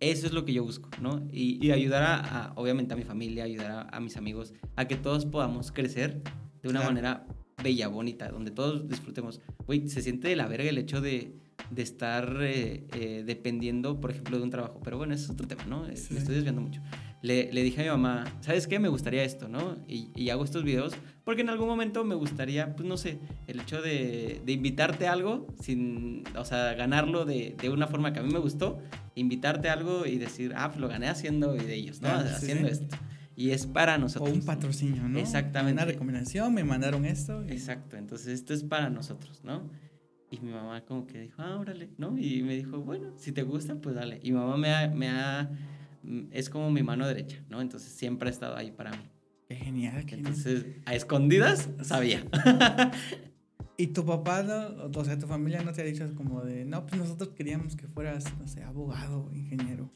Eso 0.00 0.26
es 0.26 0.34
lo 0.34 0.44
que 0.44 0.52
yo 0.52 0.62
busco, 0.62 0.90
¿no? 1.00 1.26
Y, 1.32 1.64
y 1.66 1.70
ayudar 1.70 2.02
a, 2.02 2.18
a, 2.48 2.52
obviamente, 2.56 2.92
a 2.92 2.96
mi 2.98 3.04
familia, 3.04 3.44
ayudar 3.44 3.70
a, 3.70 3.82
a 3.96 4.00
mis 4.00 4.18
amigos, 4.18 4.52
a 4.76 4.86
que 4.86 4.96
todos 4.96 5.24
podamos 5.24 5.72
crecer 5.72 6.20
de 6.62 6.68
una 6.68 6.80
Claro. 6.80 6.92
manera 6.94 7.26
bella, 7.62 7.88
bonita, 7.88 8.28
donde 8.28 8.50
todos 8.50 8.88
disfrutemos. 8.88 9.40
Güey, 9.66 9.88
se 9.88 10.02
siente 10.02 10.28
de 10.28 10.36
la 10.36 10.46
verga 10.48 10.68
el 10.68 10.78
hecho 10.78 11.00
de, 11.00 11.32
de 11.70 11.82
estar 11.82 12.38
eh, 12.42 12.86
eh, 12.94 13.22
dependiendo, 13.26 14.00
por 14.00 14.10
ejemplo, 14.10 14.38
de 14.38 14.44
un 14.44 14.50
trabajo. 14.50 14.80
Pero 14.84 14.98
bueno, 14.98 15.14
ese 15.14 15.24
es 15.24 15.30
otro 15.30 15.46
tema, 15.46 15.64
¿no? 15.66 15.86
Eh, 15.86 15.96
Sí. 15.96 16.14
Me 16.14 16.20
estoy 16.20 16.34
desviando 16.34 16.60
mucho. 16.60 16.80
Le, 17.22 17.50
le 17.54 17.62
dije 17.62 17.80
a 17.80 17.84
mi 17.84 18.02
mamá, 18.02 18.24
¿sabes 18.42 18.66
qué? 18.66 18.78
Me 18.78 18.88
gustaría 18.88 19.24
esto, 19.24 19.48
¿no? 19.48 19.78
Y, 19.88 20.08
y 20.14 20.28
hago 20.28 20.44
estos 20.44 20.62
videos 20.62 20.94
porque 21.24 21.40
en 21.40 21.48
algún 21.48 21.68
momento 21.68 22.04
me 22.04 22.14
gustaría, 22.14 22.76
pues 22.76 22.86
no 22.86 22.98
sé, 22.98 23.18
el 23.46 23.60
hecho 23.60 23.80
de, 23.80 24.42
de 24.44 24.52
invitarte 24.52 25.06
a 25.06 25.12
algo, 25.14 25.46
sin, 25.58 26.22
o 26.36 26.44
sea, 26.44 26.74
ganarlo 26.74 27.24
de, 27.24 27.56
de 27.58 27.70
una 27.70 27.86
forma 27.86 28.12
que 28.12 28.18
a 28.20 28.22
mí 28.22 28.30
me 28.30 28.40
gustó, 28.40 28.78
invitarte 29.14 29.70
a 29.70 29.72
algo 29.72 30.04
y 30.04 30.18
decir, 30.18 30.52
ah, 30.54 30.68
pues 30.68 30.80
lo 30.82 30.88
gané 30.88 31.08
haciendo 31.08 31.54
videos, 31.54 32.02
¿no? 32.02 32.08
Ah, 32.08 32.24
sí, 32.26 32.34
haciendo 32.34 32.68
sí. 32.68 32.74
esto. 32.74 32.96
Y 33.36 33.50
es 33.50 33.66
para 33.66 33.96
O 33.96 33.98
nosotros. 33.98 34.32
un 34.32 34.44
patrocinio, 34.44 35.08
¿no? 35.08 35.18
Exactamente. 35.18 35.72
Una 35.82 35.84
recomendación, 35.90 36.54
me 36.54 36.62
mandaron 36.64 37.04
esto. 37.04 37.44
y- 37.44 37.52
Exacto, 37.52 37.96
entonces 37.96 38.28
esto 38.28 38.54
es 38.54 38.62
para 38.64 38.90
nosotros, 38.90 39.42
¿no? 39.44 39.68
Y 40.30 40.40
mi 40.40 40.52
mamá 40.52 40.84
como 40.84 41.06
que 41.06 41.20
dijo, 41.20 41.42
ah, 41.42 41.56
órale, 41.58 41.90
¿no? 41.98 42.16
Y 42.18 42.42
me 42.42 42.56
dijo, 42.56 42.80
bueno, 42.80 43.12
si 43.16 43.32
te 43.32 43.42
gusta, 43.42 43.76
pues 43.80 43.94
dale. 43.96 44.18
Y 44.22 44.32
mi 44.32 44.38
mamá 44.38 44.56
me 44.56 44.72
ha, 44.74 44.88
me 44.88 45.08
ha, 45.08 45.50
mm, 46.02 46.22
es 46.32 46.48
como 46.50 46.70
mi 46.70 46.82
mano 46.82 47.06
derecha, 47.06 47.44
¿no? 47.48 47.60
Entonces 47.60 47.90
siempre 47.92 48.28
ha 48.28 48.32
estado 48.32 48.56
ahí 48.56 48.70
para 48.72 48.90
mí. 48.92 48.98
Qué 49.48 49.56
genial, 49.56 50.04
qué 50.06 50.16
genial. 50.16 50.28
Entonces, 50.34 50.66
a 50.86 50.94
escondidas, 50.94 51.68
sabía. 51.82 52.24
¿Y 53.76 53.88
tu 53.88 54.04
papá, 54.06 54.42
no, 54.42 54.86
o 54.98 55.04
sea, 55.04 55.18
tu 55.18 55.26
familia 55.26 55.62
no 55.62 55.72
te 55.72 55.82
ha 55.82 55.84
dicho 55.84 56.08
como 56.14 56.42
de, 56.42 56.64
no, 56.64 56.86
pues 56.86 57.00
nosotros 57.00 57.30
queríamos 57.30 57.74
que 57.76 57.88
fueras, 57.88 58.24
no 58.38 58.46
sé, 58.46 58.62
abogado, 58.62 59.30
ingeniero? 59.32 59.92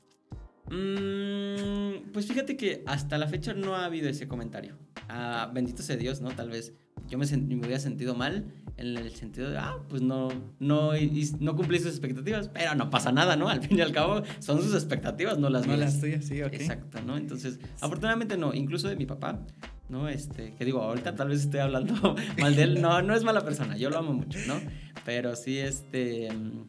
Mm, 0.70 2.10
pues 2.12 2.26
fíjate 2.26 2.56
que 2.56 2.82
hasta 2.86 3.18
la 3.18 3.26
fecha 3.28 3.54
no 3.54 3.74
ha 3.76 3.84
habido 3.84 4.08
ese 4.08 4.28
comentario. 4.28 4.76
Ah, 5.08 5.50
bendito 5.52 5.82
sea 5.82 5.96
Dios, 5.96 6.20
¿no? 6.20 6.30
Tal 6.30 6.50
vez 6.50 6.72
yo 7.08 7.16
me, 7.18 7.26
me 7.26 7.56
hubiera 7.56 7.78
sentido 7.78 8.14
mal 8.14 8.52
en 8.76 8.96
el 8.96 9.10
sentido 9.14 9.50
de, 9.50 9.58
ah, 9.58 9.76
pues 9.88 10.02
no, 10.02 10.28
no, 10.58 10.96
y- 10.96 11.30
no 11.40 11.56
cumplí 11.56 11.78
sus 11.78 11.88
expectativas, 11.88 12.48
pero 12.48 12.74
no 12.74 12.90
pasa 12.90 13.10
nada, 13.12 13.34
¿no? 13.36 13.48
Al 13.48 13.60
fin 13.62 13.78
y 13.78 13.80
al 13.80 13.92
cabo 13.92 14.22
son 14.40 14.62
sus 14.62 14.74
expectativas, 14.74 15.38
no 15.38 15.48
las 15.50 15.66
no 15.66 15.74
mías. 15.74 15.94
las 15.94 16.00
tuyas, 16.00 16.24
sí, 16.24 16.42
ok. 16.42 16.52
Exacto, 16.52 17.00
¿no? 17.02 17.16
Entonces, 17.16 17.58
afortunadamente 17.80 18.36
no, 18.36 18.52
incluso 18.54 18.88
de 18.88 18.96
mi 18.96 19.06
papá, 19.06 19.40
¿no? 19.88 20.08
Este, 20.08 20.54
que 20.54 20.64
digo, 20.64 20.82
ahorita 20.82 21.14
tal 21.14 21.28
vez 21.28 21.40
estoy 21.40 21.60
hablando 21.60 21.94
mal 22.40 22.54
de 22.54 22.62
él, 22.62 22.80
no, 22.82 23.00
no 23.02 23.14
es 23.14 23.24
mala 23.24 23.42
persona, 23.42 23.76
yo 23.76 23.88
lo 23.90 23.98
amo 23.98 24.12
mucho, 24.12 24.38
¿no? 24.46 24.60
Pero 25.04 25.34
sí, 25.34 25.58
este, 25.58 26.30
mm, 26.30 26.68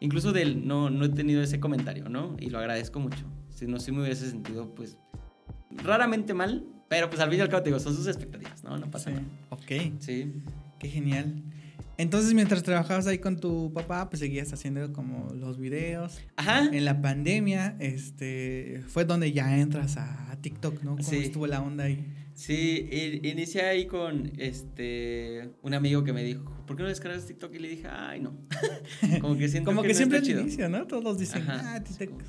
incluso 0.00 0.32
de 0.32 0.42
él 0.42 0.66
no, 0.68 0.88
no 0.88 1.04
he 1.04 1.08
tenido 1.10 1.42
ese 1.42 1.58
comentario, 1.60 2.08
¿no? 2.08 2.36
Y 2.38 2.48
lo 2.50 2.58
agradezco 2.58 3.00
mucho. 3.00 3.26
Si 3.60 3.66
no, 3.66 3.78
sí 3.78 3.92
me 3.92 4.00
hubiese 4.02 4.30
sentido, 4.30 4.74
pues, 4.74 4.96
raramente 5.70 6.32
mal, 6.32 6.64
pero 6.88 7.10
pues 7.10 7.20
al 7.20 7.28
fin 7.28 7.38
y 7.38 7.42
al 7.42 7.50
cabo 7.50 7.62
te 7.62 7.68
digo, 7.68 7.78
son 7.78 7.94
sus 7.94 8.06
expectativas, 8.06 8.64
¿no? 8.64 8.78
No 8.78 8.90
pasa 8.90 9.10
Sí. 9.10 9.16
nada. 9.16 9.26
Ok, 9.50 9.98
Sí. 10.00 10.32
qué 10.78 10.88
genial. 10.88 11.42
Entonces, 11.98 12.32
mientras 12.32 12.62
trabajabas 12.62 13.06
ahí 13.06 13.18
con 13.18 13.38
tu 13.38 13.70
papá, 13.74 14.08
pues 14.08 14.20
seguías 14.20 14.50
haciendo 14.54 14.90
como 14.94 15.28
los 15.34 15.58
videos. 15.58 16.18
Ajá. 16.36 16.70
En 16.72 16.86
la 16.86 17.02
pandemia, 17.02 17.76
este, 17.80 18.82
fue 18.88 19.04
donde 19.04 19.30
ya 19.32 19.58
entras 19.60 19.98
a 19.98 20.38
TikTok, 20.40 20.82
¿no? 20.82 20.92
¿Cómo 20.92 21.02
Sí. 21.02 21.16
estuvo 21.18 21.46
la 21.46 21.60
onda 21.60 21.84
ahí? 21.84 22.02
Sí, 22.32 22.88
inicié 23.22 23.60
ahí 23.66 23.86
con 23.86 24.32
este 24.38 25.50
un 25.60 25.74
amigo 25.74 26.02
que 26.02 26.14
me 26.14 26.24
dijo, 26.24 26.42
¿por 26.66 26.74
qué 26.78 26.82
no 26.84 26.88
descargas 26.88 27.26
TikTok? 27.26 27.54
Y 27.54 27.58
le 27.58 27.68
dije, 27.68 27.88
ay, 27.90 28.20
no. 28.20 28.32
como 29.20 29.36
que 29.36 29.48
siento 29.50 29.68
Como 29.70 29.82
que, 29.82 29.88
no 29.88 29.94
siempre 29.94 30.18
está 30.18 30.26
chido. 30.30 30.40
inicio, 30.40 30.70
¿no? 30.70 30.86
Todos 30.86 31.18
dicen, 31.18 31.42
Ajá, 31.42 31.74
ah, 31.74 31.84
TikTok. 31.84 32.22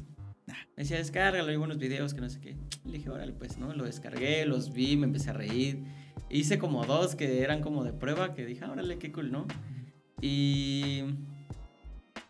Como- 0.54 0.70
Me 0.78 0.84
decía, 0.84 0.98
descárgalo, 0.98 1.50
hay 1.50 1.58
buenos 1.58 1.78
videos 1.78 2.14
que 2.14 2.22
no 2.22 2.30
sé 2.30 2.40
qué. 2.40 2.56
Le 2.86 2.94
dije, 2.98 3.10
órale, 3.10 3.34
pues, 3.34 3.58
¿no? 3.58 3.74
Lo 3.74 3.86
descargué, 3.86 4.46
los 4.46 4.74
vi, 4.74 4.98
me 4.98 5.06
empecé 5.06 5.30
a 5.30 5.34
reír. 5.34 5.84
Hice 6.30 6.58
como 6.60 6.86
dos 6.86 7.16
que 7.16 7.42
eran 7.42 7.62
como 7.62 7.84
de 7.84 7.94
prueba, 7.94 8.34
que 8.34 8.46
dije, 8.46 8.64
"Ah, 8.64 8.72
órale, 8.72 8.98
qué 8.98 9.12
cool, 9.12 9.32
¿no? 9.32 9.48
Y... 10.22 11.04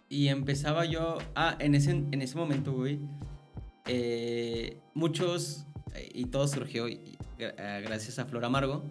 Y 0.10 0.28
empezaba 0.28 0.86
yo... 0.86 1.18
Ah, 1.36 1.56
en 1.60 1.76
ese, 1.76 1.92
en 1.92 2.22
ese 2.22 2.36
momento, 2.36 2.74
güey, 2.74 3.00
eh, 3.88 4.78
muchos, 4.94 5.66
eh, 5.96 6.10
y 6.14 6.26
todo 6.26 6.48
surgió 6.48 6.88
eh, 6.88 7.16
gracias 7.40 8.20
a 8.20 8.26
Flor 8.26 8.44
Amargo, 8.46 8.84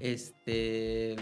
este... 0.00 1.16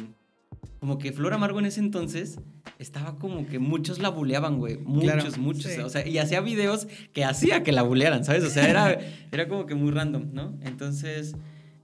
Como 0.85 0.99
que 0.99 1.13
Flor 1.13 1.33
Amargo 1.33 1.59
en 1.61 1.65
ese 1.65 1.81
entonces 1.81 2.39
estaba 2.79 3.17
como 3.17 3.47
que 3.47 3.59
muchos 3.59 4.01
la 4.01 4.11
buleaban, 4.11 4.59
güey. 4.59 4.77
Muchos, 4.77 5.13
Claro, 5.15 5.31
muchos. 5.39 5.73
sí. 5.73 5.81
O 5.81 5.89
sea, 5.89 6.07
y 6.07 6.19
hacía 6.19 6.43
videos 6.43 6.87
que 7.15 7.25
hacía 7.25 7.63
que 7.63 7.73
la 7.73 7.81
bulearan, 7.81 8.23
¿sabes? 8.23 8.45
O 8.45 8.51
sea, 8.51 8.69
era, 8.69 8.99
era 9.33 9.49
como 9.49 9.65
que 9.65 9.75
muy 9.75 9.93
random, 9.93 10.35
¿no? 10.35 10.59
Entonces, 10.61 11.37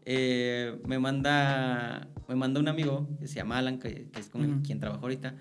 eh, 0.05 0.79
me 0.87 0.99
manda 0.99 2.09
me 2.29 2.35
manda 2.35 2.61
un 2.61 2.69
amigo 2.69 3.09
que 3.19 3.27
se 3.27 3.37
llama 3.37 3.57
Alan, 3.57 3.79
que, 3.79 4.11
que 4.11 4.21
es 4.21 4.29
con 4.29 4.61
quien 4.61 4.79
trabajo 4.81 5.01
ahorita. 5.01 5.35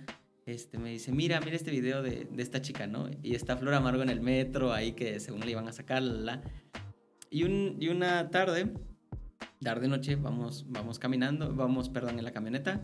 Este, 0.46 0.78
me 0.78 0.92
dice, 0.92 1.12
mira, 1.12 1.42
mira 1.42 1.58
este 1.58 1.70
video 1.70 2.02
de, 2.02 2.30
de 2.32 2.42
esta 2.42 2.62
chica, 2.62 2.88
¿no? 2.88 3.10
Y 3.22 3.36
está 3.36 3.58
Flor 3.58 3.74
Amargo 3.74 4.04
en 4.04 4.10
el 4.10 4.22
metro, 4.22 4.72
ahí 4.72 4.94
que 4.94 5.20
según 5.20 5.42
le 5.42 5.52
iban 5.52 5.68
a 5.68 5.74
sacar, 5.74 6.02
la. 6.02 6.42
Y, 7.30 7.44
un, 7.44 7.76
y 7.78 7.90
una 7.90 8.30
tarde, 8.30 8.72
tarde 9.62 9.90
noche, 9.90 10.16
vamos, 10.16 10.66
vamos 10.70 10.98
caminando, 10.98 11.54
vamos, 11.54 11.90
perdón, 11.90 12.20
en 12.20 12.24
la 12.24 12.32
camioneta. 12.32 12.82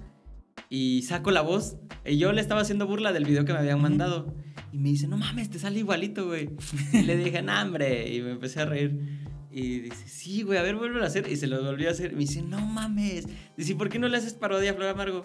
Y 0.70 1.04
saco 1.04 1.32
la 1.32 1.42
voz. 1.42 1.78
Y 2.06 2.18
yo 2.18 2.32
le 2.32 2.42
estaba 2.42 2.62
haciendo 2.62 2.88
burla 2.88 3.14
del 3.14 3.26
video 3.26 3.46
que 3.46 3.54
me 3.54 3.60
habían 3.60 3.82
mandado. 3.82 4.34
Y 4.72 4.78
me 4.78 4.90
dice, 4.90 5.08
no 5.08 5.18
mames, 5.18 5.50
te 5.50 5.60
sale 5.60 5.80
igualito, 5.80 6.28
güey. 6.28 6.50
Y 6.94 7.02
le 7.04 7.18
dije, 7.18 7.42
no, 7.42 7.62
hombre. 7.62 8.14
Y 8.14 8.22
me 8.22 8.32
empecé 8.32 8.62
a 8.62 8.66
reír. 8.66 9.26
Y 9.52 9.80
dice, 9.80 10.08
sí, 10.08 10.42
güey, 10.42 10.60
a 10.60 10.64
ver, 10.64 10.76
vuelve 10.76 11.02
a 11.02 11.06
hacer. 11.06 11.32
Y 11.32 11.38
se 11.38 11.48
lo 11.48 11.64
volvió 11.64 11.88
a 11.88 11.92
hacer. 11.92 12.12
Y 12.12 12.16
me 12.16 12.22
dice, 12.22 12.42
no 12.42 12.60
mames. 12.60 13.28
Dice, 13.56 13.76
¿por 13.76 13.90
qué 13.90 14.00
no 14.00 14.08
le 14.08 14.18
haces 14.18 14.34
parodia 14.34 14.72
a 14.72 14.74
Flor 14.74 14.90
Amargo? 14.90 15.22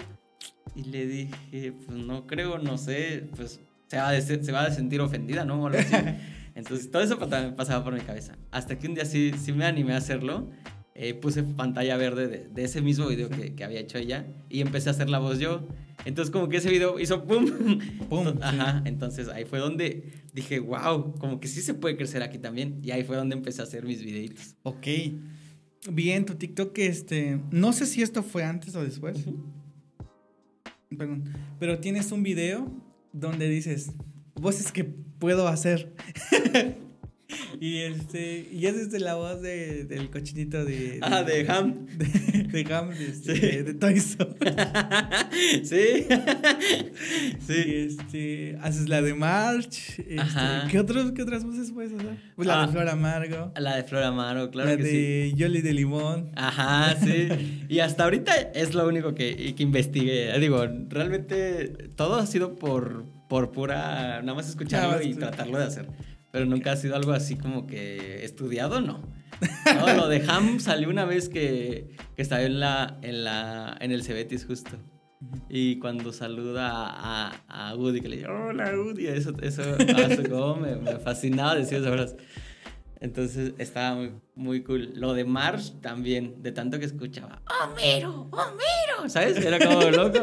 Y 0.77 0.85
le 0.85 1.07
dije, 1.07 1.73
pues 1.73 1.99
no 1.99 2.27
creo, 2.27 2.59
no 2.59 2.79
sé. 2.79 3.29
Pues 3.35 3.61
se 3.88 3.97
va, 3.97 4.12
de, 4.12 4.23
se 4.23 4.53
va 4.53 4.66
a 4.66 4.71
sentir 4.71 5.01
ofendida, 5.01 5.45
¿no? 5.45 5.61
O 5.61 5.66
algo 5.66 5.79
así. 5.81 5.95
Entonces, 6.55 6.90
todo 6.90 7.03
eso 7.03 7.19
pasaba 7.19 7.83
por 7.83 7.95
mi 7.95 8.01
cabeza. 8.01 8.37
Hasta 8.51 8.79
que 8.79 8.87
un 8.87 8.95
día 8.95 9.05
sí, 9.05 9.33
sí 9.40 9.53
me 9.53 9.64
animé 9.64 9.95
a 9.95 9.97
hacerlo. 9.97 10.49
Eh, 11.03 11.15
puse 11.15 11.43
pantalla 11.43 11.97
verde 11.97 12.29
de, 12.29 12.49
de 12.49 12.63
ese 12.65 12.83
mismo 12.83 13.07
video 13.07 13.31
que, 13.31 13.55
que 13.55 13.65
había 13.65 13.81
hecho 13.81 13.97
ella. 13.97 14.27
Y 14.51 14.61
empecé 14.61 14.91
a 14.91 14.93
hacer 14.93 15.09
la 15.09 15.19
voz 15.19 15.39
yo. 15.39 15.67
Entonces, 16.05 16.31
como 16.31 16.51
que 16.51 16.59
ese 16.59 16.69
video 16.69 17.01
hizo 17.01 17.25
pum. 17.25 17.47
Pum, 18.11 18.27
Ento- 18.27 18.35
sí. 18.35 18.39
Ajá. 18.43 18.83
Entonces, 18.85 19.29
ahí 19.29 19.47
fue 19.47 19.61
donde 19.61 20.13
dije, 20.35 20.59
wow, 20.59 21.17
como 21.19 21.41
que 21.41 21.49
sí 21.49 21.63
se 21.63 21.73
puede 21.73 21.97
crecer 21.97 22.23
aquí 22.23 22.37
también. 22.37 22.81
Y 22.83 22.91
ahí 22.91 23.03
fue 23.03 23.17
donde 23.17 23.35
empecé 23.35 23.63
a 23.63 23.65
hacer 23.65 23.87
mis 23.87 24.03
videitos. 24.03 24.57
Ok. 24.63 24.87
Bien, 25.91 26.27
tu 26.27 26.35
TikTok, 26.35 26.77
este, 26.77 27.41
no 27.51 27.73
sé 27.73 27.87
si 27.87 28.03
esto 28.03 28.23
fue 28.23 28.45
antes 28.45 28.77
o 28.77 28.85
después. 28.85 29.25
Perdón. 30.99 31.25
Pero 31.59 31.79
tienes 31.79 32.13
un 32.13 32.23
video 32.23 32.71
donde 33.15 33.49
dices, 33.49 33.93
voces 34.35 34.71
que 34.71 34.85
puedo 34.85 35.49
hacer. 35.49 35.95
y 37.61 37.79
este, 37.79 38.49
y 38.53 38.66
es 38.66 38.77
desde 38.77 39.01
la 39.01 39.14
voz 39.14 39.40
de, 39.43 39.85
del 39.85 40.11
cochinito 40.11 40.64
de, 40.64 40.99
Ah, 41.03 41.23
de 41.23 41.47
Ham. 41.49 41.87
De, 41.87 42.07
de 42.64 42.75
Ham, 42.75 42.90
de, 42.90 43.07
este, 43.09 43.35
Sí. 43.35 43.40
de, 43.40 43.62
de 43.64 43.75
Toy 43.75 43.95
Story. 43.95 44.35
sí. 45.64 46.07
Sí. 47.47 47.62
este, 47.66 48.59
haces 48.62 48.88
la 48.88 49.03
de 49.03 49.14
March. 49.14 49.99
Este, 49.99 50.19
Ajá. 50.21 50.69
¿qué, 50.71 50.79
otros, 50.79 51.12
¿Qué 51.12 51.23
otras 51.23 51.45
voces 51.45 51.73
puedes 51.73 51.93
hacer? 51.93 52.16
Pues 52.37 52.47
la 52.47 52.62
Ah. 52.62 52.66
de 52.66 52.73
Flor 52.73 52.88
Amargo. 52.88 53.53
La 53.57 53.77
de 53.77 53.85
Flor 53.85 54.03
Amaro, 54.03 54.51
claro 54.51 54.71
la 54.71 54.77
que 54.77 54.85
sí. 54.85 54.90
de 54.90 55.33
Yoli 55.37 55.61
de 55.62 55.73
Limón. 55.73 56.31
Ajá, 56.37 56.97
sí. 57.03 57.29
Y 57.69 57.81
hasta 57.81 58.05
ahorita 58.05 58.35
es 58.55 58.75
lo 58.75 58.87
único 58.87 59.14
que, 59.14 59.55
que 59.55 59.62
investigué. 59.62 60.38
Digo, 60.38 60.64
realmente 60.88 61.69
todo 61.97 62.16
ha 62.16 62.27
sido 62.27 62.55
por, 62.57 63.05
por 63.29 63.53
pura. 63.53 64.21
Nada 64.23 64.35
más 64.35 64.49
escucharlo 64.49 64.88
Nada 64.90 64.99
más 65.03 65.07
y 65.07 65.14
tratarlo 65.14 65.59
de 65.59 65.64
hacer. 65.64 65.87
Pero 66.33 66.47
nunca 66.47 66.73
ha 66.73 66.77
sido 66.77 66.97
algo 66.97 67.12
así 67.12 67.37
como 67.37 67.66
que 67.66 68.25
estudiado, 68.25 68.81
no. 68.81 69.03
No, 69.75 69.95
lo 69.95 70.09
de 70.09 70.23
Ham 70.29 70.61
salió 70.61 70.88
una 70.88 71.05
vez 71.05 71.29
que, 71.29 71.97
que 72.14 72.23
estaba 72.23 72.43
en 72.43 72.61
la, 72.61 72.99
en 73.03 73.25
la 73.25 73.77
en 73.81 73.90
el 73.93 74.03
Cebetis 74.03 74.45
justo. 74.45 74.77
Y 75.49 75.79
cuando 75.79 76.12
saluda 76.12 76.71
a, 76.71 77.31
a, 77.49 77.69
a 77.71 77.77
Woody, 77.77 78.01
que 78.01 78.09
le 78.09 78.16
dice, 78.16 78.29
hola 78.29 78.73
Woody, 78.75 79.07
eso, 79.07 79.35
eso, 79.43 79.62
ah, 79.97 80.57
me, 80.59 80.77
me 80.77 80.99
fascinaba 80.99 81.57
decir 81.57 81.79
esas 81.79 81.90
horas. 81.90 82.16
Entonces 83.03 83.55
estaba 83.57 83.95
muy, 83.97 84.13
muy 84.35 84.63
cool. 84.63 84.93
Lo 84.95 85.15
de 85.15 85.25
Marsh 85.25 85.71
también, 85.81 86.43
de 86.43 86.53
tanto 86.53 86.79
que 86.79 86.85
escuchaba, 86.85 87.41
Homero, 87.65 88.29
Homero, 88.31 89.09
¿sabes? 89.09 89.39
Era 89.39 89.59
como 89.59 89.81
loco. 89.91 90.19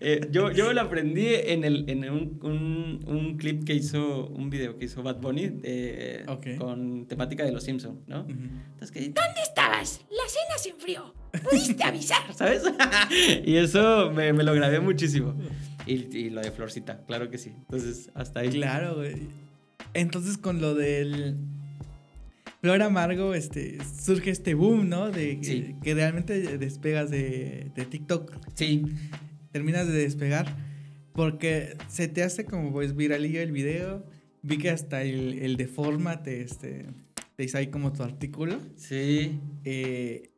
Eh, 0.00 0.28
yo, 0.30 0.52
yo 0.52 0.72
lo 0.72 0.80
aprendí 0.80 1.26
en, 1.26 1.64
el, 1.64 1.84
en 1.90 2.08
un, 2.08 2.38
un, 2.42 3.00
un 3.06 3.36
clip 3.36 3.64
que 3.64 3.74
hizo, 3.74 4.28
un 4.28 4.48
video 4.48 4.78
que 4.78 4.84
hizo 4.84 5.02
Bad 5.02 5.16
Bunny 5.16 5.48
de- 5.48 6.24
Ok. 6.28 6.56
con 6.56 7.06
temática 7.06 7.44
de 7.44 7.50
los 7.50 7.64
Simpsons, 7.64 7.98
¿no? 8.06 8.20
Entonces, 8.28 8.92
que, 8.92 9.00
¿dónde 9.00 9.40
estabas? 9.42 10.00
La 10.10 10.28
cena 10.28 10.56
se 10.58 10.68
enfrió. 10.70 11.12
Pudiste 11.50 11.82
avisar, 11.82 12.32
¿sabes? 12.32 12.62
y 13.44 13.56
eso 13.56 14.12
me, 14.12 14.32
me 14.32 14.44
lo 14.44 14.54
grabé 14.54 14.78
muchísimo. 14.78 15.34
Y, 15.84 16.16
y 16.16 16.30
lo 16.30 16.40
de 16.42 16.52
Florcita, 16.52 17.04
claro 17.06 17.28
que 17.28 17.38
sí. 17.38 17.50
Entonces, 17.56 18.10
hasta 18.14 18.38
ahí. 18.40 18.50
Claro, 18.50 18.94
güey. 18.96 19.26
Entonces 19.94 20.38
con 20.38 20.60
lo 20.60 20.74
del 20.74 21.36
Flor 22.64 22.80
Amargo, 22.80 23.34
este, 23.34 23.76
surge 24.02 24.30
este 24.30 24.54
boom, 24.54 24.88
¿no? 24.88 25.10
De 25.10 25.36
que, 25.38 25.44
Sí. 25.44 25.74
que 25.82 25.92
realmente 25.92 26.56
despegas 26.56 27.10
de, 27.10 27.70
de 27.76 27.84
TikTok. 27.84 28.38
Sí, 28.54 28.86
Terminas 29.52 29.86
de 29.86 29.92
despegar. 29.92 30.46
Porque 31.12 31.76
se 31.88 32.08
te 32.08 32.22
hace 32.22 32.46
como 32.46 32.72
pues 32.72 32.96
viralillo 32.96 33.42
el 33.42 33.52
video. 33.52 34.06
Vi 34.40 34.56
que 34.56 34.70
hasta 34.70 35.02
el, 35.02 35.34
el 35.40 35.58
de 35.58 35.66
forma 35.68 36.22
te, 36.22 36.40
este, 36.40 36.86
te 37.36 37.44
hizo 37.44 37.58
ahí 37.58 37.66
como 37.66 37.92
tu 37.92 38.02
artículo. 38.02 38.58
sí. 38.76 39.38
Eh, 39.64 40.30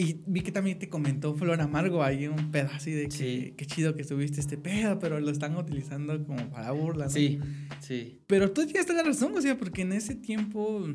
y 0.00 0.22
vi 0.26 0.42
que 0.42 0.52
también 0.52 0.78
te 0.78 0.88
comentó 0.88 1.34
Flor 1.34 1.60
Amargo 1.60 2.04
ahí 2.04 2.26
un 2.28 2.50
pedazo 2.52 2.90
de 2.90 3.08
que 3.08 3.10
Sí. 3.16 3.54
qué 3.56 3.66
chido 3.66 3.96
que 3.96 4.04
subiste 4.04 4.40
este 4.40 4.56
pedo, 4.56 4.98
pero 5.00 5.18
lo 5.18 5.30
están 5.30 5.56
utilizando 5.56 6.24
como 6.24 6.48
para 6.50 6.70
burla, 6.70 7.06
¿no? 7.06 7.10
Sí, 7.10 7.40
sí. 7.80 8.20
Pero 8.28 8.52
tú 8.52 8.64
tienes 8.64 8.86
toda 8.86 9.02
la 9.02 9.08
razón, 9.08 9.32
o 9.36 9.40
sea, 9.40 9.58
porque 9.58 9.82
en 9.82 9.92
ese 9.92 10.14
tiempo 10.14 10.86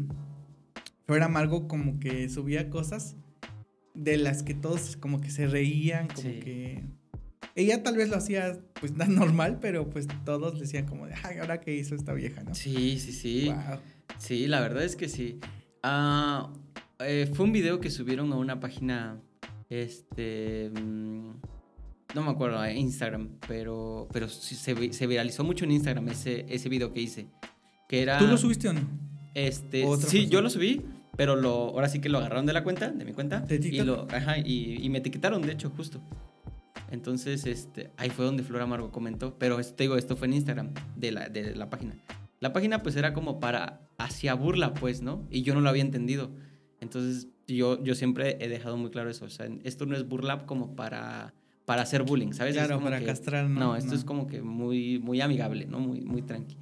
Flor 1.05 1.21
Amargo 1.23 1.67
como 1.67 1.99
que 1.99 2.29
subía 2.29 2.69
cosas 2.69 3.17
de 3.93 4.17
las 4.17 4.41
que 4.41 4.53
todos 4.53 4.95
como 4.97 5.19
que 5.19 5.29
se 5.31 5.47
reían, 5.47 6.07
como 6.07 6.21
Sí. 6.29 6.39
que... 6.39 6.83
Ella 7.55 7.83
tal 7.83 7.97
vez 7.97 8.09
lo 8.09 8.15
hacía 8.15 8.57
pues 8.79 8.95
tan 8.95 9.13
normal, 9.15 9.59
pero 9.61 9.89
pues 9.89 10.07
todos 10.25 10.59
decían 10.59 10.85
como 10.87 11.05
de, 11.07 11.13
ay, 11.23 11.37
ahora 11.39 11.59
qué 11.59 11.75
hizo 11.75 11.93
esta 11.93 12.13
vieja, 12.13 12.43
¿no? 12.43 12.55
Sí, 12.55 12.97
sí, 12.99 13.11
sí. 13.11 13.45
Wow. 13.49 13.79
Sí, 14.17 14.47
la 14.47 14.61
verdad 14.61 14.83
es 14.83 14.95
que 14.95 15.09
sí. 15.09 15.39
Ah, 15.83 16.51
eh, 16.99 17.29
fue 17.33 17.45
un 17.45 17.51
video 17.51 17.79
que 17.79 17.89
subieron 17.89 18.31
a 18.33 18.37
una 18.37 18.59
página, 18.59 19.21
este, 19.69 20.69
mm, 20.69 21.29
no 22.15 22.23
me 22.23 22.29
acuerdo, 22.29 22.67
Instagram, 22.69 23.29
pero, 23.47 24.07
pero 24.11 24.29
sí 24.29 24.55
se, 24.55 24.93
se 24.93 25.07
viralizó 25.07 25.43
mucho 25.43 25.65
en 25.65 25.71
Instagram 25.71 26.09
ese, 26.09 26.45
ese 26.49 26.69
video 26.69 26.93
que 26.93 27.01
hice. 27.01 27.27
Que 27.87 28.01
era... 28.01 28.19
¿Tú 28.19 28.27
lo 28.27 28.37
subiste 28.37 28.69
o 28.69 28.73
no? 28.73 28.81
Este, 29.33 29.85
¿Otra 29.85 30.09
sí, 30.09 30.17
persona? 30.17 30.31
yo 30.31 30.41
lo 30.41 30.49
subí, 30.49 30.81
pero 31.17 31.35
lo, 31.35 31.51
ahora 31.51 31.89
sí 31.89 31.99
que 31.99 32.09
lo 32.09 32.19
agarraron 32.19 32.45
de 32.45 32.53
la 32.53 32.63
cuenta, 32.63 32.89
de 32.91 33.05
mi 33.05 33.13
cuenta. 33.13 33.39
¿De 33.39 33.55
y, 33.55 33.59
TikTok? 33.59 33.85
lo, 33.85 34.07
ajá, 34.11 34.37
y, 34.37 34.77
y 34.81 34.89
me 34.89 34.99
etiquetaron, 34.99 35.41
de 35.41 35.53
hecho, 35.53 35.71
justo. 35.71 36.01
Entonces, 36.93 37.47
este, 37.47 37.89
ahí 37.97 38.11
fue 38.11 38.23
donde 38.23 38.43
Flor 38.43 38.61
Amargo 38.61 38.91
comentó, 38.91 39.35
pero 39.39 39.59
esto, 39.59 39.73
te 39.73 39.85
digo, 39.85 39.97
esto 39.97 40.15
fue 40.15 40.27
en 40.27 40.35
Instagram, 40.35 40.73
de 40.95 41.11
la, 41.11 41.27
de 41.27 41.55
la 41.55 41.67
página. 41.67 41.95
La 42.39 42.53
página 42.53 42.83
pues 42.83 42.95
era 42.95 43.13
como 43.13 43.39
para, 43.39 43.81
hacia 43.97 44.35
burla, 44.35 44.75
pues, 44.75 45.01
¿no? 45.01 45.27
Y 45.31 45.41
yo 45.41 45.55
no 45.55 45.61
lo 45.61 45.69
había 45.69 45.81
entendido. 45.81 46.29
Entonces, 46.83 47.27
yo, 47.47 47.83
yo 47.83 47.95
siempre 47.95 48.37
he 48.39 48.47
dejado 48.47 48.77
muy 48.77 48.91
claro 48.91 49.09
eso, 49.09 49.25
o 49.25 49.29
sea, 49.29 49.47
esto 49.63 49.85
no 49.87 49.95
es 49.95 50.07
burla 50.07 50.45
como 50.45 50.75
para, 50.75 51.33
para 51.65 51.81
hacer 51.81 52.03
bullying, 52.03 52.33
¿sabes? 52.33 52.55
Es 52.55 52.63
Claro, 52.65 52.81
para 52.83 52.99
que- 52.99 53.05
castrar, 53.05 53.49
¿no? 53.49 53.59
No, 53.59 53.75
esto 53.75 53.91
No. 53.91 53.97
es 53.97 54.05
como 54.05 54.27
que 54.27 54.41
muy, 54.41 54.99
muy 54.99 55.19
amigable, 55.21 55.65
¿no? 55.65 55.79
Muy, 55.79 56.01
muy 56.01 56.21
tranqui. 56.21 56.57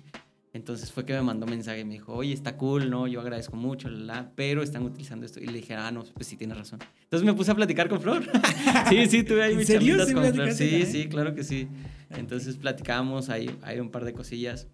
Entonces 0.54 0.92
fue 0.92 1.06
que 1.06 1.14
me 1.14 1.22
mandó 1.22 1.46
mensaje 1.46 1.80
y 1.80 1.86
me 1.86 1.94
dijo, 1.94 2.14
oye, 2.14 2.34
está 2.34 2.58
cool, 2.58 2.90
¿no? 2.90 3.08
Yo 3.08 3.22
agradezco 3.22 3.56
mucho, 3.56 3.88
la, 3.90 4.00
la, 4.00 4.32
pero 4.36 4.62
están 4.64 4.84
utilizando 4.84 5.26
esto. 5.26 5.40
Y 5.40 5.46
le 5.46 5.54
dije, 5.54 5.76
ah, 5.76 5.92
no, 5.92 6.04
pues 6.14 6.28
sí 6.28 6.36
tienes 6.36 6.58
razón. 6.58 6.80
Entonces 7.04 7.26
me 7.26 7.34
puse 7.34 7.52
a 7.52 7.56
platicar 7.56 7.88
con 7.88 8.02
Flor. 8.02 8.24
sí, 8.90 9.06
sí, 9.08 9.24
tuve 9.24 9.44
ahí 9.44 9.52
¿En 9.54 9.58
mis 9.60 9.68
serio? 9.68 9.96
charlitas 9.98 10.08
¿Sí 10.10 10.14
con 10.14 10.34
Flor. 10.34 10.52
Sí, 10.52 10.86
sí, 10.86 11.08
claro 11.08 11.34
que 11.36 11.44
sí. 11.46 11.70
Entonces 12.10 12.58
platicamos 12.58 13.30
ahí, 13.30 13.50
hay 13.62 13.80
un 13.80 13.92
par 13.92 14.04
de 14.04 14.12
cosillas. 14.14 14.68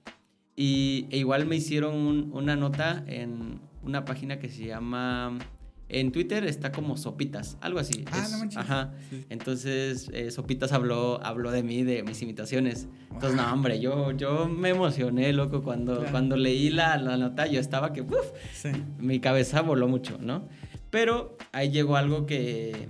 Y 0.56 1.06
e 1.12 1.20
igual 1.20 1.46
me 1.46 1.56
hicieron 1.56 1.94
un- 1.96 2.32
una 2.34 2.56
nota 2.56 3.04
en 3.06 3.60
una 3.88 4.06
página 4.06 4.38
que 4.40 4.50
se 4.50 4.66
llama... 4.66 5.38
En 5.90 6.12
Twitter 6.12 6.44
está 6.44 6.74
como 6.74 6.98
Sopitas, 6.98 7.58
algo 7.62 7.80
así. 7.80 8.04
Ah, 8.12 8.22
Es- 8.22 8.32
no 8.34 8.40
manches. 8.40 8.58
Ajá. 8.60 8.94
Sí. 9.10 9.24
Entonces, 9.30 10.10
eh, 10.14 10.32
Sopitas 10.32 10.74
habló, 10.74 11.24
habló 11.24 11.50
de 11.52 11.64
mí, 11.64 11.84
de 11.84 12.04
mis 12.04 12.22
imitaciones. 12.22 12.90
Entonces, 13.10 13.38
no, 13.38 13.54
hombre, 13.54 13.80
yo, 13.80 14.12
yo 14.12 14.50
me 14.50 14.68
emocioné, 14.72 15.32
loco, 15.32 15.64
cuando, 15.64 15.96
Claro. 15.96 16.12
cuando 16.12 16.36
leí 16.36 16.70
la, 16.72 16.98
la 16.98 17.16
nota, 17.16 17.48
yo 17.48 17.62
estaba 17.62 17.94
que, 17.94 18.06
Sí. 18.54 18.70
mi 19.00 19.22
cabeza 19.22 19.62
voló 19.62 19.88
mucho, 19.88 20.18
¿no? 20.20 20.50
Pero 20.90 21.38
ahí 21.54 21.70
llegó 21.72 21.96
algo 21.96 22.26
que, 22.26 22.90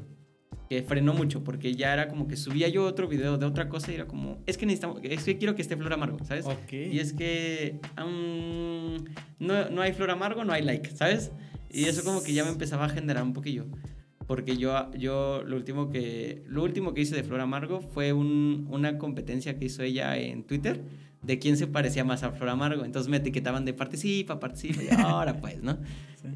que 0.70 0.84
frenó 0.84 1.14
mucho, 1.14 1.44
porque 1.44 1.74
ya 1.74 1.94
era 1.94 2.08
como 2.10 2.28
que 2.28 2.36
subía 2.36 2.68
yo 2.68 2.86
otro 2.86 3.08
video 3.08 3.38
de 3.38 3.46
otra 3.46 3.70
cosa 3.70 3.92
y 3.92 3.96
era 3.96 4.06
como, 4.06 4.40
es 4.46 4.58
que 4.58 4.66
necesitamos, 4.66 5.00
es 5.04 5.24
que 5.24 5.38
quiero 5.38 5.56
que 5.56 5.62
esté 5.62 5.78
Flor 5.78 5.94
Amargo, 5.94 6.18
¿sabes? 6.26 6.46
Ok. 6.46 6.74
Y 6.74 7.00
es 7.00 7.14
que 7.14 7.80
mm, 7.98 9.46
no, 9.46 9.70
no 9.70 9.82
hay 9.82 9.94
Flor 9.94 10.12
Amargo, 10.12 10.44
no 10.44 10.54
hay 10.54 10.64
like, 10.64 10.90
¿sabes? 10.92 11.32
Y 11.70 11.86
eso 11.86 12.04
como 12.04 12.24
que 12.24 12.34
ya 12.34 12.44
me 12.44 12.50
empezaba 12.52 12.86
a 12.86 12.90
generar 12.90 13.24
un 13.24 13.34
poquillo. 13.34 13.66
Porque 14.26 14.58
yo, 14.58 14.92
yo 14.94 15.42
lo, 15.46 15.56
último 15.56 15.90
que, 15.90 16.44
lo 16.48 16.64
último 16.64 16.94
que 16.94 17.02
hice 17.02 17.16
de 17.16 17.24
Flor 17.24 17.40
Amargo 17.40 17.80
fue 17.80 18.12
un- 18.12 18.68
una 18.70 18.98
competencia 18.98 19.58
que 19.58 19.66
hizo 19.66 19.84
ella 19.84 20.18
en 20.18 20.44
Twitter 20.44 20.82
de 21.22 21.40
quién 21.40 21.56
se 21.56 21.66
parecía 21.68 22.04
más 22.04 22.24
a 22.24 22.32
Flor 22.32 22.50
Amargo. 22.50 22.84
Entonces 22.84 23.10
me 23.10 23.18
etiquetaban 23.18 23.64
de 23.64 23.74
participa, 23.74 24.38
participa. 24.40 24.82
Y 24.84 24.88
ahora 25.02 25.40
pues, 25.40 25.64
¿no? 25.64 25.78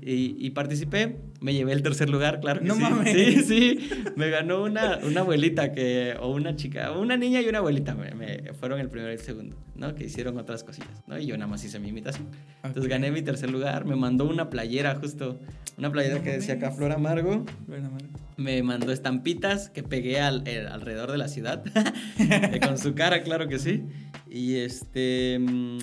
Y, 0.01 0.35
y 0.39 0.49
participé, 0.51 1.17
me 1.41 1.53
llevé 1.53 1.73
el 1.73 1.81
tercer 1.83 2.09
lugar, 2.09 2.39
claro 2.39 2.61
que 2.61 2.67
No 2.67 2.75
sí. 2.75 2.81
mames. 2.81 3.11
Sí, 3.13 3.41
sí, 3.43 3.89
me 4.15 4.29
ganó 4.29 4.63
una, 4.63 4.99
una 5.03 5.21
abuelita 5.21 5.71
que, 5.71 6.15
o 6.19 6.31
una 6.31 6.55
chica, 6.55 6.91
una 6.91 7.17
niña 7.17 7.41
y 7.41 7.47
una 7.49 7.59
abuelita, 7.59 7.95
me, 7.95 8.11
me- 8.15 8.53
fueron 8.53 8.79
el 8.79 8.89
primero 8.89 9.11
y 9.11 9.15
el 9.15 9.19
segundo, 9.21 9.55
¿no? 9.75 9.93
Que 9.95 10.05
hicieron 10.05 10.37
otras 10.37 10.63
cosillas, 10.63 11.03
¿no? 11.07 11.17
Y 11.19 11.25
yo 11.25 11.37
nada 11.37 11.49
más 11.49 11.63
hice 11.63 11.79
mi 11.79 11.89
imitación. 11.89 12.27
Entonces 12.63 12.83
Ok. 12.85 12.89
gané 12.89 13.11
mi 13.11 13.21
tercer 13.21 13.49
lugar, 13.51 13.85
me 13.85 13.95
mandó 13.95 14.25
una 14.27 14.49
playera 14.49 14.95
justo, 14.95 15.39
una 15.77 15.91
playera 15.91 16.17
No 16.17 16.23
que 16.23 16.31
decía 16.31 16.55
acá 16.55 16.65
mames. 16.67 16.77
Flor 16.77 16.91
Amargo, 16.93 17.45
Bueno, 17.67 17.89
bueno. 17.89 18.07
me 18.37 18.61
mandó 18.63 18.91
estampitas 18.91 19.69
que 19.69 19.83
pegué 19.83 20.19
al, 20.19 20.47
el- 20.47 20.67
alrededor 20.67 21.11
de 21.11 21.17
la 21.17 21.27
ciudad, 21.27 21.63
eh, 22.19 22.59
con 22.65 22.77
su 22.77 22.93
cara, 22.95 23.23
claro 23.23 23.47
que 23.47 23.59
sí. 23.59 23.83
Y 24.29 24.55
este, 24.55 25.37
mm, 25.39 25.77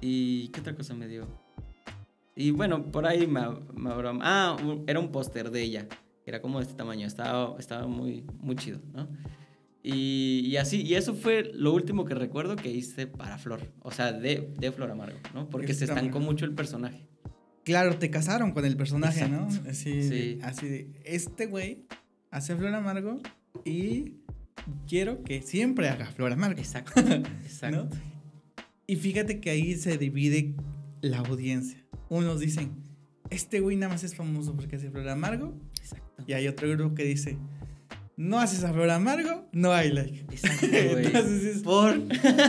¿y 0.00 0.48
qué 0.48 0.60
otra 0.60 0.74
cosa 0.74 0.94
me 0.94 1.08
dio? 1.08 1.26
Y 2.36 2.50
bueno, 2.50 2.90
por 2.90 3.06
ahí 3.06 3.26
me, 3.26 3.40
me 3.74 3.90
habrá- 3.90 4.18
Ah, 4.20 4.56
era 4.86 4.98
un 5.00 5.10
póster 5.12 5.50
de 5.50 5.62
ella. 5.62 5.86
Era 6.26 6.40
como 6.40 6.58
de 6.58 6.64
este 6.64 6.74
tamaño. 6.76 7.06
Estaba, 7.06 7.56
estaba 7.58 7.86
muy, 7.86 8.24
muy 8.40 8.56
chido, 8.56 8.80
¿no? 8.92 9.08
Y, 9.82 10.40
y 10.46 10.56
así, 10.56 10.80
y 10.82 10.94
eso 10.94 11.14
fue 11.14 11.50
lo 11.54 11.74
último 11.74 12.06
que 12.06 12.14
recuerdo 12.14 12.56
que 12.56 12.70
hice 12.70 13.06
para 13.06 13.36
Flor. 13.36 13.70
O 13.82 13.90
sea, 13.90 14.12
de, 14.12 14.50
de 14.58 14.72
Flor 14.72 14.90
Amargo, 14.90 15.18
¿no? 15.34 15.48
Porque 15.50 15.74
se 15.74 15.84
estancó 15.84 16.20
mucho 16.20 16.46
el 16.46 16.54
personaje. 16.54 17.06
Claro, 17.64 17.96
te 17.98 18.10
casaron 18.10 18.52
con 18.52 18.64
el 18.64 18.76
personaje, 18.76 19.28
¿no? 19.28 19.46
Así, 19.68 20.02
Sí. 20.02 20.38
así 20.42 20.68
de, 20.68 21.00
este 21.04 21.46
güey 21.46 21.84
hace 22.30 22.56
Flor 22.56 22.74
Amargo 22.74 23.20
y 23.64 24.14
quiero 24.88 25.22
que 25.22 25.42
siempre 25.42 25.88
haga 25.90 26.06
Flor 26.06 26.32
Amargo. 26.32 26.58
Exacto, 26.58 27.00
¿no? 27.02 27.14
exacto. 27.44 27.88
Y 28.86 28.96
fíjate 28.96 29.40
que 29.40 29.50
ahí 29.50 29.76
se 29.76 29.98
divide 29.98 30.54
la 31.02 31.18
audiencia. 31.18 31.83
Unos 32.14 32.38
dicen, 32.38 32.70
este 33.28 33.58
güey 33.58 33.76
nada 33.76 33.92
más 33.92 34.04
es 34.04 34.14
famoso 34.14 34.54
porque 34.54 34.76
hace 34.76 34.88
Flor 34.88 35.08
Amargo. 35.08 35.52
Exacto. 35.80 36.22
Y 36.28 36.32
hay 36.32 36.46
otro 36.46 36.68
grupo 36.70 36.94
que 36.94 37.02
dice, 37.02 37.36
no 38.16 38.38
haces 38.38 38.62
a 38.62 38.72
Flor 38.72 38.88
Amargo, 38.90 39.48
no 39.50 39.72
hay 39.72 39.90
like. 39.90 40.20
Exacto, 40.30 40.68
güey. 40.92 41.06
Entonces 41.06 41.56
es, 41.56 41.62
Por. 41.64 42.00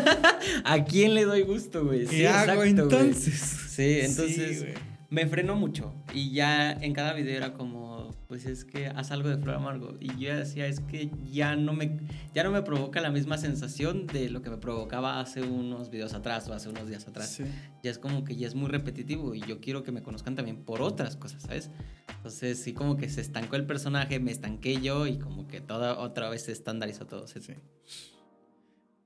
¿A 0.66 0.86
quién 0.86 1.16
le 1.16 1.26
doy 1.26 1.42
gusto, 1.42 1.84
güey? 1.84 2.06
¿qué 2.06 2.28
hago 2.28 2.42
exacto, 2.42 2.56
güey. 2.58 2.70
entonces? 2.70 3.34
Sí, 3.70 4.02
entonces 4.02 4.66
me 5.10 5.26
frenó 5.26 5.56
mucho. 5.56 5.96
Y 6.14 6.32
ya 6.32 6.72
en 6.72 6.94
cada 6.94 7.14
video 7.14 7.36
era 7.36 7.54
como. 7.54 7.85
Pues 8.28 8.46
es 8.46 8.66
que 8.66 8.88
haz 8.88 9.12
algo 9.12 9.30
de 9.30 9.38
flor 9.38 9.56
amargo. 9.56 9.96
Y 10.00 10.18
yo 10.18 10.36
decía, 10.36 10.66
es 10.68 10.80
que 10.80 11.12
ya 11.32 11.56
no 11.56 11.74
me, 11.74 12.00
ya 12.34 12.44
no 12.44 12.52
me 12.52 12.62
provoca 12.64 13.00
la 13.02 13.12
misma 13.12 13.38
sensación 13.38 14.08
de 14.08 14.30
lo 14.30 14.42
que 14.42 14.50
me 14.50 14.58
provocaba 14.58 15.20
hace 15.20 15.42
unos 15.44 15.90
videos 15.92 16.14
atrás 16.14 16.48
o 16.48 16.54
hace 16.54 16.70
unos 16.70 16.88
días 16.90 17.08
atrás. 17.08 17.30
Sí. 17.30 17.44
Ya 17.84 17.92
es 17.92 18.00
como 18.00 18.24
que 18.24 18.36
ya 18.36 18.48
es 18.48 18.56
muy 18.56 18.68
repetitivo 18.70 19.36
y 19.36 19.42
yo 19.42 19.60
quiero 19.62 19.84
que 19.84 19.92
me 19.92 20.02
conozcan 20.02 20.36
también 20.36 20.58
por 20.64 20.82
otras 20.82 21.16
cosas, 21.18 21.44
¿sabes? 21.44 21.70
Entonces 22.18 22.58
sí 22.60 22.74
como 22.74 22.98
que 22.98 23.10
se 23.10 23.22
estancó 23.22 23.56
el 23.58 23.66
personaje, 23.68 24.20
me 24.20 24.32
estanqué 24.32 24.82
yo 24.82 25.06
y 25.06 25.20
como 25.20 25.48
que 25.48 25.62
toda 25.62 26.00
otra 26.00 26.28
vez 26.30 26.44
se 26.46 26.52
estandarizó 26.52 27.06
todo. 27.06 27.28
¿sí? 27.28 27.40
Sí. 27.42 27.54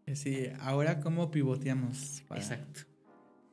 Eh, 0.06 0.16
Sí, 0.16 0.48
ahora 0.62 1.02
cómo 1.02 1.30
pivoteamos. 1.30 2.24
para- 2.28 2.42
Exacto. 2.42 2.82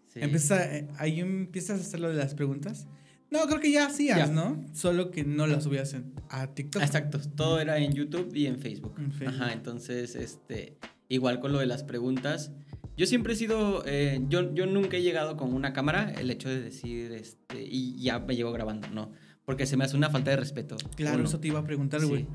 Sí. 0.09 0.21
Empieza, 0.23 0.75
eh, 0.77 0.89
ahí 0.99 1.21
empiezas 1.21 1.79
a 1.81 1.83
hacer 1.83 2.01
lo 2.01 2.09
de 2.09 2.15
las 2.15 2.35
preguntas. 2.35 2.87
No, 3.31 3.47
creo 3.47 3.61
que 3.61 3.73
ya 3.73 3.87
hacías, 3.87 4.19
Ya. 4.19 4.27
¿no? 4.29 4.65
Solo 4.73 5.11
que 5.11 5.25
no 5.25 5.47
las 5.47 5.65
subías 5.65 5.93
en- 5.95 6.13
a 6.29 6.47
TikTok. 6.55 6.83
Exacto, 6.83 7.19
todo 7.35 7.61
era 7.61 7.79
en 7.79 7.93
YouTube 7.93 8.31
y 8.35 8.47
en 8.47 8.59
Facebook. 8.59 8.95
En 8.99 9.11
Facebook. 9.13 9.35
Ajá, 9.43 9.53
entonces, 9.53 10.15
este, 10.15 10.77
igual 11.09 11.41
con 11.41 11.53
lo 11.53 11.59
de 11.59 11.67
las 11.67 11.83
preguntas. 11.85 12.53
Yo 12.97 13.05
siempre 13.07 13.35
he 13.35 13.37
sido, 13.37 13.83
eh, 13.87 14.21
yo, 14.29 14.55
yo 14.55 14.67
nunca 14.67 14.97
he 14.97 15.03
llegado 15.03 15.37
con 15.37 15.53
una 15.53 15.73
cámara, 15.73 16.13
el 16.19 16.31
hecho 16.31 16.49
de 16.49 16.63
decir, 16.63 17.13
este, 17.13 17.63
y 17.63 18.01
ya 18.01 18.21
me 18.21 18.37
llevo 18.37 18.53
grabando, 18.53 18.89
no, 18.89 19.11
porque 19.45 19.67
se 19.67 19.77
me 19.77 19.85
hace 19.85 19.97
una 19.97 20.09
falta 20.09 20.31
de 20.31 20.37
respeto. 20.39 20.77
Claro, 20.97 21.19
uno. 21.19 21.29
eso 21.29 21.39
te 21.39 21.49
iba 21.49 21.59
a 21.61 21.65
preguntar, 21.65 22.01
Sí. 22.01 22.27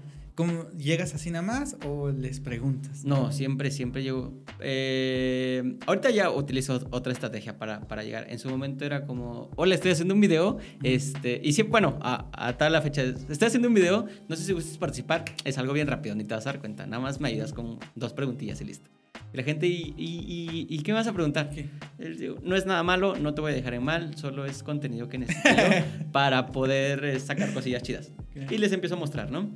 ¿Cómo 0.41 0.71
llegas 0.71 1.13
así 1.13 1.29
nada 1.29 1.43
más 1.43 1.77
o 1.85 2.09
les 2.09 2.39
preguntas? 2.39 3.05
No, 3.05 3.31
siempre, 3.31 3.69
siempre 3.69 4.01
llego. 4.01 4.33
eh, 4.59 5.77
ahorita 5.85 6.09
ya 6.09 6.31
utilizo 6.31 6.79
otra 6.89 7.13
estrategia 7.13 7.59
para, 7.59 7.87
para 7.87 8.03
llegar. 8.03 8.25
En 8.27 8.39
su 8.39 8.49
momento 8.49 8.83
era 8.83 9.05
como, 9.05 9.51
hola, 9.55 9.75
estoy 9.75 9.91
haciendo 9.91 10.15
un 10.15 10.19
video. 10.21 10.57
Este, 10.81 11.39
y 11.43 11.53
siempre, 11.53 11.69
bueno, 11.69 11.99
a, 12.01 12.25
a 12.33 12.57
tal 12.57 12.73
la 12.73 12.81
fecha, 12.81 13.03
estoy 13.03 13.49
haciendo 13.49 13.67
un 13.67 13.75
video. 13.75 14.07
No 14.27 14.35
sé 14.35 14.43
si 14.43 14.53
gustas 14.53 14.79
participar. 14.79 15.25
Es 15.43 15.59
algo 15.59 15.73
bien 15.73 15.85
rápido, 15.85 16.15
ni 16.15 16.23
te 16.23 16.33
vas 16.33 16.47
a 16.47 16.53
dar 16.53 16.59
cuenta. 16.59 16.87
Nada 16.87 17.03
más 17.03 17.19
me 17.19 17.27
ayudas 17.29 17.53
con 17.53 17.77
dos 17.93 18.13
preguntillas 18.13 18.59
y 18.61 18.65
listo. 18.65 18.89
Y 19.31 19.37
la 19.37 19.43
gente, 19.43 19.67
¿y, 19.67 19.93
y, 19.95 20.07
y, 20.27 20.65
y 20.67 20.79
qué 20.79 20.91
me 20.91 20.97
vas 20.97 21.07
a 21.07 21.13
preguntar? 21.13 21.51
¿Qué? 21.51 21.69
No 22.43 22.55
es 22.55 22.65
nada 22.65 22.81
malo, 22.81 23.15
no 23.15 23.35
te 23.35 23.41
voy 23.41 23.51
a 23.51 23.55
dejar 23.55 23.75
en 23.75 23.83
mal, 23.83 24.17
solo 24.17 24.45
es 24.47 24.63
contenido 24.63 25.07
que 25.07 25.19
necesito 25.19 25.49
para 26.11 26.47
poder 26.47 27.05
eh, 27.05 27.19
sacar 27.19 27.53
cosillas 27.53 27.83
chidas. 27.83 28.11
Y 28.49 28.57
les 28.57 28.71
empiezo 28.71 28.95
a 28.95 28.97
mostrar, 28.97 29.29
¿no? 29.29 29.51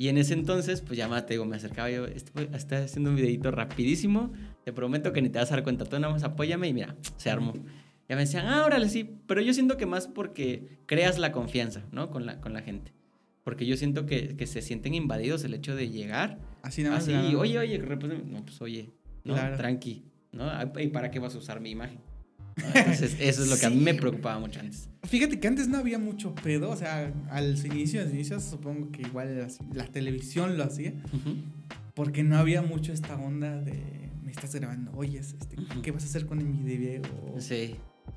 Y 0.00 0.08
en 0.08 0.16
ese 0.16 0.32
entonces, 0.32 0.80
pues 0.80 0.96
ya 0.96 1.08
me, 1.08 1.20
te 1.20 1.34
digo, 1.34 1.44
me 1.44 1.56
acercaba 1.56 1.90
yo, 1.90 2.06
estoy, 2.06 2.48
estoy 2.54 2.78
haciendo 2.78 3.10
un 3.10 3.16
videito 3.16 3.50
rapidísimo, 3.50 4.32
te 4.64 4.72
prometo 4.72 5.12
que 5.12 5.20
ni 5.20 5.28
te 5.28 5.38
vas 5.38 5.52
a 5.52 5.56
dar 5.56 5.62
cuenta, 5.62 5.84
tú 5.84 6.00
nada 6.00 6.10
más 6.10 6.22
apóyame 6.24 6.68
y 6.68 6.72
mira, 6.72 6.96
se 7.18 7.28
armó. 7.28 7.52
Ya 8.08 8.16
me 8.16 8.22
decían, 8.22 8.46
ah, 8.46 8.64
órale, 8.64 8.88
sí, 8.88 9.18
pero 9.26 9.42
yo 9.42 9.52
siento 9.52 9.76
que 9.76 9.84
más 9.84 10.06
porque 10.08 10.78
creas 10.86 11.18
la 11.18 11.32
confianza, 11.32 11.84
¿no? 11.92 12.08
Con 12.10 12.24
la, 12.24 12.40
con 12.40 12.54
la 12.54 12.62
gente. 12.62 12.94
Porque 13.44 13.66
yo 13.66 13.76
siento 13.76 14.06
que, 14.06 14.36
que 14.38 14.46
se 14.46 14.62
sienten 14.62 14.94
invadidos 14.94 15.44
el 15.44 15.52
hecho 15.52 15.76
de 15.76 15.90
llegar 15.90 16.38
Así 16.62 16.82
nada 16.82 16.94
más. 16.96 17.06
así, 17.06 17.34
oye, 17.34 17.58
oye, 17.58 17.76
repóseme. 17.76 18.22
No, 18.24 18.42
pues 18.42 18.58
oye, 18.62 18.88
no, 19.24 19.34
Claro. 19.34 19.58
tranqui, 19.58 20.06
¿no? 20.32 20.50
¿Y 20.80 20.88
para 20.88 21.10
qué 21.10 21.18
vas 21.18 21.34
a 21.34 21.38
usar 21.38 21.60
mi 21.60 21.68
imagen? 21.72 21.98
Eso 22.74 23.04
es 23.42 23.48
lo 23.48 23.56
que 23.56 23.66
a 23.66 23.70
mí 23.70 23.80
me 23.80 23.94
preocupaba 23.94 24.38
mucho 24.38 24.60
antes. 24.60 24.88
Fíjate 25.04 25.40
que 25.40 25.48
antes 25.48 25.68
no 25.68 25.78
había 25.78 25.98
mucho 25.98 26.34
pedo, 26.34 26.70
o 26.70 26.76
sea, 26.76 27.12
al 27.30 27.56
inicio, 27.66 28.02
al 28.02 28.10
inicio 28.10 28.38
supongo 28.40 28.90
que 28.92 29.02
igual 29.02 29.48
la 29.72 29.86
televisión 29.86 30.56
lo 30.56 30.64
hacía, 30.64 30.92
porque 31.94 32.22
no 32.22 32.36
había 32.36 32.62
mucho 32.62 32.92
esta 32.92 33.16
onda 33.16 33.60
de 33.60 34.10
me 34.30 34.34
estás 34.34 34.54
grabando, 34.54 34.92
oye, 34.94 35.18
este. 35.18 35.56
¿qué 35.82 35.90
vas 35.90 36.04
a 36.04 36.06
hacer 36.06 36.26
con 36.26 36.38
mi 36.38 36.62
video? 36.62 37.02
O, 37.34 37.40
Sí, 37.40 37.74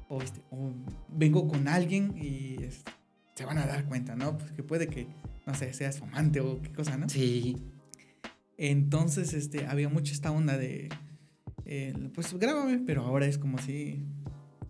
o, 0.09 0.21
este, 0.21 0.41
o 0.51 0.71
vengo 1.09 1.47
con 1.47 1.67
alguien 1.67 2.13
y 2.15 2.61
este, 2.63 2.91
se 3.33 3.45
van 3.45 3.57
a 3.57 3.65
dar 3.65 3.85
cuenta, 3.85 4.15
¿no? 4.15 4.37
Pues 4.37 4.51
que 4.51 4.61
puede 4.61 4.87
que, 4.87 5.07
no 5.47 5.55
sé, 5.55 5.73
seas 5.73 5.97
fumante 5.97 6.39
o 6.39 6.61
qué 6.61 6.71
cosa, 6.71 6.97
¿no? 6.97 7.09
sí, 7.09 7.57
Entonces, 8.57 9.33
este, 9.33 9.65
había 9.65 9.89
mucho 9.89 10.13
esta 10.13 10.31
onda 10.31 10.55
de, 10.55 10.89
eh, 11.65 11.93
pues 12.13 12.31
grábame, 12.37 12.79
pero 12.85 13.03
ahora 13.03 13.25
es 13.25 13.39
como 13.39 13.57
si 13.57 14.05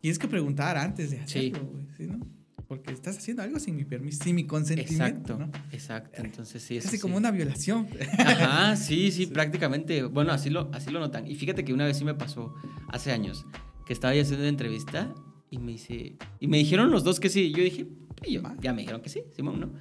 tienes 0.04 0.20
que 0.20 0.28
preguntar 0.28 0.76
antes 0.78 1.12
de 1.12 1.26
Sí. 1.26 1.48
hacerlo, 1.54 1.70
güey, 1.70 1.88
¿sí, 1.96 2.08
no? 2.08 2.20
Porque 2.68 2.92
estás 2.92 3.18
haciendo 3.18 3.42
algo 3.42 3.58
sin 3.58 3.78
mi 3.78 3.86
permiso, 3.86 4.22
sin 4.22 4.36
mi 4.36 4.44
consentimiento, 4.46 5.06
exacto, 5.06 5.38
¿no? 5.40 5.50
exacto. 5.72 6.22
Entonces, 6.22 6.62
sí, 6.62 6.76
Es 6.76 6.84
eso 6.84 6.88
casi 6.90 6.98
sí. 6.98 7.02
como 7.02 7.16
una 7.16 7.32
violación. 7.32 7.88
Ajá, 8.18 8.76
sí, 8.76 9.12
sí, 9.12 9.28
prácticamente. 9.28 10.04
Bueno, 10.04 10.34
así 10.34 10.50
lo, 10.50 10.70
así 10.74 10.92
lo 10.92 11.00
notan. 11.00 11.26
Y 11.26 11.36
fíjate 11.36 11.64
que 11.64 11.72
una 11.74 11.86
vez 11.86 11.98
sí 11.98 12.04
me 12.04 12.16
pasó, 12.16 12.54
hace 12.90 13.14
años, 13.14 13.46
que 13.86 13.94
estaba 13.94 14.12
haciendo 14.14 14.40
una 14.40 14.50
entrevista 14.50 15.14
y 15.50 15.58
me 15.60 15.72
dice, 15.74 16.18
y 16.42 16.48
me 16.48 16.58
dijeron 16.58 16.92
los 16.92 17.06
dos 17.06 17.22
que 17.22 17.30
sí. 17.30 17.52
Yo 17.56 17.64
dije, 17.64 17.88
y 18.26 18.34
yo, 18.34 18.42
ya 18.60 18.74
me 18.74 18.82
dijeron 18.82 19.02
que 19.02 19.10
sí, 19.10 19.22
Simón, 19.34 19.60
¿no? 19.62 19.72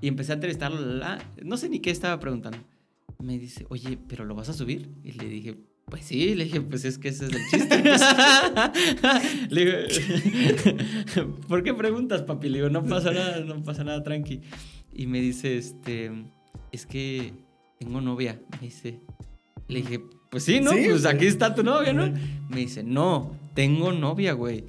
Y 0.00 0.08
empecé 0.08 0.32
a 0.32 0.36
entrevistarlo, 0.36 0.80
la, 0.80 1.16
la, 1.16 1.24
no 1.44 1.56
sé 1.58 1.68
ni 1.68 1.80
qué 1.80 1.90
estaba 1.90 2.18
preguntando. 2.20 2.58
Me 3.20 3.38
dice, 3.38 3.66
oye, 3.68 3.98
¿pero 4.08 4.24
lo 4.24 4.34
vas 4.34 4.48
a 4.48 4.54
subir? 4.54 4.88
Y 5.02 5.12
le 5.12 5.28
dije, 5.28 5.56
pues 5.90 6.04
sí, 6.04 6.34
le 6.34 6.44
dije, 6.44 6.60
pues 6.60 6.84
es 6.84 6.98
que 6.98 7.08
ese 7.08 7.26
es 7.26 7.32
el 7.32 7.40
chiste. 7.50 7.82
le 9.50 9.64
dije, 9.64 11.22
¿por 11.48 11.62
qué 11.62 11.74
preguntas, 11.74 12.22
papi? 12.22 12.48
Le 12.48 12.58
digo, 12.58 12.70
no 12.70 12.84
pasa 12.84 13.10
nada, 13.12 13.40
no 13.40 13.62
pasa 13.62 13.84
nada, 13.84 14.02
tranqui. 14.02 14.42
Y 14.92 15.06
me 15.06 15.20
dice, 15.20 15.56
este, 15.56 16.10
es 16.72 16.86
que 16.86 17.32
tengo 17.78 18.00
novia, 18.00 18.40
me 18.52 18.68
dice. 18.68 19.00
Le 19.68 19.80
dije, 19.80 20.00
pues 20.30 20.44
sí, 20.44 20.60
¿no? 20.60 20.72
Sí, 20.72 20.86
pues. 20.88 21.06
aquí 21.06 21.26
está 21.26 21.54
tu 21.54 21.62
novia, 21.62 21.92
¿no? 21.92 22.12
Me 22.48 22.60
dice, 22.60 22.82
no, 22.82 23.36
tengo 23.54 23.92
novia, 23.92 24.32
güey. 24.32 24.64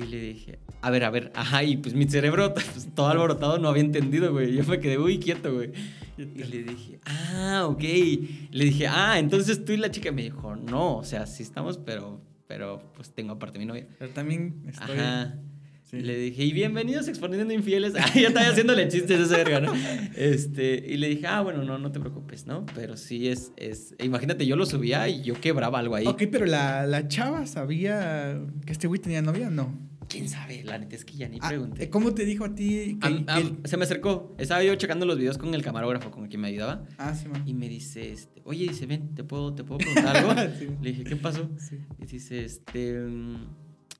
Y 0.00 0.06
le 0.06 0.20
dije, 0.20 0.58
a 0.80 0.90
ver, 0.90 1.04
a 1.04 1.10
ver, 1.10 1.30
ajá, 1.34 1.62
y 1.62 1.76
pues 1.76 1.94
mi 1.94 2.08
cerebro, 2.08 2.54
pues, 2.54 2.88
todo 2.94 3.08
alborotado, 3.08 3.58
no 3.58 3.68
había 3.68 3.82
entendido, 3.82 4.32
güey. 4.32 4.54
Yo 4.54 4.64
me 4.64 4.80
quedé 4.80 4.98
muy 4.98 5.18
quieto, 5.18 5.52
güey. 5.54 5.72
Y 6.16 6.44
le 6.44 6.62
dije, 6.62 7.00
ah, 7.04 7.66
ok. 7.68 7.82
Le 7.82 8.64
dije, 8.64 8.86
ah, 8.86 9.18
entonces 9.18 9.64
tú 9.64 9.72
y 9.72 9.76
la 9.76 9.90
chica. 9.90 10.10
Me 10.12 10.22
dijo, 10.22 10.56
no, 10.56 10.96
o 10.96 11.04
sea, 11.04 11.26
sí 11.26 11.42
estamos, 11.42 11.78
pero, 11.78 12.22
pero 12.46 12.92
pues 12.94 13.14
tengo 13.14 13.32
aparte 13.32 13.58
mi 13.58 13.66
novia. 13.66 13.86
Pero 13.98 14.12
también 14.12 14.62
estoy... 14.68 14.98
Ajá. 14.98 15.38
sí. 15.84 16.00
Le 16.00 16.16
dije, 16.16 16.44
y 16.44 16.52
bienvenidos 16.52 17.06
a 17.06 17.10
exponiendo 17.10 17.52
infieles. 17.52 17.94
Ah, 17.98 18.10
ya 18.14 18.28
estaba 18.28 18.48
haciéndole 18.48 18.88
chistes 18.88 19.18
a 19.18 19.22
ese 19.24 19.36
verga, 19.36 19.60
¿no? 19.60 19.72
Este, 20.14 20.84
y 20.88 20.96
le 20.96 21.08
dije, 21.08 21.26
ah, 21.26 21.42
bueno, 21.42 21.62
no, 21.62 21.78
no 21.78 21.92
te 21.92 22.00
preocupes, 22.00 22.46
¿no? 22.46 22.64
Pero 22.74 22.96
sí 22.96 23.28
es, 23.28 23.52
es, 23.56 23.94
imagínate, 23.98 24.46
yo 24.46 24.56
lo 24.56 24.66
subía 24.66 25.08
y 25.08 25.22
yo 25.22 25.34
quebraba 25.40 25.78
algo 25.78 25.94
ahí. 25.94 26.06
Ok, 26.06 26.24
pero 26.30 26.46
la, 26.46 26.86
la 26.86 27.08
chava 27.08 27.46
sabía 27.46 28.40
que 28.64 28.72
este 28.72 28.86
güey 28.88 29.00
tenía 29.00 29.22
novia, 29.22 29.50
no. 29.50 29.89
¿Quién 30.10 30.28
sabe? 30.28 30.64
La 30.64 30.76
neta 30.76 30.96
es 30.96 31.04
que 31.04 31.14
ya 31.16 31.28
ni 31.28 31.38
Ah, 31.40 31.48
pregunté. 31.48 31.88
¿Cómo 31.88 32.12
te 32.12 32.24
dijo 32.24 32.44
a 32.44 32.54
ti 32.54 32.98
que, 33.00 33.06
Am- 33.06 33.24
que 33.24 33.30
am- 33.32 33.40
él- 33.40 33.58
se 33.64 33.76
me 33.76 33.84
acercó. 33.84 34.34
Estaba 34.38 34.62
yo 34.64 34.74
checando 34.74 35.06
los 35.06 35.16
videos 35.16 35.38
con 35.38 35.54
el 35.54 35.62
camarógrafo 35.62 36.10
con 36.10 36.24
el 36.24 36.28
que 36.28 36.36
me 36.36 36.48
ayudaba. 36.48 36.84
Ah, 36.98 37.14
sí, 37.14 37.28
man. 37.28 37.42
Y 37.46 37.54
me 37.54 37.68
dice, 37.68 38.10
este, 38.12 38.42
oye, 38.44 38.66
dice, 38.68 38.86
ven, 38.86 39.14
¿te 39.14 39.22
puedo, 39.24 39.54
¿te 39.54 39.62
puedo 39.64 39.78
preguntar 39.78 40.16
algo? 40.16 40.32
Sí. 40.58 40.68
Le 40.82 40.90
dije, 40.90 41.04
¿qué 41.04 41.16
pasó? 41.16 41.48
Sí. 41.58 41.78
Y 42.00 42.06
dice, 42.06 42.44
este, 42.44 42.98
mm, 42.98 43.36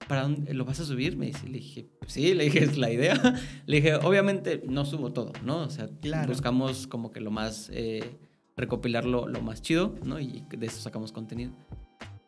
¿para 0.09 0.23
dónde 0.23 0.53
lo 0.53 0.65
vas 0.65 0.81
a 0.81 0.85
subir? 0.85 1.17
Me 1.17 1.27
dice, 1.27 1.47
le 1.47 1.59
dije, 1.59 1.89
"Pues 2.01 2.13
sí, 2.13 2.35
le 2.35 2.45
dije, 2.45 2.65
es 2.65 2.77
la 2.77 2.91
idea. 2.91 3.15
Le 3.67 3.77
dije, 3.77 3.95
obviamente 3.95 4.63
no 4.69 4.85
subo 4.85 5.13
todo, 5.13 5.33
¿no? 5.45 5.59
O 5.59 5.71
sea, 5.71 5.89
Claro. 6.01 6.29
buscamos 6.29 6.89
como 6.89 7.13
que 7.13 7.21
lo 7.21 7.31
más, 7.31 7.71
eh, 7.73 8.03
recopilar 8.57 9.05
lo, 9.05 9.29
lo 9.29 9.41
más 9.43 9.63
chido, 9.63 9.95
¿no? 10.05 10.19
Y 10.19 10.45
de 10.51 10.67
eso 10.67 10.81
sacamos 10.81 11.13
contenido. 11.13 11.53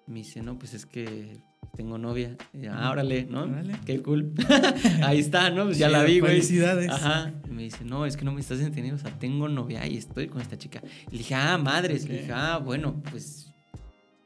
Me 0.07 0.20
dice, 0.20 0.41
no, 0.41 0.57
pues 0.59 0.72
es 0.74 0.87
que 0.87 1.37
tengo 1.77 1.99
novia. 1.99 2.37
Y, 2.53 2.66
ah, 2.66 2.91
órale, 2.91 3.25
¿no? 3.29 3.45
Órale. 3.45 3.75
Qué 3.87 4.03
cool. 4.03 4.33
Ahí 5.05 5.18
está, 5.18 5.51
¿no? 5.51 5.64
Pues 5.66 5.79
ya 5.79 5.89
la 5.89 6.03
vi, 6.05 6.20
güey. 6.20 6.33
Felicidades. 6.33 6.91
Ajá. 6.91 7.33
Y 7.49 7.51
me 7.51 7.62
dice, 7.62 7.85
no, 7.85 8.05
es 8.07 8.16
que 8.16 8.25
no 8.25 8.33
me 8.33 8.41
estás 8.41 8.61
entendiendo. 8.61 8.97
O 8.97 9.05
sea, 9.05 9.18
tengo 9.18 9.49
novia 9.49 9.87
y 9.87 9.97
estoy 9.97 10.29
con 10.29 10.41
esta 10.43 10.59
chica. 10.59 10.83
Y 11.09 11.12
le 11.12 11.18
dije, 11.18 11.35
ah, 11.35 11.57
madres. 11.59 12.09
Le 12.09 12.18
dije, 12.20 12.33
ah, 12.33 12.59
bueno, 12.59 13.03
pues. 13.11 13.49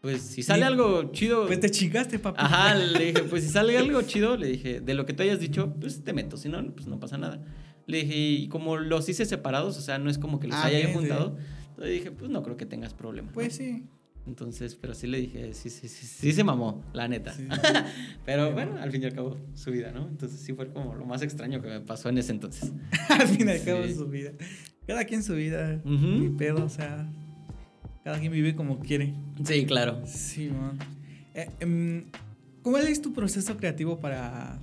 Pues 0.00 0.22
si 0.22 0.42
sale 0.42 0.64
algo 0.64 1.10
chido. 1.12 1.46
Pues 1.46 1.58
te 1.60 1.70
chingaste, 1.70 2.18
papi. 2.18 2.38
Ajá, 2.40 2.74
le 2.74 3.06
dije, 3.06 3.22
pues 3.24 3.42
si 3.44 3.48
sale 3.50 3.76
algo 3.76 4.02
chido, 4.02 4.36
le 4.36 4.48
dije, 4.48 4.80
de 4.80 4.94
lo 4.94 5.04
que 5.06 5.12
tú 5.12 5.22
hayas 5.22 5.40
dicho, 5.40 5.74
pues 5.80 6.04
te 6.04 6.12
meto. 6.12 6.36
Si 6.36 6.48
no, 6.48 6.64
pues 6.72 6.86
no 6.86 7.00
pasa 7.00 7.16
nada. 7.18 7.42
Le 7.86 7.98
dije, 8.04 8.16
y 8.16 8.48
como 8.48 8.76
los 8.76 9.08
hice 9.08 9.24
separados, 9.24 9.76
o 9.78 9.80
sea, 9.80 9.98
no 9.98 10.10
es 10.10 10.18
como 10.18 10.38
que 10.40 10.48
los 10.48 10.56
Ah, 10.56 10.66
haya 10.66 10.86
sí. 10.86 10.92
juntado. 10.92 11.36
Entonces 11.70 11.92
dije, 11.94 12.10
pues 12.12 12.30
no 12.30 12.42
creo 12.42 12.56
que 12.56 12.66
tengas 12.66 12.94
problema. 12.94 13.28
¿no? 13.28 13.34
Pues 13.34 13.54
sí. 13.56 13.84
Entonces, 14.26 14.74
pero 14.74 14.92
sí 14.94 15.06
le 15.06 15.20
dije, 15.20 15.54
sí, 15.54 15.70
sí, 15.70 15.88
sí, 15.88 16.04
sí 16.04 16.32
se 16.32 16.42
mamó, 16.42 16.82
la 16.92 17.06
neta. 17.06 17.32
Sí. 17.32 17.46
Pero 18.26 18.52
bueno, 18.52 18.76
al 18.80 18.90
fin 18.90 19.02
y 19.02 19.06
al 19.06 19.14
cabo, 19.14 19.36
su 19.54 19.70
vida, 19.70 19.92
¿no? 19.92 20.08
Entonces 20.08 20.40
sí 20.40 20.52
fue 20.52 20.72
como 20.72 20.94
lo 20.96 21.04
más 21.04 21.22
extraño 21.22 21.62
que 21.62 21.68
me 21.68 21.80
pasó 21.80 22.08
en 22.08 22.18
ese 22.18 22.32
entonces. 22.32 22.72
Al 23.08 23.28
fin 23.28 23.48
y 23.48 23.52
al 23.52 23.64
cabo 23.64 23.86
su 23.86 24.08
vida. 24.08 24.32
Cada 24.86 25.04
quien 25.04 25.22
su 25.22 25.34
vida. 25.34 25.80
Mi 25.84 26.28
pedo, 26.30 26.64
o 26.64 26.68
sea. 26.68 27.08
Cada 28.04 28.18
quien 28.18 28.32
vive 28.32 28.54
como 28.54 28.80
quiere. 28.80 29.14
Sí, 29.44 29.64
claro. 29.64 30.02
Sí, 30.06 30.48
man. 30.48 30.78
Eh, 31.34 31.48
em, 31.60 32.04
¿Cuál 32.62 32.88
es 32.88 33.00
tu 33.00 33.12
proceso 33.12 33.56
creativo 33.56 34.00
para. 34.00 34.60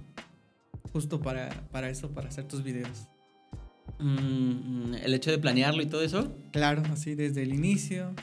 Justo 0.92 1.22
para, 1.22 1.50
para 1.72 1.90
eso, 1.90 2.12
para 2.12 2.30
hacer 2.30 2.48
tus 2.48 2.64
videos? 2.64 3.08
Mm, 4.00 4.96
el 5.04 5.14
hecho 5.14 5.32
de 5.32 5.40
planearlo 5.40 5.82
y 5.82 5.88
todo 5.88 6.04
eso. 6.04 6.36
Claro, 6.52 6.84
así 6.92 7.16
desde 7.16 7.44
el 7.44 7.54
inicio. 7.54 8.14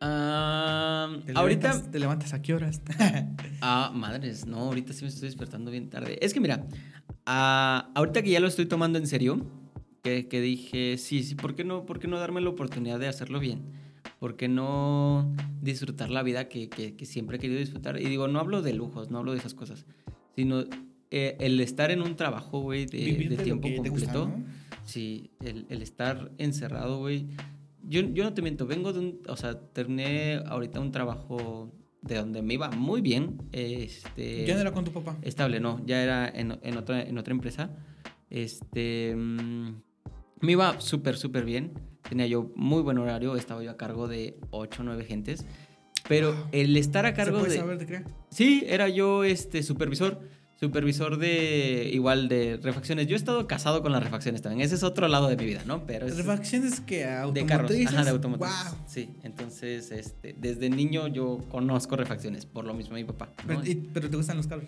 Ah, 0.00 1.08
Te 1.26 1.32
ahorita. 1.32 1.68
levantas- 1.68 1.90
¿Te 1.90 1.98
levantas 1.98 2.32
a 2.34 2.42
qué 2.42 2.54
horas? 2.54 2.80
Ah, 3.62 3.92
madres, 3.94 4.46
no, 4.46 4.56
ahorita 4.58 4.94
sí 4.94 5.02
me 5.02 5.08
estoy 5.08 5.28
despertando 5.28 5.70
bien 5.70 5.90
tarde. 5.90 6.18
Es 6.22 6.32
que 6.32 6.40
mira, 6.40 6.66
ah, 7.26 7.90
ahorita 7.94 8.22
que 8.22 8.30
ya 8.30 8.40
lo 8.40 8.46
estoy 8.48 8.64
tomando 8.64 8.98
en 8.98 9.06
serio, 9.06 9.44
que, 10.02 10.28
que 10.28 10.40
dije, 10.40 10.96
sí, 10.96 11.22
sí, 11.22 11.34
¿por 11.34 11.54
qué, 11.54 11.62
no, 11.64 11.84
¿por 11.84 11.98
qué 11.98 12.08
no 12.08 12.18
darme 12.18 12.40
la 12.40 12.48
oportunidad 12.48 12.98
de 12.98 13.06
hacerlo 13.08 13.38
bien? 13.38 13.60
¿Por 14.18 14.36
qué 14.36 14.48
no 14.48 15.34
disfrutar 15.60 16.08
la 16.10 16.22
vida 16.22 16.48
que, 16.48 16.70
que, 16.70 16.96
que 16.96 17.04
siempre 17.04 17.36
he 17.36 17.40
querido 17.40 17.60
disfrutar? 17.60 18.00
Y 18.00 18.06
digo, 18.06 18.28
no 18.28 18.40
hablo 18.40 18.62
de 18.62 18.72
lujos, 18.72 19.10
no 19.10 19.18
hablo 19.18 19.32
de 19.32 19.38
esas 19.38 19.52
cosas, 19.52 19.84
sino 20.34 20.64
eh, 21.10 21.36
el 21.40 21.60
estar 21.60 21.90
en 21.90 22.00
un 22.00 22.16
trabajo, 22.16 22.60
güey, 22.60 22.86
de, 22.86 23.36
tiempo 23.44 23.68
completo. 23.68 23.90
gusta, 23.90 24.12
¿no? 24.14 24.44
Sí, 24.86 25.32
el, 25.44 25.66
el 25.68 25.82
estar 25.82 26.30
encerrado, 26.38 26.98
güey. 26.98 27.26
Yo, 27.88 28.00
yo 28.02 28.24
no 28.24 28.34
te 28.34 28.42
miento, 28.42 28.66
vengo 28.66 28.92
de 28.92 28.98
un, 29.00 29.20
o 29.28 29.36
sea, 29.36 29.58
terminé 29.72 30.40
ahorita 30.46 30.80
un 30.80 30.92
trabajo 30.92 31.72
de 32.02 32.16
donde 32.16 32.42
me 32.42 32.54
iba 32.54 32.70
muy 32.70 33.00
bien. 33.00 33.38
Este, 33.52 34.46
Ya 34.46 34.54
no 34.54 34.60
era 34.60 34.72
con 34.72 34.84
tu 34.84 34.92
papá. 34.92 35.16
Estable, 35.22 35.60
no, 35.60 35.80
ya 35.86 36.02
era 36.02 36.28
en, 36.28 36.58
en 36.62 36.76
otra, 36.76 37.02
en 37.02 37.18
otra 37.18 37.32
empresa. 37.32 37.70
Este, 38.28 39.14
mm, 39.16 39.74
me 40.40 40.52
iba 40.52 40.80
súper, 40.80 41.16
súper 41.16 41.44
bien. 41.44 41.72
Tenía 42.08 42.26
yo 42.26 42.50
muy 42.56 42.82
buen 42.82 42.98
horario, 42.98 43.36
estaba 43.36 43.62
yo 43.62 43.70
a 43.70 43.76
cargo 43.76 44.08
de 44.08 44.38
8 44.50 44.82
o 44.82 44.84
9 44.84 45.04
gentes. 45.04 45.44
Pero 46.08 46.32
Wow. 46.32 46.44
el 46.52 46.76
estar 46.76 47.06
a 47.06 47.10
¿Se 47.10 47.14
cargo 47.14 47.38
puede 47.40 47.52
de... 47.52 47.58
saber 47.58 47.78
de? 47.86 48.04
Sí, 48.30 48.64
era 48.66 48.88
yo 48.88 49.22
este 49.24 49.62
supervisor. 49.62 50.20
Supervisor 50.60 51.16
de 51.16 51.88
igual 51.92 52.28
de 52.28 52.60
refacciones. 52.62 53.06
Yo 53.06 53.14
he 53.14 53.16
estado 53.16 53.46
casado 53.46 53.80
con 53.80 53.92
las 53.92 54.02
refacciones 54.02 54.42
también. 54.42 54.60
Ese 54.60 54.74
es 54.74 54.82
otro 54.82 55.08
lado 55.08 55.28
de 55.28 55.36
mi 55.38 55.46
vida, 55.46 55.62
¿no? 55.66 55.86
Pero 55.86 56.06
es 56.06 56.18
Refacciones 56.18 56.80
que 56.80 57.06
de 57.32 57.46
carros. 57.46 57.72
Ajá, 57.86 58.04
de 58.04 58.10
automotrices. 58.10 58.70
Wow. 58.70 58.78
Sí, 58.86 59.08
entonces 59.22 59.90
este, 59.90 60.34
desde 60.38 60.68
niño 60.68 61.08
yo 61.08 61.38
conozco 61.50 61.96
refacciones, 61.96 62.44
por 62.44 62.66
lo 62.66 62.74
mismo 62.74 62.96
mi 62.96 63.04
papá. 63.04 63.32
¿no? 63.38 63.44
Pero, 63.46 63.64
y- 63.64 63.74
pero 63.94 64.10
te 64.10 64.16
gustan 64.18 64.36
los 64.36 64.46
carros. 64.46 64.66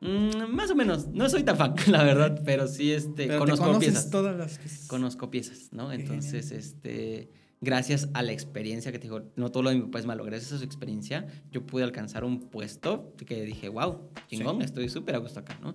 Mm, 0.00 0.54
más 0.54 0.70
o 0.72 0.74
menos. 0.74 1.06
No 1.08 1.28
soy 1.28 1.44
tan 1.44 1.56
fan, 1.56 1.74
la 1.86 2.02
verdad, 2.02 2.42
pero 2.44 2.66
sí 2.66 2.90
este, 2.92 3.28
Pero 3.28 3.38
conozco 3.38 3.78
piezas. 3.78 4.10
todas 4.10 4.36
las 4.36 4.58
piezas. 4.58 4.88
Conozco 4.88 5.30
piezas, 5.30 5.68
¿no? 5.72 5.92
Entonces, 5.92 6.50
este, 6.50 7.30
gracias 7.60 8.08
a 8.14 8.22
la 8.22 8.32
experiencia 8.32 8.92
que 8.92 8.98
te 8.98 9.04
digo, 9.04 9.22
no 9.36 9.50
todo 9.50 9.64
lo 9.64 9.70
de 9.70 9.76
mi 9.76 9.82
papá 9.82 9.98
es 9.98 10.06
malo, 10.06 10.24
gracias 10.24 10.52
a 10.52 10.58
su 10.58 10.64
experiencia, 10.64 11.26
yo 11.50 11.66
pude 11.66 11.82
alcanzar 11.84 12.24
un 12.24 12.40
puesto 12.40 13.14
que 13.26 13.42
dije, 13.42 13.68
wow, 13.68 14.10
chingón, 14.28 14.58
Sí. 14.58 14.64
estoy 14.64 14.88
súper 14.88 15.16
a 15.16 15.18
gusto 15.18 15.40
acá, 15.40 15.58
¿no? 15.62 15.74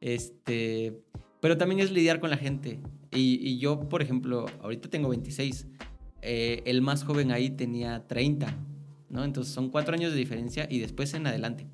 Este, 0.00 1.00
pero 1.40 1.56
también 1.56 1.80
es 1.80 1.90
lidiar 1.90 2.20
con 2.20 2.30
la 2.30 2.36
gente. 2.36 2.80
Y, 3.12 3.38
y 3.46 3.58
yo, 3.58 3.88
por 3.88 4.02
ejemplo, 4.02 4.46
ahorita 4.62 4.88
tengo 4.90 5.08
26, 5.10 5.66
eh, 6.22 6.62
el 6.66 6.82
más 6.82 7.04
joven 7.04 7.30
ahí 7.30 7.50
tenía 7.50 8.06
30, 8.06 8.54
¿no? 9.10 9.24
Entonces 9.24 9.52
son 9.52 9.70
cuatro 9.70 9.94
años 9.94 10.12
de 10.12 10.18
diferencia 10.18 10.66
y 10.70 10.78
después 10.80 11.12
en 11.14 11.26
adelante, 11.26 11.66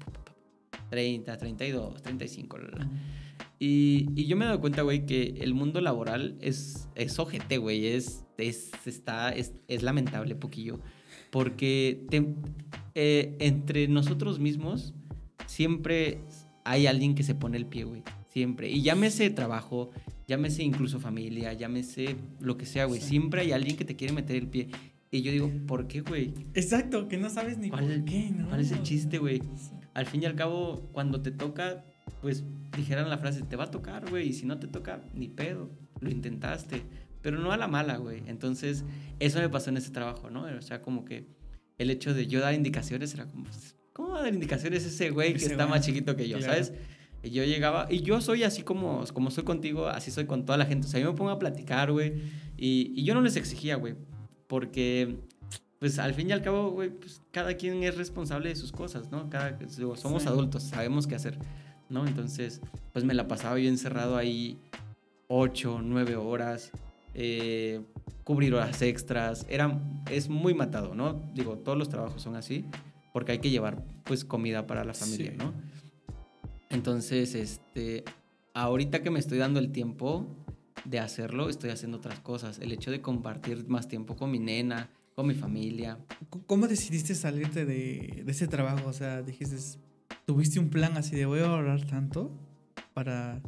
30, 0.91 1.37
32, 1.37 2.03
35, 2.03 2.59
la, 2.59 2.65
la, 2.69 2.79
la. 2.79 2.91
Y, 3.61 4.07
y 4.15 4.27
yo 4.27 4.37
me 4.37 4.45
he 4.45 4.49
dado 4.49 4.61
cuenta, 4.61 4.83
güey, 4.83 5.05
que 5.07 5.35
el 5.41 5.53
mundo 5.55 5.81
laboral 5.81 6.37
es, 6.41 6.89
es 6.95 7.19
ojete, 7.19 7.59
güey. 7.59 7.87
Es, 7.89 8.25
es, 8.39 8.71
está, 8.87 9.31
es, 9.31 9.55
es 9.67 9.83
lamentable 9.83 10.35
poquillo. 10.37 10.81
Porque 11.31 12.05
te- 12.09 12.35
eh, 12.95 13.37
entre 13.41 13.89
nosotros 13.89 14.39
mismos 14.39 14.95
siempre 15.47 16.21
hay 16.65 16.87
alguien 16.87 17.15
que 17.15 17.23
se 17.23 17.35
pone 17.35 17.57
el 17.57 17.67
pie, 17.67 17.85
güey. 17.85 18.03
Siempre. 18.29 18.71
Y 18.71 18.83
llámese 18.83 19.31
trabajo, 19.31 19.91
llámese 20.27 20.63
incluso 20.63 21.01
familia, 21.01 21.53
llámese 21.53 22.17
lo 22.41 22.57
que 22.57 22.67
sea, 22.67 22.85
güey. 22.85 23.01
Sí. 23.01 23.09
Siempre 23.09 23.41
hay 23.41 23.53
alguien 23.53 23.77
que 23.77 23.85
te 23.85 23.97
quiere 23.97 24.13
meter 24.13 24.37
el 24.37 24.47
pie. 24.49 24.69
Y 25.11 25.23
yo 25.23 25.33
digo, 25.33 25.51
¿por 25.67 25.89
qué, 25.89 26.03
güey? 26.03 26.35
Exacto, 26.55 27.09
que 27.09 27.17
no 27.17 27.31
sabes 27.31 27.57
ni 27.59 27.71
¿Cuál- 27.71 27.87
por 27.87 28.05
qué, 28.05 28.31
¿no? 28.31 28.49
cuál 28.49 28.61
es 28.61 28.71
el 28.71 28.83
chiste, 28.83 29.19
güey? 29.19 29.41
Al 29.95 30.07
fin 30.07 30.23
y 30.23 30.27
al 30.27 30.35
cabo, 30.37 30.89
cuando 30.93 31.23
te 31.23 31.31
toca, 31.31 31.85
pues 32.21 32.45
dijeran 32.77 33.09
la 33.11 33.19
frase, 33.19 33.43
te 33.43 33.57
va 33.57 33.65
a 33.65 33.71
tocar, 33.71 34.09
güey, 34.11 34.29
y 34.29 34.33
si 34.33 34.47
no 34.47 34.59
te 34.59 34.67
toca, 34.67 35.01
ni 35.15 35.29
pedo, 35.29 35.71
lo 36.01 36.11
intentaste, 36.11 36.83
pero 37.23 37.39
no 37.39 37.53
a 37.53 37.57
la 37.57 37.69
mala, 37.69 37.97
güey. 37.97 38.23
Entonces, 38.27 38.85
eso 39.19 39.39
me 39.41 39.49
pasó 39.49 39.71
en 39.71 39.77
ese 39.79 39.91
trabajo, 39.91 40.31
¿no? 40.31 40.43
O 40.45 40.63
sea, 40.63 40.83
como 40.83 41.05
que 41.05 41.27
el 41.79 41.91
hecho 41.91 42.15
de 42.15 42.27
yo 42.27 42.41
dar 42.41 42.55
indicaciones 42.55 43.15
era 43.15 43.27
como, 43.27 43.45
pues, 43.45 43.75
¿cómo 43.93 44.11
va 44.11 44.19
a 44.21 44.23
dar 44.23 44.35
indicaciones 44.35 44.85
ese 44.85 45.11
güey 45.11 45.33
que 45.33 45.39
Ese 45.39 45.47
está 45.53 45.65
güey. 45.65 45.77
más 45.79 45.85
chiquito 45.87 46.17
que 46.17 46.29
yo, 46.29 46.39
Claro. 46.39 46.53
¿sabes? 46.53 46.73
Y 47.23 47.31
yo 47.31 47.43
llegaba, 47.45 47.89
y 47.91 48.01
yo 48.03 48.21
soy 48.21 48.45
así 48.45 48.63
como, 48.63 49.05
como 49.13 49.31
soy 49.33 49.43
contigo, 49.43 49.89
así 49.89 50.11
soy 50.13 50.27
con 50.27 50.45
toda 50.45 50.57
la 50.57 50.67
gente. 50.67 50.87
O 50.87 50.91
sea, 50.91 51.01
yo 51.01 51.11
me 51.13 51.17
pongo 51.19 51.31
a 51.33 51.39
platicar, 51.41 51.91
güey, 51.91 52.15
y, 52.57 52.93
y 52.95 53.05
yo 53.05 53.15
no 53.15 53.21
les 53.23 53.35
exigía, 53.37 53.75
güey, 53.77 53.95
porque 54.47 55.17
pues 55.81 55.99
al 56.01 56.13
fin 56.15 56.29
y 56.29 56.33
al 56.33 56.43
cabo, 56.43 56.71
güey, 56.71 56.91
pues 56.91 57.23
cada 57.31 57.55
quien 57.57 57.83
es 57.85 57.97
responsable 57.97 58.49
de 58.49 58.57
sus 58.57 58.73
cosas, 58.73 59.11
¿no? 59.13 59.29
Cada, 59.31 59.57
somos 59.97 60.23
Sí. 60.23 60.29
adultos, 60.29 60.65
sabemos 60.65 61.07
qué 61.07 61.15
hacer, 61.15 61.39
¿no? 61.89 62.07
Entonces, 62.07 62.61
pues 62.93 63.05
me 63.05 63.15
la 63.15 63.29
pasaba 63.29 63.59
yo 63.59 63.69
encerrado 63.69 64.17
ahí 64.17 64.59
ocho, 65.29 65.81
nueve 65.83 66.17
horas, 66.17 66.71
eh, 67.15 67.81
cubrir 68.25 68.55
horas 68.55 68.81
extras, 68.83 69.47
era, 69.49 69.81
es 70.11 70.29
muy 70.29 70.55
matado, 70.55 70.95
¿no? 70.95 71.23
Digo, 71.35 71.59
todos 71.59 71.77
los 71.79 71.89
trabajos 71.89 72.23
son 72.23 72.37
así, 72.37 72.65
porque 73.13 73.33
hay 73.33 73.39
que 73.39 73.51
llevar, 73.51 73.83
pues, 74.05 74.25
comida 74.25 74.67
para 74.67 74.85
la 74.85 74.95
familia, 74.95 75.33
Sí. 75.33 75.37
¿no? 75.39 75.53
Entonces, 76.71 77.35
este, 77.35 78.05
ahorita 78.55 79.03
que 79.03 79.11
me 79.11 79.19
estoy 79.19 79.39
dando 79.39 79.59
el 79.59 79.73
tiempo 79.73 80.27
de 80.85 81.01
hacerlo, 81.01 81.49
estoy 81.49 81.71
haciendo 81.71 81.99
otras 81.99 82.21
cosas. 82.21 82.59
El 82.59 82.73
hecho 82.73 82.91
de 82.91 83.01
compartir 83.01 83.67
más 83.69 83.89
tiempo 83.89 84.17
con 84.17 84.31
mi 84.31 84.39
nena, 84.39 84.91
con 85.15 85.27
mi 85.27 85.35
familia. 85.35 85.99
¿Cómo 86.47 86.69
decidiste 86.69 87.15
salirte 87.15 87.65
de, 87.65 88.23
de 88.25 88.31
ese 88.31 88.47
trabajo? 88.47 88.89
O 88.89 88.93
sea, 88.93 89.23
dijiste, 89.23 89.57
tuviste 90.29 90.61
un 90.61 90.69
plan 90.69 90.95
así 90.99 91.17
de 91.17 91.25
voy 91.25 91.41
a 91.41 91.47
ahorrar 91.47 91.87
tanto 91.87 92.31
para 92.93 93.41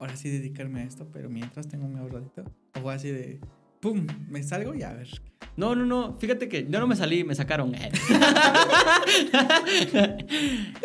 ahora 0.00 0.16
sí 0.16 0.28
dedicarme 0.28 0.80
a 0.80 0.82
esto, 0.82 1.06
pero 1.12 1.30
mientras 1.30 1.68
tengo 1.68 1.86
mi 1.86 2.00
ahorradito. 2.00 2.42
O 2.74 2.80
fue 2.80 2.92
así 2.94 3.10
de, 3.12 3.38
¡pum! 3.80 4.08
Me 4.28 4.42
salgo 4.42 4.74
y 4.74 4.82
a 4.82 4.92
ver. 4.92 5.08
No, 5.56 5.76
no, 5.76 5.86
no, 5.86 6.16
fíjate 6.18 6.48
que 6.48 6.66
yo 6.68 6.80
no 6.80 6.88
me 6.88 6.96
salí, 6.96 7.22
me 7.22 7.36
sacaron. 7.36 7.70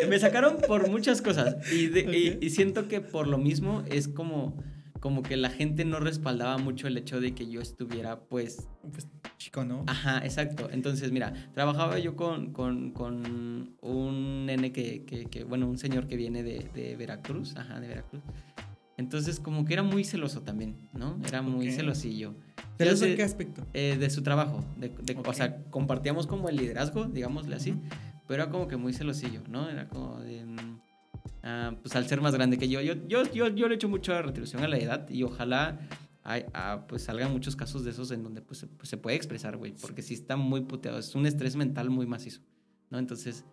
me 0.08 0.18
sacaron 0.20 0.58
por 0.66 0.88
muchas 0.88 1.20
cosas 1.20 1.56
y, 1.72 1.88
de- 1.88 2.00
y- 2.16 2.28
Ok. 2.36 2.38
y 2.44 2.50
siento 2.50 2.86
que 2.86 3.00
por 3.00 3.26
lo 3.26 3.36
mismo 3.38 3.82
es 3.90 4.06
como, 4.06 4.62
como 5.02 5.22
que 5.24 5.36
la 5.36 5.50
gente 5.50 5.84
no 5.84 5.98
respaldaba 5.98 6.56
mucho 6.58 6.86
el 6.86 6.96
hecho 6.96 7.20
de 7.20 7.34
que 7.34 7.50
yo 7.50 7.60
estuviera 7.60 8.20
pues 8.20 8.68
Pues 8.92 9.08
chico, 9.36 9.64
¿no? 9.64 9.82
Ajá, 9.88 10.18
exacto. 10.24 10.68
Entonces, 10.70 11.10
mira, 11.10 11.32
trabajaba 11.54 11.98
yo 11.98 12.14
con, 12.14 12.52
con, 12.52 12.92
con 12.92 13.74
un 13.82 14.46
nene 14.46 14.70
que, 14.72 15.04
que, 15.04 15.24
que, 15.26 15.42
bueno, 15.42 15.66
un 15.68 15.76
señor 15.76 16.06
que 16.06 16.16
viene 16.16 16.44
de, 16.44 16.70
de 16.72 16.94
Veracruz, 16.96 17.56
ajá, 17.56 17.80
de 17.80 17.88
Veracruz. 17.88 18.22
Entonces, 18.96 19.40
como 19.40 19.64
que 19.64 19.72
era 19.72 19.82
muy 19.82 20.04
celoso 20.04 20.42
también, 20.42 20.88
¿no? 20.92 21.18
Era 21.26 21.42
muy 21.42 21.72
celosillo. 21.72 22.34
¿Pero 22.78 22.90
Yo 22.90 22.94
eso 22.94 23.04
sé- 23.04 23.10
en 23.10 23.16
qué 23.16 23.22
aspecto? 23.24 23.66
eh, 23.72 23.96
de 23.98 24.08
su 24.08 24.22
trabajo, 24.22 24.64
de, 24.76 24.90
de- 25.02 25.14
Ok. 25.18 25.26
o 25.28 25.32
sea, 25.32 25.64
compartíamos 25.70 26.28
como 26.28 26.48
el 26.48 26.54
liderazgo, 26.56 27.06
digámosle 27.06 27.56
así, 27.56 27.74
pero 28.28 28.44
era 28.44 28.52
como 28.52 28.68
que 28.68 28.76
muy 28.76 28.92
celosillo, 28.92 29.42
¿no? 29.48 29.68
Era 29.68 29.88
como 29.88 30.20
de, 30.20 30.44
ah, 31.42 31.74
pues 31.82 31.94
al 31.96 32.06
ser 32.06 32.20
más 32.20 32.34
grande 32.34 32.58
que 32.58 32.68
yo, 32.68 32.80
yo, 32.80 32.94
yo, 33.08 33.22
yo, 33.32 33.48
yo 33.48 33.68
le 33.68 33.74
echo 33.76 33.88
mucho 33.88 34.20
retribución 34.22 34.62
a 34.62 34.68
la 34.68 34.78
edad 34.78 35.08
y 35.10 35.22
ojalá 35.22 35.78
hay- 36.24 36.44
ah, 36.54 36.84
pues 36.88 37.02
salgan 37.04 37.32
muchos 37.32 37.56
casos 37.56 37.84
de 37.84 37.90
esos 37.90 38.10
en 38.12 38.22
donde 38.22 38.42
pues, 38.42 38.60
se- 38.60 38.66
pues, 38.68 38.88
se 38.88 38.96
puede 38.96 39.16
expresar, 39.16 39.56
güey, 39.56 39.72
porque 39.80 40.02
sí 40.02 40.14
está 40.14 40.36
muy 40.36 40.60
puteado, 40.62 40.98
es 40.98 41.14
un 41.14 41.26
estrés 41.26 41.56
mental 41.56 41.90
muy 41.90 42.06
macizo, 42.06 42.40
¿no? 42.90 42.98
Entonces, 42.98 43.44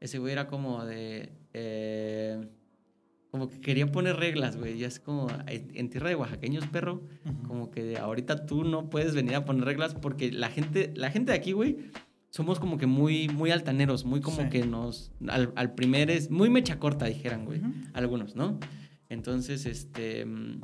ese 0.00 0.18
güey 0.18 0.32
era 0.32 0.46
como 0.46 0.84
de... 0.84 1.32
eh, 1.54 2.48
como 3.30 3.48
que 3.50 3.60
quería 3.60 3.86
poner 3.90 4.16
reglas, 4.16 4.56
güey. 4.56 4.78
Y 4.78 4.84
es 4.84 4.98
como, 4.98 5.26
en 5.46 5.90
tierra 5.90 6.08
de 6.08 6.14
oaxaqueños, 6.14 6.66
perro, 6.68 7.02
Ujú. 7.26 7.42
como 7.48 7.70
que 7.70 7.98
ahorita 7.98 8.46
tú 8.46 8.64
no 8.64 8.88
puedes 8.88 9.14
venir 9.14 9.34
a 9.34 9.44
poner 9.44 9.64
reglas 9.64 9.94
porque 9.94 10.32
la 10.32 10.48
gente, 10.48 10.92
la 10.96 11.10
gente 11.10 11.32
de 11.32 11.38
aquí, 11.38 11.52
güey, 11.52 11.76
somos 12.36 12.60
como 12.60 12.76
que 12.76 12.86
muy, 12.86 13.28
muy 13.28 13.50
altaneros, 13.50 14.04
muy 14.04 14.20
como 14.20 14.42
Sí. 14.42 14.48
que 14.50 14.66
nos, 14.66 15.10
al, 15.26 15.52
al 15.56 15.74
primer 15.74 16.10
es, 16.10 16.30
muy 16.30 16.50
mecha 16.50 16.78
corta, 16.78 17.06
dijeran, 17.06 17.46
güey, 17.46 17.62
algunos, 17.94 18.36
¿no? 18.36 18.58
Entonces, 19.08 19.64
este, 19.64 20.26
mm, 20.26 20.60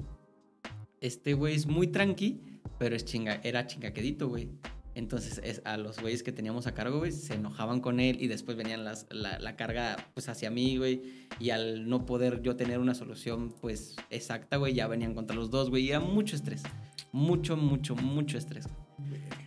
este 1.01 1.33
güey 1.33 1.55
es 1.55 1.67
muy 1.67 1.87
tranqui, 1.87 2.43
pero 2.79 2.95
es 2.95 3.07
chinga, 3.07 3.41
era 3.43 3.67
chingaquedito, 3.67 4.29
güey. 4.29 4.51
Entonces, 4.95 5.41
es, 5.43 5.63
a 5.65 5.79
los 5.79 5.99
güeyes 5.99 6.23
que 6.23 6.33
teníamos 6.33 6.67
a 6.67 6.75
cargo, 6.75 6.99
güey, 6.99 7.13
se 7.13 7.33
enojaban 7.35 7.81
con 7.81 7.99
él 8.01 8.19
y 8.21 8.27
después 8.27 8.59
venían 8.59 8.85
las, 8.85 9.07
la, 9.11 9.39
la 9.39 9.57
carga, 9.57 9.97
pues, 10.13 10.29
hacia 10.29 10.51
mí, 10.51 10.77
güey. 10.77 11.01
Y 11.41 11.49
al 11.49 11.89
no 11.89 12.05
poder 12.05 12.43
yo 12.43 12.57
tener 12.57 12.79
una 12.81 12.95
solución, 12.95 13.55
pues, 13.63 13.97
exacta, 14.11 14.59
güey, 14.59 14.75
ya 14.75 14.89
venían 14.89 15.15
contra 15.15 15.35
los 15.35 15.51
dos, 15.51 15.71
güey. 15.71 15.85
Y 15.85 15.89
era 15.91 16.01
mucho 16.01 16.37
estrés. 16.37 16.63
Mucho, 17.13 17.57
mucho, 17.57 17.97
mucho 17.97 18.37
estrés. 18.37 18.67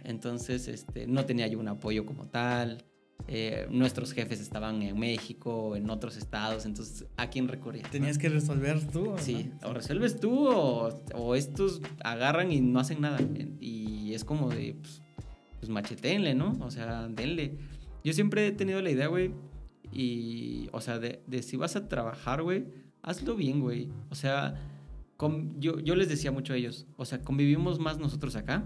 Entonces, 0.04 0.68
este, 0.68 1.08
no 1.08 1.26
tenía 1.26 1.48
yo 1.48 1.60
un 1.60 1.68
apoyo 1.68 2.06
como 2.06 2.28
tal. 2.28 2.84
Eh, 3.28 3.68
nuestros 3.72 4.12
jefes 4.14 4.40
estaban 4.40 4.82
en 4.84 5.00
México, 5.00 5.76
en 5.76 5.90
otros 5.90 6.16
estados. 6.18 6.66
Entonces, 6.66 7.06
¿a 7.18 7.30
quién 7.30 7.48
recurría? 7.48 7.84
no? 7.84 7.90
Tenías 7.90 8.18
que 8.18 8.30
resolver 8.30 8.86
tú. 8.88 9.06
¿no? 9.12 9.18
Sí, 9.18 9.52
o 9.64 9.74
resuelves 9.74 10.20
tú 10.20 10.48
o, 10.48 11.02
o 11.16 11.36
estos 11.36 11.82
agarran 12.04 12.52
y 12.52 12.62
no 12.62 12.80
hacen 12.80 13.02
nada. 13.02 13.18
Y 13.60 14.14
es 14.14 14.24
como 14.24 14.50
de, 14.50 14.76
pues, 14.80 15.02
pues 15.60 15.70
machetenle, 15.70 16.36
¿no? 16.36 16.52
O 16.62 16.70
sea, 16.70 17.08
denle. 17.08 17.58
Yo 18.04 18.14
siempre 18.14 18.46
he 18.48 18.52
tenido 18.52 18.82
la 18.82 18.92
idea, 18.92 19.08
güey, 19.08 19.32
y, 19.92 20.70
o 20.72 20.82
sea, 20.82 21.00
de, 21.00 21.24
de 21.26 21.42
si 21.42 21.58
vas 21.58 21.76
a 21.76 21.88
trabajar, 21.88 22.44
güey, 22.44 22.66
hazlo 23.02 23.36
bien, 23.36 23.62
güey. 23.62 23.90
O 24.10 24.16
sea, 24.16 24.56
con- 25.18 25.60
yo, 25.60 25.80
yo 25.80 25.96
les 25.96 26.10
decía 26.10 26.32
mucho 26.32 26.54
a 26.54 26.58
ellos, 26.58 26.86
o 26.98 27.06
sea, 27.06 27.22
convivimos 27.22 27.80
más 27.80 27.98
nosotros 27.98 28.36
acá, 28.36 28.64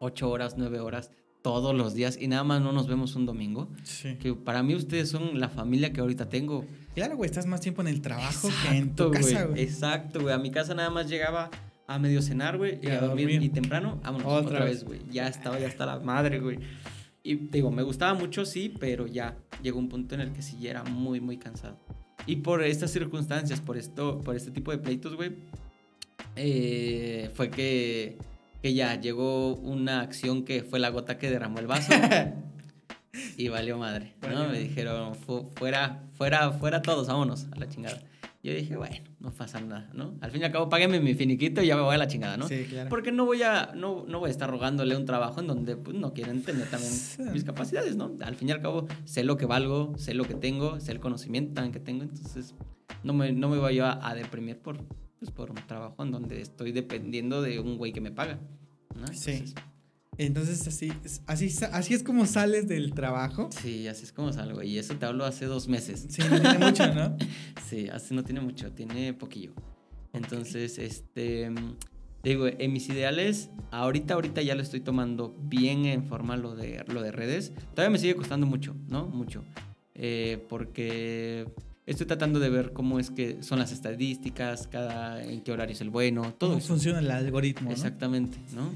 ocho 0.00 0.28
horas, 0.30 0.54
nueve 0.56 0.80
horas, 0.80 1.10
todos 1.42 1.74
los 1.74 1.94
días, 1.94 2.18
y 2.20 2.26
nada 2.26 2.42
más 2.42 2.60
no 2.60 2.72
nos 2.72 2.88
vemos 2.88 3.14
un 3.14 3.24
domingo. 3.26 3.68
Sí. 3.84 4.16
Que 4.16 4.34
para 4.34 4.62
mí 4.62 4.74
ustedes 4.74 5.08
son 5.10 5.38
la 5.38 5.48
familia 5.48 5.92
que 5.92 6.00
ahorita 6.00 6.28
tengo. 6.28 6.64
Claro, 6.94 7.16
güey, 7.16 7.30
estás 7.30 7.46
más 7.46 7.60
tiempo 7.60 7.80
en 7.82 7.88
el 7.88 8.00
trabajo 8.00 8.48
que 8.68 8.76
en 8.76 8.94
tu 8.96 9.04
Exacto, 9.04 9.10
casa, 9.12 9.44
güey. 9.46 9.62
Exacto, 9.62 10.20
güey. 10.22 10.34
A 10.34 10.38
mi 10.38 10.50
casa 10.50 10.74
nada 10.74 10.90
más 10.90 11.08
llegaba 11.08 11.50
a 11.86 11.98
medio 11.98 12.20
cenar, 12.22 12.56
güey, 12.58 12.78
y 12.82 12.86
Y 12.86 12.90
a 12.90 13.00
dormir, 13.00 13.26
dormir. 13.28 13.42
y 13.42 13.48
temprano, 13.50 14.00
vámonos 14.02 14.26
Otra 14.26 14.40
otra, 14.56 14.64
vez. 14.64 14.84
güey. 14.84 15.00
Ya 15.10 15.28
estaba, 15.28 15.58
ya 15.58 15.66
está 15.66 15.86
la 15.86 16.00
madre, 16.00 16.40
güey. 16.40 16.58
Y 17.22 17.36
te 17.36 17.58
digo, 17.58 17.70
me 17.70 17.82
gustaba 17.82 18.14
mucho, 18.14 18.44
sí, 18.44 18.74
pero 18.80 19.06
ya 19.06 19.36
llegó 19.62 19.78
un 19.78 19.88
punto 19.88 20.14
en 20.14 20.22
el 20.22 20.32
que 20.32 20.42
sí 20.42 20.56
ya 20.60 20.70
era 20.70 20.84
muy, 20.84 21.20
muy 21.20 21.36
cansado. 21.36 21.78
Y 22.26 22.36
por 22.36 22.62
estas 22.62 22.90
circunstancias, 22.90 23.60
por 23.60 23.76
esto, 23.76 24.20
por 24.20 24.36
este 24.36 24.50
tipo 24.50 24.70
de 24.70 24.78
pleitos, 24.78 25.14
güey, 25.16 25.32
eh, 26.36 27.30
fue 27.34 27.50
que, 27.50 28.18
que 28.62 28.74
ya 28.74 29.00
llegó 29.00 29.54
una 29.56 30.00
acción 30.00 30.44
que 30.44 30.62
fue 30.62 30.78
la 30.78 30.90
gota 30.90 31.18
que 31.18 31.30
derramó 31.30 31.58
el 31.58 31.66
vaso. 31.66 31.92
y 33.36 33.48
valió 33.48 33.78
madre, 33.78 34.14
¿no? 34.22 34.28
Valió. 34.28 34.48
Me 34.50 34.58
dijeron, 34.60 35.14
"Fu- 35.14 35.50
fuera, 35.56 36.04
fuera, 36.14 36.52
fuera 36.52 36.82
todos, 36.82 37.08
vámonos 37.08 37.46
a 37.52 37.56
la 37.58 37.68
chingada. 37.68 37.98
Yo 38.42 38.54
dije, 38.54 38.74
bueno, 38.74 38.96
no 39.18 39.30
pasa 39.32 39.60
nada, 39.60 39.90
¿no? 39.92 40.14
Al 40.22 40.30
fin 40.30 40.40
y 40.40 40.44
al 40.44 40.52
cabo, 40.52 40.70
págueme 40.70 40.98
mi 40.98 41.12
finiquito 41.14 41.62
y 41.62 41.66
ya 41.66 41.76
me 41.76 41.82
voy 41.82 41.94
a 41.94 41.98
la 41.98 42.06
chingada, 42.06 42.38
¿no? 42.38 42.48
Sí, 42.48 42.64
claro. 42.70 42.88
Porque 42.88 43.12
no 43.12 43.26
voy 43.26 43.42
a, 43.42 43.72
no, 43.74 44.06
no 44.08 44.18
voy 44.18 44.28
a 44.28 44.30
estar 44.30 44.48
rogándole 44.50 44.96
un 44.96 45.04
trabajo 45.04 45.40
en 45.40 45.46
donde 45.46 45.76
pues, 45.76 45.94
no 45.94 46.14
quieren 46.14 46.42
tener 46.42 46.66
también 46.70 46.92
mis 47.34 47.44
capacidades, 47.44 47.96
¿no? 47.96 48.12
Al 48.22 48.36
fin 48.36 48.48
y 48.48 48.52
al 48.52 48.62
cabo, 48.62 48.86
sé 49.04 49.24
lo 49.24 49.36
que 49.36 49.44
valgo, 49.44 49.92
sé 49.98 50.14
lo 50.14 50.24
que 50.24 50.34
tengo, 50.34 50.80
sé 50.80 50.92
el 50.92 51.00
conocimiento 51.00 51.52
también 51.52 51.72
que 51.72 51.80
tengo, 51.80 52.02
entonces 52.04 52.54
no 53.04 53.12
me, 53.12 53.30
no 53.32 53.50
me 53.50 53.58
voy 53.58 53.74
yo 53.74 53.84
a, 53.84 54.08
a 54.08 54.14
deprimir 54.14 54.56
por, 54.58 54.78
pues, 55.20 55.30
por 55.30 55.50
un 55.50 55.58
trabajo 55.66 56.02
en 56.02 56.10
donde 56.10 56.40
estoy 56.40 56.72
dependiendo 56.72 57.42
de 57.42 57.60
un 57.60 57.76
güey 57.76 57.92
que 57.92 58.00
me 58.00 58.10
paga, 58.10 58.40
¿no? 58.98 59.06
Sí. 59.08 59.44
Entonces, 60.18 60.66
Entonces, 60.66 60.66
así, 60.66 60.92
así, 61.26 61.64
así 61.72 61.94
es 61.94 62.02
como 62.02 62.26
sales 62.26 62.66
del 62.68 62.92
trabajo. 62.94 63.48
sí, 63.52 63.86
así 63.86 64.04
es 64.04 64.12
como 64.12 64.32
salgo. 64.32 64.62
Y 64.62 64.78
eso 64.78 64.94
te 64.96 65.06
hablo 65.06 65.24
hace 65.24 65.46
dos 65.46 65.68
meses. 65.68 66.06
Sí, 66.08 66.22
no 66.28 66.40
tiene 66.40 66.58
mucho, 66.58 66.92
¿no? 66.92 67.16
Sí, 67.68 67.88
así 67.88 68.14
no 68.14 68.24
tiene 68.24 68.40
mucho, 68.40 68.72
tiene 68.72 69.14
poquillo. 69.14 69.52
Entonces, 70.12 70.78
este, 70.78 71.50
digo, 72.24 72.46
en 72.48 72.72
mis 72.72 72.88
ideales, 72.88 73.50
ahorita, 73.70 74.14
ahorita 74.14 74.42
ya 74.42 74.54
lo 74.54 74.62
estoy 74.62 74.80
tomando 74.80 75.36
bien 75.42 75.86
en 75.86 76.04
forma 76.04 76.36
lo 76.36 76.54
de, 76.56 76.84
lo 76.88 77.00
de 77.02 77.12
redes. 77.12 77.52
Todavía 77.74 77.90
me 77.90 77.98
sigue 77.98 78.16
costando 78.16 78.46
mucho, 78.46 78.74
¿no? 78.88 79.06
Mucho. 79.06 79.44
Eh, 79.94 80.44
porque 80.48 81.46
estoy 81.90 82.06
tratando 82.06 82.38
de 82.38 82.48
ver 82.50 82.72
cómo 82.72 82.98
es 83.00 83.10
que 83.10 83.42
son 83.42 83.58
las 83.58 83.72
estadísticas, 83.72 84.68
cada, 84.68 85.22
en 85.22 85.42
qué 85.42 85.50
horario 85.50 85.74
es 85.74 85.80
el 85.80 85.90
bueno, 85.90 86.34
todo 86.38 86.50
¿Cómo 86.50 86.58
eso. 86.58 86.68
funciona 86.68 87.00
el 87.00 87.10
algoritmo. 87.10 87.70
Exactamente, 87.72 88.38
¿no? 88.54 88.72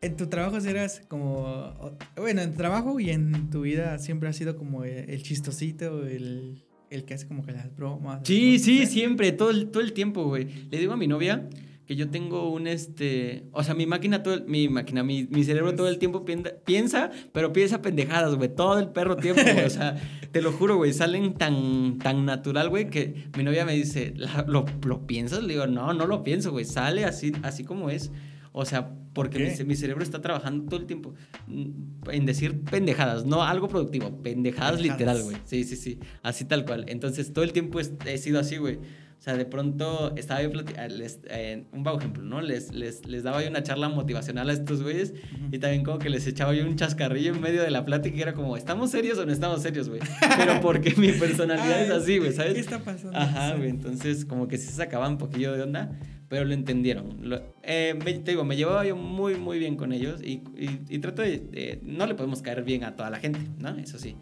En 0.00 0.16
tu 0.16 0.26
trabajo 0.26 0.58
eras 0.58 1.00
como... 1.08 1.96
Bueno, 2.16 2.42
en 2.42 2.50
tu 2.50 2.56
trabajo 2.58 2.98
y 2.98 3.10
en 3.10 3.50
tu 3.50 3.62
vida 3.62 3.98
siempre 3.98 4.28
has 4.28 4.36
sido 4.36 4.56
como 4.56 4.84
el, 4.84 5.08
el 5.08 5.22
chistosito, 5.22 6.06
el, 6.06 6.64
el 6.90 7.04
que 7.04 7.14
hace 7.14 7.28
como 7.28 7.44
que 7.44 7.52
las 7.52 7.74
bromas. 7.74 8.20
Sí, 8.24 8.58
sí, 8.58 8.82
¿eh? 8.82 8.86
siempre, 8.86 9.32
todo 9.32 9.50
el, 9.50 9.70
todo 9.70 9.82
el 9.82 9.92
tiempo, 9.92 10.24
güey. 10.24 10.68
Le 10.70 10.78
digo 10.78 10.92
a 10.92 10.96
mi 10.96 11.06
novia 11.06 11.48
que 11.86 11.96
yo 11.96 12.08
tengo 12.10 12.50
un, 12.50 12.66
este... 12.66 13.44
O 13.52 13.62
sea, 13.62 13.74
mi 13.74 13.86
máquina, 13.86 14.22
todo 14.22 14.34
el- 14.34 14.44
mi 14.46 14.68
máquina, 14.68 15.02
mi, 15.02 15.26
mi 15.30 15.44
cerebro 15.44 15.74
todo 15.74 15.88
el 15.88 15.98
tiempo 15.98 16.24
piensa, 16.24 16.50
piensa, 16.64 17.10
pero 17.32 17.52
piensa 17.52 17.82
pendejadas, 17.82 18.34
güey. 18.36 18.54
Todo 18.54 18.78
el 18.78 18.88
perro 18.88 19.16
tiempo, 19.16 19.42
güey. 19.42 19.64
O 19.66 19.70
sea, 19.70 19.96
te 20.32 20.40
lo 20.40 20.52
juro, 20.52 20.76
güey. 20.76 20.92
Salen 20.92 21.34
tan, 21.34 21.98
tan 21.98 22.24
natural, 22.24 22.68
güey, 22.70 22.88
que 22.88 23.26
mi 23.36 23.44
novia 23.44 23.64
me 23.66 23.74
dice, 23.74 24.14
"¿La- 24.16 24.44
¿lo, 24.48 24.64
lo 24.86 25.06
piensas? 25.06 25.42
Le 25.42 25.54
digo, 25.54 25.66
no, 25.66 25.92
no 25.92 26.06
lo 26.06 26.22
pienso, 26.24 26.52
güey. 26.52 26.64
Sale 26.64 27.04
así, 27.04 27.32
así 27.42 27.64
como 27.64 27.90
es. 27.90 28.10
O 28.52 28.64
sea, 28.64 28.90
porque 29.12 29.62
mi 29.66 29.74
cerebro 29.76 30.02
está 30.02 30.20
trabajando 30.20 30.64
todo 30.68 30.80
el 30.80 30.86
tiempo 30.86 31.14
mm, 31.48 32.08
en 32.10 32.24
decir 32.26 32.62
pendejadas, 32.62 33.24
no 33.26 33.42
algo 33.42 33.68
productivo, 33.68 34.22
pendejadas, 34.22 34.76
Pendejadas. 34.76 34.80
literal, 34.80 35.22
güey. 35.22 35.36
Sí, 35.44 35.64
sí, 35.64 35.76
sí, 35.76 35.98
así 36.22 36.44
tal 36.44 36.64
cual. 36.64 36.84
Entonces, 36.88 37.32
todo 37.32 37.44
el 37.44 37.52
tiempo 37.52 37.78
he 37.80 38.18
sido 38.18 38.38
así, 38.40 38.56
güey. 38.56 38.78
O 39.18 39.22
sea, 39.24 39.36
de 39.38 39.46
pronto 39.46 40.14
estaba 40.16 40.42
yo 40.42 40.50
ah, 40.78 40.86
les- 40.88 41.20
eh, 41.30 41.64
un 41.72 41.82
bajo 41.82 41.98
ejemplo, 41.98 42.22
¿no? 42.22 42.42
Les, 42.42 42.72
les, 42.74 43.06
les 43.06 43.22
daba 43.22 43.42
yo 43.42 43.48
una 43.48 43.62
charla 43.62 43.88
motivacional 43.88 44.50
a 44.50 44.52
estos 44.52 44.82
güeyes 44.82 45.12
Ujú. 45.12 45.46
y 45.52 45.58
también 45.58 45.82
como 45.82 45.98
que 45.98 46.10
les 46.10 46.26
echaba 46.26 46.52
yo 46.54 46.64
un 46.66 46.76
chascarrillo 46.76 47.32
en 47.34 47.40
medio 47.40 47.62
de 47.62 47.70
la 47.70 47.86
plática 47.86 48.14
y 48.16 48.20
era 48.20 48.34
como, 48.34 48.56
¿estamos 48.56 48.90
serios 48.90 49.16
o 49.18 49.24
no 49.24 49.32
estamos 49.32 49.62
serios, 49.62 49.88
güey? 49.88 50.00
Pero 50.36 50.60
porque 50.60 50.94
mi 50.98 51.12
personalidad 51.12 51.82
es 51.82 51.90
así, 51.90 52.18
güey, 52.18 52.30
¿Qué 52.30 52.36
¿sabes? 52.36 52.58
está 52.58 52.80
pasando? 52.80 53.16
Ajá, 53.18 53.54
güey. 53.56 53.70
Entonces, 53.70 54.26
como 54.26 54.46
que 54.46 54.58
sí 54.58 54.66
se 54.66 54.72
sacaba 54.74 55.08
un 55.08 55.16
poquillo 55.16 55.52
de 55.54 55.62
onda, 55.62 55.98
pero 56.28 56.44
lo 56.44 56.52
entendieron. 56.52 57.16
Lo- 57.28 57.40
eh, 57.62 57.94
me- 58.04 58.12
te 58.14 58.32
digo, 58.32 58.44
me 58.44 58.56
llevaba 58.56 58.84
yo 58.84 58.94
muy, 58.94 59.36
muy 59.36 59.58
bien 59.58 59.76
con 59.76 59.92
ellos 59.94 60.20
y, 60.22 60.42
y- 60.58 60.80
y 60.90 60.98
trato 60.98 61.22
de, 61.22 61.38
de- 61.38 61.80
No 61.82 62.06
le 62.06 62.14
podemos 62.14 62.42
caer 62.42 62.62
bien 62.62 62.84
a 62.84 62.94
toda 62.94 63.08
la 63.08 63.20
gente, 63.20 63.40
¿no? 63.58 63.70
Eso 63.78 63.98
sí. 63.98 64.16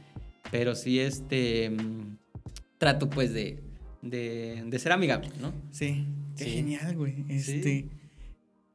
Pero 0.53 0.77
sí, 0.77 1.01
este. 1.01 1.71
mm, 1.71 2.19
trato, 2.79 3.09
pues, 3.11 3.33
de, 3.33 3.59
de, 4.03 4.63
de 4.67 4.79
ser 4.79 4.93
amigable, 4.93 5.31
¿no? 5.41 5.53
Sí, 5.71 6.05
qué 6.37 6.45
Sí. 6.45 6.51
genial, 6.51 6.97
güey. 6.97 7.25
Sí. 7.39 7.53
Este, 7.53 7.89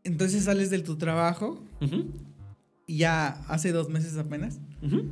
Entonces 0.04 0.44
sales 0.46 0.70
de 0.70 0.80
tu 0.80 0.98
trabajo 0.98 1.62
Ujú, 1.82 2.06
y 2.86 2.98
ya 3.00 3.28
hace 3.50 3.72
dos 3.72 3.90
meses 3.90 4.18
apenas, 4.18 4.60
ujú. 4.82 5.04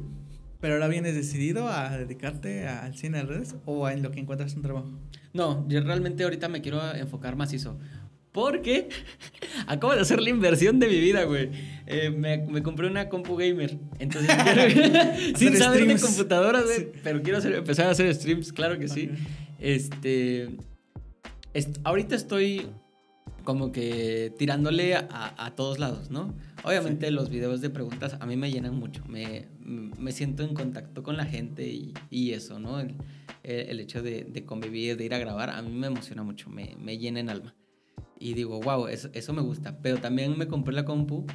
pero 0.61 0.75
ahora 0.75 0.87
vienes 0.87 1.15
decidido 1.15 1.67
a 1.69 1.97
dedicarte 1.97 2.67
al 2.67 2.95
cine 2.97 3.17
de 3.19 3.23
redes 3.25 3.55
o 3.65 3.89
en 3.89 4.01
lo 4.01 4.11
que 4.11 4.19
encuentras 4.21 4.55
un 4.55 4.61
trabajo. 4.61 4.89
No, 5.33 5.67
yo 5.67 5.81
realmente 5.81 6.23
ahorita 6.23 6.47
me 6.47 6.61
quiero 6.61 6.81
enfocar 6.95 7.35
macizo. 7.35 7.77
Porque 8.31 8.89
acabo 9.67 9.93
de 9.95 10.01
hacer 10.01 10.21
la 10.21 10.29
inversión 10.29 10.79
de 10.79 10.87
mi 10.87 10.99
vida, 10.99 11.23
güey. 11.23 11.49
Eh, 11.87 12.09
me, 12.09 12.37
me 12.37 12.61
compré 12.63 12.87
una 12.87 13.07
compu 13.09 13.35
gamer. 13.37 13.77
Entonces, 13.99 14.29
quiero- 14.73 15.15
sin 15.37 15.55
saber 15.57 15.85
de 15.87 15.97
streams. 15.97 16.01
computadoras, 16.01 16.63
güey. 16.65 16.77
Sí. 16.79 16.87
Pero 17.03 17.21
quiero 17.21 17.37
hacer- 17.39 17.53
empezar 17.55 17.87
a 17.87 17.91
hacer 17.91 18.13
streams, 18.13 18.51
claro 18.53 18.77
que 18.79 18.87
sí. 18.89 19.09
Este. 19.59 20.57
est- 21.53 21.77
ahorita 21.83 22.15
estoy 22.15 22.67
como 23.43 23.71
que 23.71 24.33
tirándole 24.39 24.95
a, 24.95 25.33
a 25.37 25.55
todos 25.55 25.77
lados, 25.79 26.09
¿no? 26.09 26.33
Obviamente 26.63 27.11
los 27.11 27.29
videos 27.29 27.61
de 27.61 27.69
preguntas 27.69 28.17
a 28.19 28.25
mí 28.25 28.35
me 28.35 28.49
llenan 28.51 28.75
mucho. 28.75 29.03
Me, 29.05 29.47
me 29.59 30.11
siento 30.11 30.43
en 30.43 30.55
contacto 30.55 31.03
con 31.03 31.15
la 31.15 31.25
gente 31.25 31.67
y, 31.67 31.93
y 32.09 32.31
eso, 32.31 32.57
¿no? 32.59 32.79
El, 32.79 32.95
el 33.43 33.79
hecho 33.79 34.01
de, 34.01 34.23
de 34.23 34.45
convivir, 34.45 34.97
de 34.97 35.05
ir 35.05 35.13
a 35.13 35.19
grabar, 35.19 35.51
a 35.51 35.61
mí 35.61 35.71
me 35.71 35.87
emociona 35.87 36.23
mucho, 36.23 36.49
me, 36.49 36.75
me 36.79 36.97
llena 36.97 37.19
en 37.19 37.29
alma. 37.29 37.55
Y 38.19 38.33
digo, 38.33 38.59
wow, 38.61 38.87
eso, 38.87 39.09
eso 39.13 39.31
me 39.33 39.43
gusta. 39.43 39.77
Pero 39.81 39.97
también 39.97 40.35
me 40.37 40.47
compré 40.47 40.73
la 40.73 40.83
compu 40.85 41.25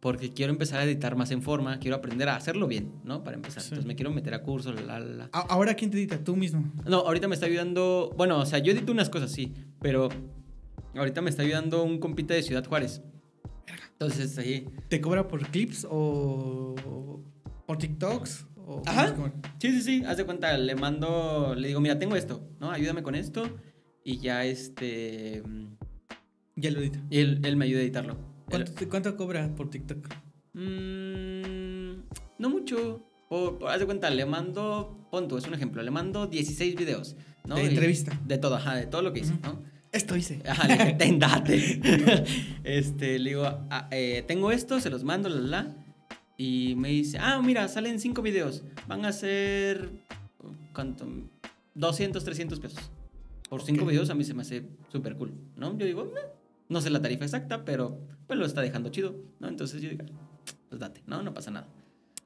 porque 0.00 0.32
quiero 0.32 0.50
empezar 0.52 0.80
a 0.80 0.84
editar 0.84 1.14
más 1.14 1.30
en 1.30 1.42
forma, 1.42 1.78
quiero 1.78 1.96
aprender 1.96 2.28
a 2.30 2.36
hacerlo 2.36 2.66
bien, 2.66 2.90
¿no? 3.04 3.22
Para 3.22 3.36
empezar. 3.36 3.62
Sí. 3.62 3.68
Entonces 3.68 3.86
me 3.86 3.94
quiero 3.94 4.10
meter 4.10 4.32
a 4.32 4.42
cursos, 4.42 4.74
la, 4.74 4.98
la, 4.98 5.00
la. 5.00 5.30
Ahora, 5.32 5.74
¿quién 5.74 5.90
te 5.90 5.98
edita? 5.98 6.24
Tú 6.24 6.36
mismo. 6.36 6.72
No, 6.86 7.00
ahorita 7.00 7.28
me 7.28 7.34
está 7.34 7.46
ayudando. 7.46 8.12
Bueno, 8.16 8.38
o 8.40 8.46
sea, 8.46 8.58
yo 8.60 8.72
edito 8.72 8.92
unas 8.92 9.10
cosas, 9.10 9.30
sí. 9.30 9.52
Pero 9.80 10.08
ahorita 10.94 11.20
me 11.20 11.28
está 11.28 11.42
ayudando 11.42 11.82
un 11.84 11.98
compita 11.98 12.32
de 12.32 12.42
Ciudad 12.42 12.64
Juárez. 12.66 13.02
Entonces, 13.92 14.38
ahí. 14.38 14.66
¿Te 14.88 15.02
cobra 15.02 15.28
por 15.28 15.46
clips 15.48 15.86
o 15.88 16.74
por 17.66 17.76
TikToks? 17.76 18.46
O 18.56 18.82
Ajá. 18.86 19.14
Sí, 19.58 19.70
sí, 19.72 19.82
sí. 19.82 20.02
Haz 20.06 20.16
de 20.16 20.24
cuenta, 20.24 20.56
le 20.56 20.74
mando. 20.76 21.54
Le 21.54 21.68
digo, 21.68 21.80
mira, 21.80 21.98
tengo 21.98 22.16
esto, 22.16 22.48
¿no? 22.58 22.70
Ayúdame 22.70 23.02
con 23.02 23.14
esto. 23.14 23.42
Y 24.02 24.16
ya 24.16 24.46
este. 24.46 25.42
Ya 26.56 26.70
lo 26.70 26.80
edita. 26.80 27.00
Y 27.10 27.18
él, 27.18 27.40
él 27.44 27.56
me 27.56 27.66
ayuda 27.66 27.80
a 27.80 27.82
editarlo. 27.82 28.29
¿Cuánto, 28.50 28.72
te- 28.72 28.88
cuánto 28.88 29.16
cobra 29.16 29.48
por 29.54 29.70
TikTok? 29.70 30.08
Mm, 30.54 32.02
no 32.38 32.50
mucho. 32.50 33.02
O, 33.28 33.58
haz 33.68 33.80
de 33.80 33.86
cuenta, 33.86 34.10
le 34.10 34.26
mando. 34.26 35.06
Pon 35.10 35.28
tú, 35.28 35.38
es 35.38 35.46
un 35.46 35.54
ejemplo. 35.54 35.82
Le 35.82 35.90
mando 35.90 36.26
16 36.26 36.74
videos, 36.76 37.16
¿no? 37.46 37.56
De 37.56 37.64
Y- 37.64 37.66
entrevista. 37.68 38.18
De 38.26 38.38
todo, 38.38 38.56
ajá, 38.56 38.74
de 38.74 38.86
todo 38.86 39.02
lo 39.02 39.12
que 39.12 39.20
hice. 39.20 39.34
¿no? 39.42 39.62
Esto 39.92 40.16
hice. 40.16 40.40
Ajá, 40.48 40.66
le 40.68 40.74
dije, 40.76 40.92
ten, 40.98 41.18
date. 41.18 42.24
este, 42.64 43.18
le 43.18 43.30
digo, 43.30 43.44
ah, 43.70 43.88
eh, 43.90 44.24
tengo 44.26 44.50
esto, 44.52 44.80
se 44.80 44.90
los 44.90 45.04
mando, 45.04 45.28
la, 45.28 45.40
la. 45.40 45.76
Y 46.36 46.74
me 46.76 46.88
dice, 46.88 47.18
ah, 47.18 47.40
mira, 47.42 47.68
salen 47.68 48.00
cinco 48.00 48.22
videos. 48.22 48.62
Van 48.88 49.04
a 49.04 49.12
ser, 49.12 49.90
¿cuánto? 50.74 51.06
200, 51.74 52.24
300 52.24 52.58
pesos. 52.60 52.90
Por 53.48 53.62
cinco 53.62 53.82
Ok. 53.84 53.90
videos 53.90 54.10
a 54.10 54.14
mí 54.14 54.24
se 54.24 54.32
me 54.34 54.42
hace 54.42 54.64
súper 54.90 55.16
cool, 55.16 55.32
¿no? 55.56 55.76
Yo 55.76 55.84
digo, 55.86 56.12
no 56.68 56.80
sé 56.80 56.88
la 56.90 57.02
tarifa 57.02 57.24
exacta, 57.24 57.64
pero 57.64 57.98
pues 58.30 58.38
lo 58.38 58.46
está 58.46 58.60
dejando 58.60 58.90
chido, 58.90 59.16
¿no? 59.40 59.48
Entonces 59.48 59.82
yo 59.82 59.90
digo, 59.90 60.04
pues 60.68 60.78
date, 60.80 61.02
¿no? 61.08 61.20
No 61.24 61.34
pasa 61.34 61.50
nada. 61.50 61.66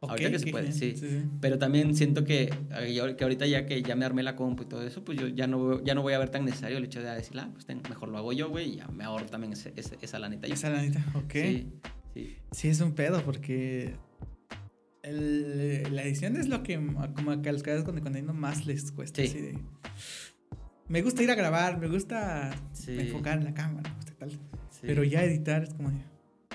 Ahorita 0.03 0.31
que 0.31 0.39
se 0.39 0.51
puede, 0.51 0.71
sí. 0.73 0.95
Pero 1.41 1.59
también 1.59 1.95
siento 1.95 2.25
que, 2.25 2.53
que 3.17 3.25
ahorita 3.25 3.47
ya 3.47 3.65
que 3.65 3.83
ya 3.83 3.97
me 3.97 4.05
armé 4.05 4.23
la 4.23 4.37
compu 4.37 4.65
y 4.65 4.67
todo 4.67 4.83
eso, 4.87 5.03
pues 5.03 5.19
yo 5.19 5.29
ya 5.29 5.47
no, 5.47 5.83
ya 5.83 5.95
no 5.95 6.03
voy 6.03 6.13
a 6.13 6.19
ver 6.19 6.29
tan 6.29 6.45
necesario 6.45 6.77
el 6.77 6.85
hecho 6.85 7.01
de 7.03 7.09
decir, 7.09 7.39
ah, 7.39 7.49
pues 7.55 7.65
ten, 7.65 7.81
mejor 7.89 8.11
lo 8.11 8.19
hago 8.19 8.35
yo, 8.35 8.51
güey, 8.51 8.75
y 8.75 8.77
ya 8.77 8.89
me 8.89 9.05
ahorro 9.05 9.25
también 9.25 9.55
ese- 9.55 9.73
ese- 9.77 9.97
esa 10.03 10.19
lanita. 10.19 10.47
Esa 10.47 10.69
lanita, 10.69 11.03
ok. 11.15 11.33
Sí. 11.33 11.73
Sí, 12.13 12.37
sí. 12.53 12.69
es 12.69 12.81
un 12.83 12.93
pedo 12.93 13.23
porque 13.25 13.95
el- 15.03 15.89
la 15.95 16.03
edición 16.03 16.37
es 16.37 16.49
lo 16.49 16.63
que 16.63 16.77
como 17.15 17.41
que 17.41 17.49
a 17.49 17.53
los 17.53 17.63
creadores 17.63 17.87
de 17.95 18.03
contenido 18.03 18.35
más 18.35 18.67
les 18.67 18.93
cuesta. 18.93 19.23
Sí. 19.23 19.29
así 19.29 19.41
de- 19.41 19.59
me 20.87 21.01
gusta 21.01 21.23
ir 21.23 21.31
a 21.31 21.35
grabar, 21.35 21.79
me 21.79 21.89
gusta 21.89 22.51
enfocar 23.01 23.39
en 23.39 23.45
la 23.45 23.55
cámara, 23.55 23.89
me 23.89 23.97
gusta 23.97 24.13
tal. 24.19 24.31
Sí. 24.85 24.89
Pero 24.89 25.05
ya 25.05 25.25
editar 25.25 25.63
es 25.65 25.75
como 25.75 25.91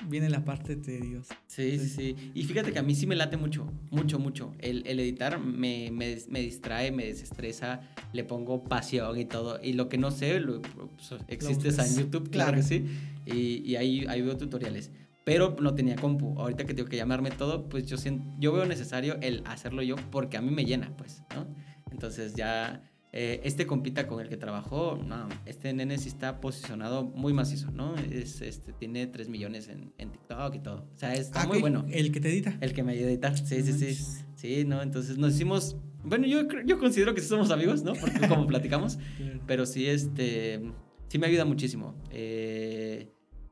viene 0.08 0.30
la 0.30 0.44
parte 0.44 0.76
tediosa. 0.76 1.38
Sí, 1.46 1.78
sí, 1.78 1.88
sí. 1.88 2.32
Y 2.34 2.44
fíjate 2.44 2.72
que 2.72 2.78
a 2.78 2.82
mí 2.82 2.94
sí 2.94 3.06
me 3.06 3.16
late 3.16 3.36
mucho, 3.36 3.70
mucho, 3.90 4.18
mucho. 4.18 4.52
El, 4.58 4.86
el 4.86 4.98
editar 4.98 5.38
me, 5.38 5.90
me, 5.92 6.16
me 6.28 6.40
distrae, 6.40 6.90
me 6.90 7.04
desestresa, 7.04 7.80
le 8.12 8.24
pongo 8.24 8.64
pasión 8.64 9.18
y 9.18 9.26
todo. 9.26 9.60
Y 9.62 9.74
lo 9.74 9.88
que 9.88 9.98
no 9.98 10.10
sé, 10.10 10.40
lo, 10.40 10.62
pues, 10.62 11.20
existe 11.28 11.68
en 11.68 11.96
YouTube, 11.96 12.30
claro, 12.30 12.52
Claro. 12.52 12.56
que 12.56 12.62
sí. 12.62 12.86
Y, 13.26 13.70
y 13.70 13.76
ahí, 13.76 14.06
ahí 14.08 14.22
veo 14.22 14.36
tutoriales. 14.36 14.90
Pero 15.24 15.54
no 15.60 15.74
tenía 15.74 15.96
compu. 15.96 16.34
Ahorita 16.38 16.64
que 16.64 16.72
tengo 16.72 16.88
que 16.88 16.96
llamarme 16.96 17.30
todo, 17.30 17.68
pues 17.68 17.84
yo, 17.86 17.98
siento, 17.98 18.24
yo 18.40 18.52
veo 18.52 18.64
necesario 18.64 19.18
el 19.20 19.42
hacerlo 19.46 19.82
yo 19.82 19.96
porque 20.10 20.38
a 20.38 20.40
mí 20.40 20.50
me 20.50 20.64
llena, 20.64 20.96
pues, 20.96 21.22
¿no? 21.34 21.46
Entonces 21.92 22.34
ya... 22.34 22.82
eh, 23.12 23.40
este 23.44 23.66
compita 23.66 24.06
con 24.06 24.20
el 24.20 24.28
que 24.28 24.36
trabajó, 24.36 24.96
no, 25.04 25.28
este 25.46 25.72
nene 25.72 25.98
sí 25.98 26.08
está 26.08 26.40
posicionado 26.40 27.02
muy 27.04 27.32
macizo, 27.32 27.70
¿no? 27.72 27.96
Es, 27.96 28.40
este, 28.40 28.72
tiene 28.72 29.06
3 29.08 29.28
millones 29.28 29.68
en, 29.68 29.92
en 29.98 30.10
TikTok 30.12 30.54
y 30.54 30.58
todo. 30.60 30.86
O 30.94 30.98
sea, 30.98 31.12
está 31.14 31.42
Ah, 31.42 31.46
muy 31.46 31.60
bueno. 31.60 31.84
El 31.90 32.12
que 32.12 32.20
te 32.20 32.28
edita. 32.28 32.56
El 32.60 32.72
que 32.72 32.82
me 32.84 32.92
ayuda 32.92 33.06
a 33.08 33.10
editar, 33.10 33.36
sí, 33.36 33.62
sí, 33.62 33.72
sí. 33.72 33.84
Manches. 33.84 34.24
Sí, 34.36 34.64
¿no? 34.64 34.80
Entonces 34.82 35.18
nos 35.18 35.34
hicimos, 35.34 35.76
bueno, 36.04 36.26
yo, 36.26 36.46
yo 36.64 36.78
considero 36.78 37.14
que 37.14 37.20
sí 37.20 37.26
somos 37.28 37.50
amigos, 37.50 37.82
¿no? 37.82 37.94
Porque 37.94 38.26
como 38.28 38.46
platicamos, 38.48 38.98
Claro. 39.16 39.40
pero 39.46 39.66
sí, 39.66 39.86
este, 39.86 40.60
sí 41.08 41.18
me 41.18 41.26
ayuda 41.26 41.44
muchísimo. 41.44 41.94
Eh, 42.12 43.08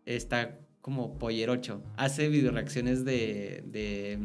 está 0.07 0.59
como 0.81 1.19
pollerocho, 1.19 1.83
hace 1.97 2.29
video 2.29 2.51
reacciones 2.53 3.05
de, 3.05 3.63
de, 3.67 4.19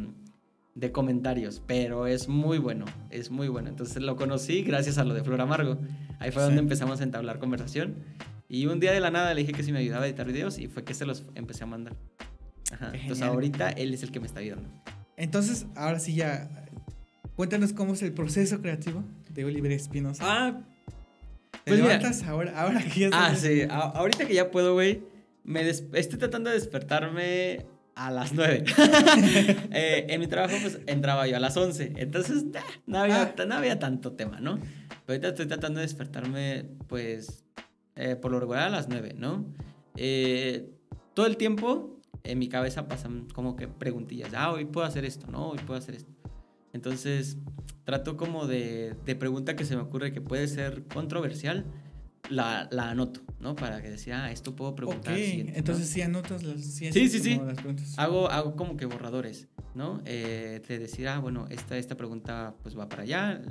de 0.76 0.92
comentarios, 0.92 1.62
pero 1.68 2.08
es 2.08 2.28
muy 2.28 2.58
bueno, 2.58 2.86
es 3.12 3.30
muy 3.32 3.48
bueno. 3.48 3.70
Entonces 3.70 4.02
lo 4.02 4.16
conocí 4.16 4.64
gracias 4.64 4.98
a 4.98 5.04
lo 5.04 5.14
de 5.14 5.24
Flor 5.24 5.40
Amargo. 5.42 5.78
Ahí 6.20 6.32
fue 6.32 6.42
Sí. 6.42 6.48
donde 6.48 6.62
empezamos 6.62 7.00
a 7.00 7.04
entablar 7.04 7.40
conversación. 7.40 7.96
Y 8.50 8.66
un 8.68 8.80
día 8.80 8.92
de 8.92 9.00
la 9.00 9.12
nada 9.12 9.34
le 9.34 9.42
dije 9.42 9.54
que 9.54 9.64
si 9.64 9.72
me 9.72 9.80
ayudaba 9.80 10.04
a 10.06 10.08
editar 10.08 10.26
videos 10.28 10.58
y 10.60 10.68
fue 10.68 10.84
que 10.84 10.94
se 10.94 11.06
los 11.06 11.24
empecé 11.36 11.64
a 11.64 11.68
mandar. 11.68 11.96
Ajá. 12.72 12.92
Entonces 12.94 13.22
ahorita 13.24 13.70
él 13.70 13.94
es 13.94 14.04
el 14.04 14.12
que 14.12 14.20
me 14.20 14.26
está 14.28 14.40
ayudando. 14.40 14.70
Entonces, 15.16 15.68
ahora 15.76 16.00
sí 16.00 16.16
ya. 16.16 16.50
Cuéntanos 17.36 17.72
cómo 17.74 17.94
es 17.94 18.02
el 18.02 18.14
proceso 18.14 18.62
creativo 18.62 19.04
de 19.32 19.46
Oliver 19.46 19.72
Espinosa. 19.72 20.24
Ah, 20.26 20.62
¿Te 21.52 21.60
pues 21.72 21.80
mira. 21.82 21.98
levantas 21.98 22.24
ahora, 22.24 22.60
ahora 22.60 22.82
que 22.84 23.00
ya 23.00 23.10
Ah, 23.14 23.36
sí. 23.36 23.62
A- 23.64 23.92
ahorita 23.92 24.26
que 24.28 24.34
ya 24.34 24.50
puedo, 24.52 24.74
güey, 24.74 25.02
me 25.44 25.68
estoy 25.70 26.20
tratando 26.20 26.50
de 26.50 26.56
despertarme 26.56 27.66
a 27.96 28.12
las 28.12 28.34
9. 28.34 28.64
Eh, 29.76 30.06
en 30.10 30.20
mi 30.20 30.28
trabajo, 30.28 30.56
pues, 30.62 30.80
entraba 30.86 31.28
yo 31.28 31.38
a 31.38 31.40
las 31.40 31.58
11. 31.58 31.94
Entonces, 31.98 32.46
nah, 32.46 32.62
no, 32.86 33.00
había, 33.00 33.34
no 33.48 33.56
había 33.56 33.80
tanto 33.80 34.14
tema, 34.14 34.40
¿no? 34.40 34.58
Pero 34.58 35.02
ahorita 35.08 35.30
estoy 35.30 35.48
tratando 35.48 35.80
de 35.80 35.86
despertarme, 35.86 36.66
pues, 36.88 37.44
eh, 37.96 38.16
por 38.16 38.32
lo 38.32 38.40
regular 38.40 38.68
a 38.68 38.70
las 38.70 38.88
9, 38.90 39.16
¿no? 39.18 39.46
Eh, 39.96 40.70
todo 41.14 41.26
el 41.26 41.38
tiempo 41.38 42.00
en 42.24 42.40
mi 42.40 42.50
cabeza 42.50 42.88
pasan 42.88 43.28
como 43.34 43.56
que 43.56 43.68
preguntillas. 43.68 44.34
Ah, 44.34 44.52
hoy 44.52 44.66
puedo 44.66 44.86
hacer 44.86 45.06
esto, 45.06 45.28
¿no? 45.28 45.50
Hoy 45.50 45.60
puedo 45.60 45.78
hacer 45.78 45.96
esto. 45.96 46.12
Entonces, 46.72 47.38
trato 47.84 48.18
como 48.18 48.48
de, 48.48 48.96
de 49.06 49.16
pregunta 49.16 49.56
que 49.56 49.66
se 49.66 49.76
me 49.76 49.82
ocurre 49.82 50.12
que 50.12 50.22
puede 50.22 50.48
ser 50.48 50.86
controversial, 50.88 51.66
la, 52.30 52.68
la 52.72 52.90
anoto, 52.92 53.22
¿no? 53.40 53.56
Para 53.56 53.82
que 53.82 53.90
decía, 53.90 54.26
ah, 54.26 54.32
esto 54.32 54.56
puedo 54.56 54.76
preguntar. 54.76 55.16
siguiente, 55.16 55.52
¿no? 55.52 55.58
entonces 55.58 55.90
sí 55.90 56.02
anotas 56.02 56.44
las 56.44 56.62
sí, 56.62 56.92
Sí, 56.92 57.10
sí, 57.10 57.20
sí. 57.20 57.36
como 57.36 57.48
las 57.48 57.58
preguntas. 57.58 57.94
Hago, 57.98 58.30
hago 58.30 58.56
como 58.56 58.78
que 58.78 58.86
borradores, 58.86 59.48
¿no? 59.76 60.02
Eh, 60.06 60.62
de 60.68 60.80
decir, 60.80 61.08
ah, 61.08 61.20
bueno, 61.20 61.48
esta, 61.50 61.78
esta 61.78 61.96
pregunta 61.96 62.56
pues 62.64 62.78
va 62.78 62.88
para 62.90 63.04
allá, 63.04 63.42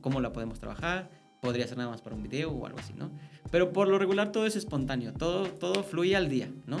¿cómo 0.00 0.20
la 0.20 0.32
podemos 0.32 0.58
trabajar? 0.58 1.10
Podría 1.40 1.66
ser 1.66 1.78
nada 1.78 1.90
más 1.90 2.02
para 2.02 2.16
un 2.16 2.22
video 2.22 2.50
o 2.50 2.66
algo 2.66 2.78
así, 2.78 2.92
¿no? 2.94 3.10
Pero 3.50 3.72
por 3.72 3.88
lo 3.88 3.98
regular 3.98 4.30
todo 4.32 4.46
es 4.46 4.56
espontáneo, 4.56 5.12
todo, 5.14 5.44
todo 5.48 5.82
fluye 5.82 6.16
al 6.16 6.28
día, 6.28 6.50
¿no? 6.66 6.78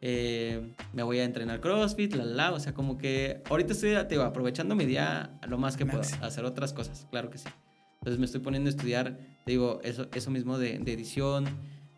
Eh, 0.00 0.74
me 0.92 1.02
voy 1.02 1.18
a 1.18 1.24
entrenar 1.24 1.60
CrossFit, 1.60 2.14
la, 2.14 2.24
la, 2.24 2.34
la, 2.34 2.52
o 2.52 2.60
sea, 2.60 2.72
como 2.72 2.96
que 2.98 3.42
ahorita 3.50 3.72
estoy 3.72 3.94
te 3.94 4.10
digo, 4.10 4.22
aprovechando 4.22 4.76
mi 4.76 4.86
día 4.86 5.38
lo 5.48 5.58
más 5.58 5.76
que 5.76 5.84
puedo, 5.84 6.02
hacer 6.22 6.44
otras 6.44 6.72
cosas, 6.72 7.06
claro 7.10 7.30
que 7.30 7.38
sí. 7.38 7.48
Entonces 7.94 8.20
me 8.20 8.26
estoy 8.26 8.40
poniendo 8.40 8.68
a 8.68 8.70
estudiar, 8.70 9.18
digo, 9.46 9.80
eso, 9.82 10.08
eso 10.14 10.30
mismo 10.30 10.58
de, 10.58 10.78
de 10.78 10.92
edición, 10.92 11.46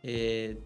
eh, 0.03 0.59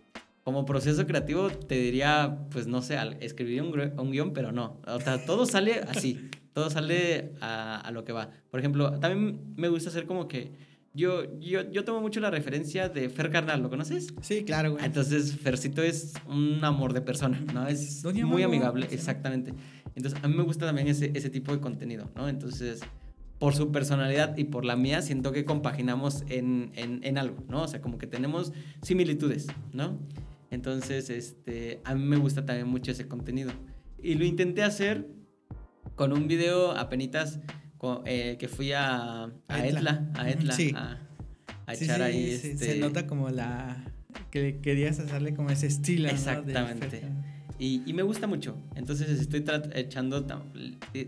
como 0.44 0.66
proceso 0.66 1.06
creativo 1.06 1.48
te 1.48 1.76
diría, 1.76 2.38
pues 2.50 2.66
no 2.66 2.82
sé, 2.82 2.98
escribir 3.20 3.62
un, 3.62 3.98
un 3.98 4.10
guion, 4.12 4.32
pero 4.32 4.52
no. 4.52 4.80
O 4.86 5.00
sea, 5.00 5.24
todo 5.24 5.46
sale 5.46 5.80
así, 5.88 6.28
todo 6.52 6.68
sale 6.68 7.32
a, 7.40 7.80
a 7.80 7.90
lo 7.90 8.04
que 8.04 8.12
va. 8.12 8.30
Por 8.50 8.60
ejemplo, 8.60 8.98
también 9.00 9.54
me 9.56 9.68
gusta 9.68 9.88
hacer 9.88 10.06
como 10.06 10.28
que 10.28 10.52
yo, 10.96 11.40
yo, 11.40 11.68
yo 11.72 11.84
tomo 11.84 12.00
mucho 12.00 12.20
la 12.20 12.30
referencia 12.30 12.88
de 12.88 13.08
Fer 13.08 13.28
Carnal, 13.30 13.60
¿lo 13.62 13.68
conoces? 13.68 14.14
Sí, 14.20 14.44
claro, 14.44 14.72
güey. 14.72 14.84
Entonces, 14.84 15.36
Fercito 15.36 15.82
es 15.82 16.14
un 16.28 16.64
amor 16.64 16.92
de 16.92 17.00
persona, 17.00 17.42
¿no? 17.52 17.66
Es 17.66 18.04
muy 18.04 18.44
amigable, 18.44 18.86
exactamente. 18.90 19.52
Entonces, 19.96 20.22
a 20.22 20.28
mí 20.28 20.36
me 20.36 20.44
gusta 20.44 20.66
también 20.66 20.86
ese, 20.86 21.10
ese 21.14 21.30
tipo 21.30 21.52
de 21.52 21.60
contenido, 21.60 22.08
¿no? 22.14 22.28
Entonces, 22.28 22.80
por 23.38 23.54
su 23.54 23.70
personalidad 23.72 24.36
y 24.36 24.44
por 24.44 24.64
la 24.64 24.76
mía, 24.76 25.02
siento 25.02 25.32
que 25.32 25.44
compaginamos 25.44 26.22
en, 26.28 26.70
en, 26.74 27.00
en 27.04 27.18
algo, 27.18 27.44
¿no? 27.48 27.62
O 27.62 27.68
sea, 27.68 27.80
como 27.80 27.98
que 27.98 28.06
tenemos 28.06 28.52
similitudes, 28.82 29.46
¿no? 29.72 29.98
Entonces, 30.50 31.10
este, 31.10 31.80
a 31.84 31.94
mí 31.94 32.04
me 32.04 32.16
gusta 32.16 32.46
también 32.46 32.68
mucho 32.68 32.92
ese 32.92 33.08
contenido. 33.08 33.52
Y 34.02 34.14
lo 34.14 34.24
intenté 34.24 34.62
hacer 34.62 35.08
con 35.96 36.12
un 36.12 36.28
video 36.28 36.72
apenitas 36.72 37.40
co- 37.78 38.02
eh, 38.06 38.36
que 38.38 38.48
fui 38.48 38.72
a, 38.72 39.24
a 39.48 39.66
Etla. 39.66 40.10
A 40.14 40.30
Etla, 40.30 40.52
Sí. 40.54 40.72
a, 40.76 41.00
a 41.66 41.74
Sí, 41.74 41.84
echar 41.84 41.96
sí, 41.96 42.02
ahí, 42.02 42.30
este... 42.30 42.56
Se 42.58 42.78
nota 42.78 43.06
como 43.06 43.30
la. 43.30 43.92
que 44.30 44.60
querías 44.60 44.98
hacerle 45.00 45.34
como 45.34 45.50
ese 45.50 45.66
estilo. 45.66 46.08
Exactamente. 46.08 47.02
Y, 47.58 47.82
y 47.86 47.92
me 47.92 48.02
gusta 48.02 48.26
mucho. 48.26 48.56
Entonces 48.74 49.08
estoy 49.20 49.44
echando, 49.74 50.26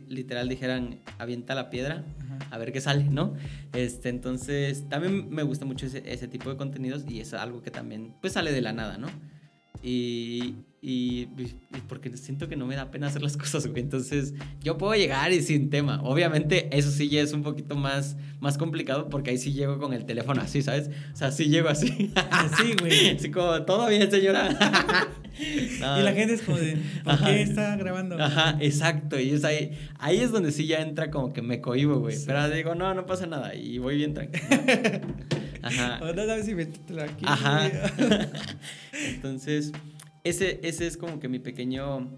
literal 0.08 0.48
dijeran, 0.48 1.00
avienta 1.18 1.54
la 1.54 1.70
piedra, 1.70 2.04
Ajá. 2.24 2.38
a 2.50 2.58
ver 2.58 2.72
qué 2.72 2.80
sale, 2.80 3.04
¿no? 3.04 3.34
Este, 3.72 4.08
entonces 4.08 4.88
también 4.88 5.28
me 5.30 5.42
gusta 5.42 5.64
mucho 5.64 5.86
ese, 5.86 6.02
ese 6.06 6.28
tipo 6.28 6.50
de 6.50 6.56
contenidos 6.56 7.04
y 7.08 7.20
es 7.20 7.34
algo 7.34 7.62
que 7.62 7.70
también 7.70 8.14
pues 8.20 8.34
sale 8.34 8.52
de 8.52 8.60
la 8.60 8.72
nada, 8.72 8.96
¿no? 8.96 9.08
Y, 9.82 10.54
y, 10.82 11.28
y 11.36 11.80
porque 11.88 12.16
siento 12.16 12.48
que 12.48 12.56
no 12.56 12.66
me 12.66 12.76
da 12.76 12.90
pena 12.90 13.08
hacer 13.08 13.22
las 13.22 13.36
cosas, 13.36 13.66
güey. 13.66 13.82
Entonces 13.82 14.34
yo 14.62 14.78
puedo 14.78 14.94
llegar 14.94 15.32
y 15.32 15.42
sin 15.42 15.70
tema. 15.70 16.00
Obviamente 16.02 16.68
eso 16.76 16.90
sí 16.90 17.08
ya 17.08 17.20
es 17.22 17.32
un 17.32 17.42
poquito 17.42 17.74
más, 17.76 18.16
más 18.40 18.58
complicado 18.58 19.08
porque 19.08 19.30
ahí 19.30 19.38
sí 19.38 19.52
llego 19.52 19.78
con 19.78 19.92
el 19.92 20.04
teléfono 20.04 20.40
así, 20.42 20.62
¿sabes? 20.62 20.90
O 21.12 21.16
sea, 21.16 21.32
sí 21.32 21.48
llego 21.48 21.68
así. 21.68 22.12
Así, 22.30 22.74
güey. 22.80 23.10
Así 23.16 23.30
como, 23.30 23.62
todo 23.62 23.88
bien, 23.88 24.10
señora. 24.10 25.08
No. 25.80 26.00
Y 26.00 26.02
la 26.02 26.14
gente 26.14 26.32
es 26.32 26.40
como 26.40 26.56
de. 26.56 26.78
¿Por 27.04 27.12
Ajá. 27.12 27.26
qué 27.26 27.42
está 27.42 27.76
grabando? 27.76 28.16
Ajá, 28.18 28.56
exacto. 28.58 29.20
Y 29.20 29.32
es 29.32 29.44
ahí, 29.44 29.78
ahí 29.98 30.20
es 30.20 30.32
donde 30.32 30.50
sí 30.50 30.66
ya 30.66 30.80
entra 30.80 31.10
como 31.10 31.34
que 31.34 31.42
me 31.42 31.60
cohibo, 31.60 31.98
güey. 31.98 32.16
Sí. 32.16 32.24
Pero 32.26 32.48
digo, 32.48 32.74
no, 32.74 32.94
no 32.94 33.04
pasa 33.04 33.26
nada. 33.26 33.54
Y 33.54 33.76
voy 33.76 33.96
bien 33.96 34.14
tranquilo. 34.14 34.46
Ajá. 35.66 35.98
Sabes 35.98 36.46
si 36.46 36.54
aquí. 37.02 37.24
Ajá. 37.26 37.70
Entonces, 39.08 39.72
ese, 40.24 40.60
ese 40.62 40.86
es 40.86 40.96
como 40.96 41.20
que 41.20 41.28
mi 41.28 41.38
pequeño 41.38 42.08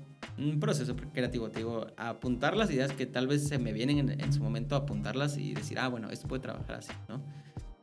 proceso 0.61 0.97
creativo. 1.13 1.51
Te 1.51 1.59
digo, 1.59 1.87
apuntar 1.97 2.57
las 2.57 2.71
ideas 2.71 2.93
que 2.93 3.07
tal 3.07 3.27
vez 3.27 3.49
se 3.49 3.59
me 3.59 3.73
vienen 3.73 3.99
en, 3.99 4.21
en 4.21 4.33
su 4.33 4.43
momento, 4.43 4.77
apuntarlas 4.77 5.37
y 5.37 5.55
decir, 5.55 5.79
ah, 5.79 5.89
bueno, 5.89 6.11
esto 6.11 6.29
puede 6.29 6.43
trabajar 6.43 6.77
así, 6.77 6.93
¿no? 7.09 7.23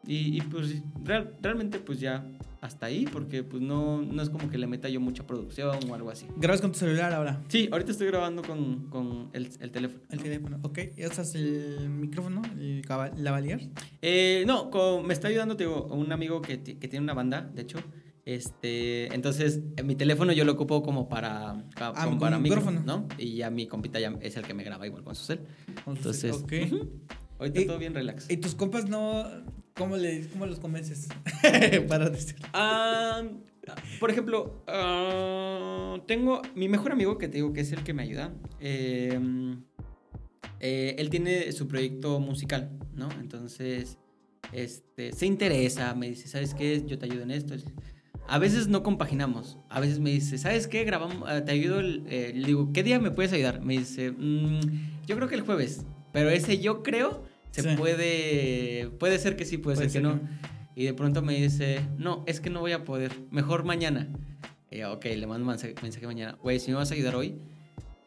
Y, 0.08 0.38
y, 0.38 0.42
pues 0.42 0.82
real- 1.04 1.34
realmente 1.42 1.80
pues 1.80 2.00
ya 2.00 2.26
hasta 2.62 2.88
ahí, 2.88 3.06
porque 3.12 3.44
pues 3.44 3.62
no, 3.62 4.02
no 4.02 4.22
es 4.24 4.30
como 4.30 4.50
que 4.50 4.58
le 4.58 4.66
meta 4.66 4.90
yo 4.90 5.00
mucha 5.00 5.26
producción 5.28 5.78
o 5.90 5.94
algo 5.96 6.10
así. 6.10 6.26
Grabas 6.38 6.62
con 6.62 6.72
tu 6.72 6.80
celular 6.80 7.14
ahora. 7.14 7.42
Sí, 7.48 7.70
ahorita 7.72 7.92
estoy 7.92 8.08
grabando 8.08 8.42
con, 8.42 8.88
con 8.90 9.30
el, 9.34 9.50
el 9.60 9.72
teléfono. 9.72 10.04
El 10.10 10.22
teléfono. 10.24 10.60
Ok. 10.64 10.80
¿Y 10.98 11.06
usas 11.06 11.36
el 11.36 11.90
micrófono? 11.90 12.42
¿El 12.60 12.82
lavalier? 13.18 13.70
Eh, 14.02 14.44
no, 14.48 14.72
me 15.04 15.14
está 15.14 15.28
ayudando, 15.28 15.56
te 15.56 15.64
digo, 15.66 15.86
un 15.92 16.12
amigo 16.12 16.42
que, 16.42 16.60
que 16.64 16.88
tiene 16.88 17.04
una 17.04 17.14
banda, 17.14 17.42
de 17.54 17.62
hecho. 17.62 17.78
Este, 18.26 19.14
entonces, 19.14 19.60
en 19.78 19.86
mi 19.86 19.96
teléfono 19.96 20.32
yo 20.34 20.46
lo 20.46 20.54
ocupo 20.54 20.82
como 20.82 21.08
para, 21.08 21.64
ca- 21.76 21.90
Ah, 21.96 22.06
como 22.06 22.12
con 22.12 22.20
para 22.20 22.40
micrófono. 22.40 22.82
¿no? 22.84 23.08
Y 23.20 23.36
ya 23.36 23.52
mi 23.52 23.68
compita 23.68 24.00
ya 24.00 24.18
es 24.22 24.36
el 24.38 24.44
que 24.44 24.56
me 24.56 24.64
graba 24.64 24.88
igual 24.88 25.04
con 25.04 25.14
su 25.14 25.26
cel. 25.26 25.42
Entonces, 25.86 26.32
ok. 26.34 26.54
ujú, 26.66 26.90
ahorita 27.38 27.62
Y- 27.62 27.66
todo 27.68 27.78
bien 27.78 27.94
relax. 27.94 28.30
¿Y 28.32 28.38
tus 28.38 28.56
compas 28.56 28.90
no. 28.90 29.24
¿Cómo, 29.78 29.98
le, 29.98 30.28
cómo 30.30 30.46
los 30.46 30.60
convences? 30.60 31.10
Para 31.90 32.10
decir. 32.10 32.36
Ah, 32.54 33.24
por 34.00 34.10
ejemplo, 34.10 34.64
ah, 34.68 35.98
tengo 36.08 36.42
mi 36.56 36.70
mejor 36.70 36.94
amigo 36.94 37.18
que 37.18 37.28
te 37.28 37.36
digo 37.38 37.52
que 37.52 37.62
es 37.62 37.72
el 37.74 37.84
que 37.84 37.94
me 37.94 38.04
ayuda. 38.04 38.34
eh, 38.60 39.20
eh, 40.62 40.96
él 40.98 41.10
tiene 41.10 41.52
su 41.52 41.68
proyecto 41.68 42.20
musical, 42.20 42.72
¿no? 42.96 43.10
Entonces, 43.20 43.98
este, 44.54 45.12
se 45.12 45.26
interesa, 45.26 45.94
me 45.94 46.10
dice, 46.10 46.28
¿sabes 46.30 46.54
qué? 46.54 46.82
Yo 46.88 46.98
te 46.98 47.06
ayudo 47.06 47.24
en 47.24 47.32
esto. 47.32 47.56
A 48.28 48.40
veces 48.40 48.68
no 48.70 48.82
compaginamos. 48.82 49.58
A 49.70 49.80
veces 49.82 50.00
me 50.00 50.10
dice, 50.12 50.38
¿sabes 50.38 50.68
qué? 50.68 50.86
Grabamos, 50.86 51.24
ah, 51.28 51.44
te 51.44 51.52
ayudo. 51.52 51.82
El, 51.82 52.04
eh, 52.08 52.32
le 52.34 52.48
digo, 52.48 52.72
¿qué 52.72 52.82
día 52.82 53.00
me 53.00 53.12
puedes 53.12 53.34
ayudar? 53.34 53.62
Me 53.62 53.78
dice, 53.78 54.12
"Mm, 54.12 54.62
yo 55.06 55.16
creo 55.18 55.28
que 55.28 55.36
el 55.36 55.42
jueves. 55.42 55.86
Pero 56.14 56.30
ese 56.30 56.60
yo 56.60 56.82
creo 56.82 57.24
se 57.62 57.70
Sí. 57.72 57.76
puede. 57.78 58.90
Puede 59.00 59.20
ser 59.20 59.36
que 59.36 59.46
sí, 59.46 59.58
puede, 59.58 59.78
ser, 59.78 59.92
que, 59.92 60.02
no. 60.02 60.20
Y 60.76 60.84
de 60.86 60.94
pronto 60.94 61.22
me 61.22 61.40
dice, 61.42 61.80
no, 61.98 62.24
es 62.28 62.40
que 62.42 62.50
no 62.50 62.60
voy 62.60 62.74
a 62.74 62.84
poder, 62.84 63.12
mejor 63.32 63.64
mañana. 63.64 64.10
Y 64.72 64.80
yo, 64.80 64.94
ok, 64.94 65.06
le 65.06 65.26
mando 65.28 65.46
mensaje, 65.46 65.74
mensaje 65.82 66.06
mañana. 66.06 66.38
Güey, 66.44 66.60
si 66.60 66.72
me 66.72 66.78
vas 66.78 66.92
a 66.92 66.94
ayudar 66.96 67.16
hoy, 67.16 67.36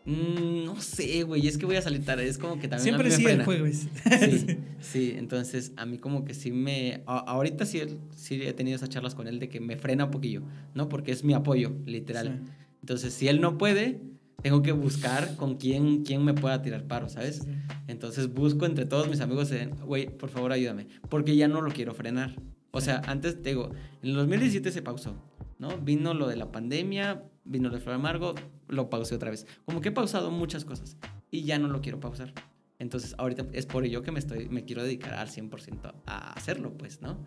Mm, 0.05 0.65
no 0.65 0.81
sé, 0.81 1.23
güey, 1.25 1.47
es 1.47 1.59
que 1.59 1.67
voy 1.67 1.77
a 1.77 1.83
salir 1.83 2.03
tarde, 2.03 2.27
es 2.27 2.39
como 2.39 2.59
que 2.59 2.67
también 2.67 2.83
Siempre 2.97 3.09
a 3.09 3.11
mí 3.11 3.17
sí 3.17 3.25
me 3.25 3.33
el 3.33 3.45
jueves. 3.45 3.89
Sí, 4.21 4.57
sí, 4.81 5.15
entonces 5.19 5.73
a 5.77 5.85
mí 5.85 5.99
como 5.99 6.25
que 6.25 6.33
sí 6.33 6.51
me... 6.51 7.03
a- 7.07 7.19
ahorita 7.19 7.67
sí, 7.67 7.83
sí 8.17 8.41
he 8.43 8.55
tenido 8.55 8.77
esas 8.77 8.89
charlas 8.89 9.15
con 9.15 9.29
él 9.29 9.39
de 9.39 9.51
que 9.51 9.61
me 9.61 9.77
frena 9.77 10.07
un 10.07 10.11
poquillo, 10.11 10.43
¿no? 10.75 10.89
Porque 10.89 11.13
es 11.13 11.25
mi 11.25 11.35
apoyo, 11.35 11.73
literal. 11.85 12.41
Sí. 12.43 12.53
Entonces, 12.81 13.13
si 13.13 13.29
él 13.29 13.43
no 13.43 13.59
puede, 13.59 14.01
tengo 14.43 14.63
que 14.63 14.73
buscar 14.73 15.37
con 15.37 15.57
quién, 15.57 16.05
quién 16.05 16.25
me 16.25 16.35
pueda 16.35 16.63
tirar 16.63 16.85
paro, 16.85 17.09
¿sabes? 17.09 17.43
Sí. 17.45 17.51
Entonces 17.89 18.33
busco 18.33 18.67
entre 18.67 18.87
todos 18.87 19.09
mis 19.09 19.21
amigos 19.21 19.53
güey, 19.85 20.09
por 20.09 20.31
favor 20.31 20.53
ayúdame, 20.53 20.87
porque 21.09 21.37
ya 21.37 21.49
no 21.49 21.61
lo 21.61 21.71
quiero 21.71 21.95
frenar. 21.95 22.37
O 22.71 22.81
sea, 22.81 23.03
antes 23.07 23.43
te 23.43 23.51
digo, 23.51 23.71
en 24.03 24.11
el 24.11 24.15
2017 24.15 24.71
se 24.71 24.83
pausó, 24.83 25.17
¿no? 25.59 25.79
Vino 25.79 26.15
lo 26.15 26.29
de 26.29 26.37
la 26.37 26.53
pandemia, 26.53 27.25
vino 27.45 27.69
lo 27.69 27.75
de 27.75 27.81
Flor 27.81 27.97
Amargo, 27.97 28.35
lo 28.69 28.91
pausé 28.91 29.15
otra 29.15 29.31
vez. 29.31 29.47
Como 29.65 29.81
que 29.81 29.89
he 29.89 29.93
pausado 29.93 30.31
muchas 30.31 30.65
cosas 30.65 30.97
y 31.31 31.43
ya 31.43 31.59
no 31.59 31.69
lo 31.69 31.81
quiero 31.81 31.99
pausar. 31.99 32.33
Entonces, 32.79 33.15
ahorita 33.19 33.47
es 33.53 33.67
por 33.67 33.85
ello 33.85 34.03
que 34.03 34.13
me, 34.13 34.21
estoy, 34.21 34.49
me 34.49 34.65
quiero 34.65 34.85
dedicar 34.85 35.15
al 35.15 35.29
100% 35.29 35.95
a 36.07 36.33
hacerlo, 36.35 36.75
pues, 36.79 37.03
¿no? 37.03 37.19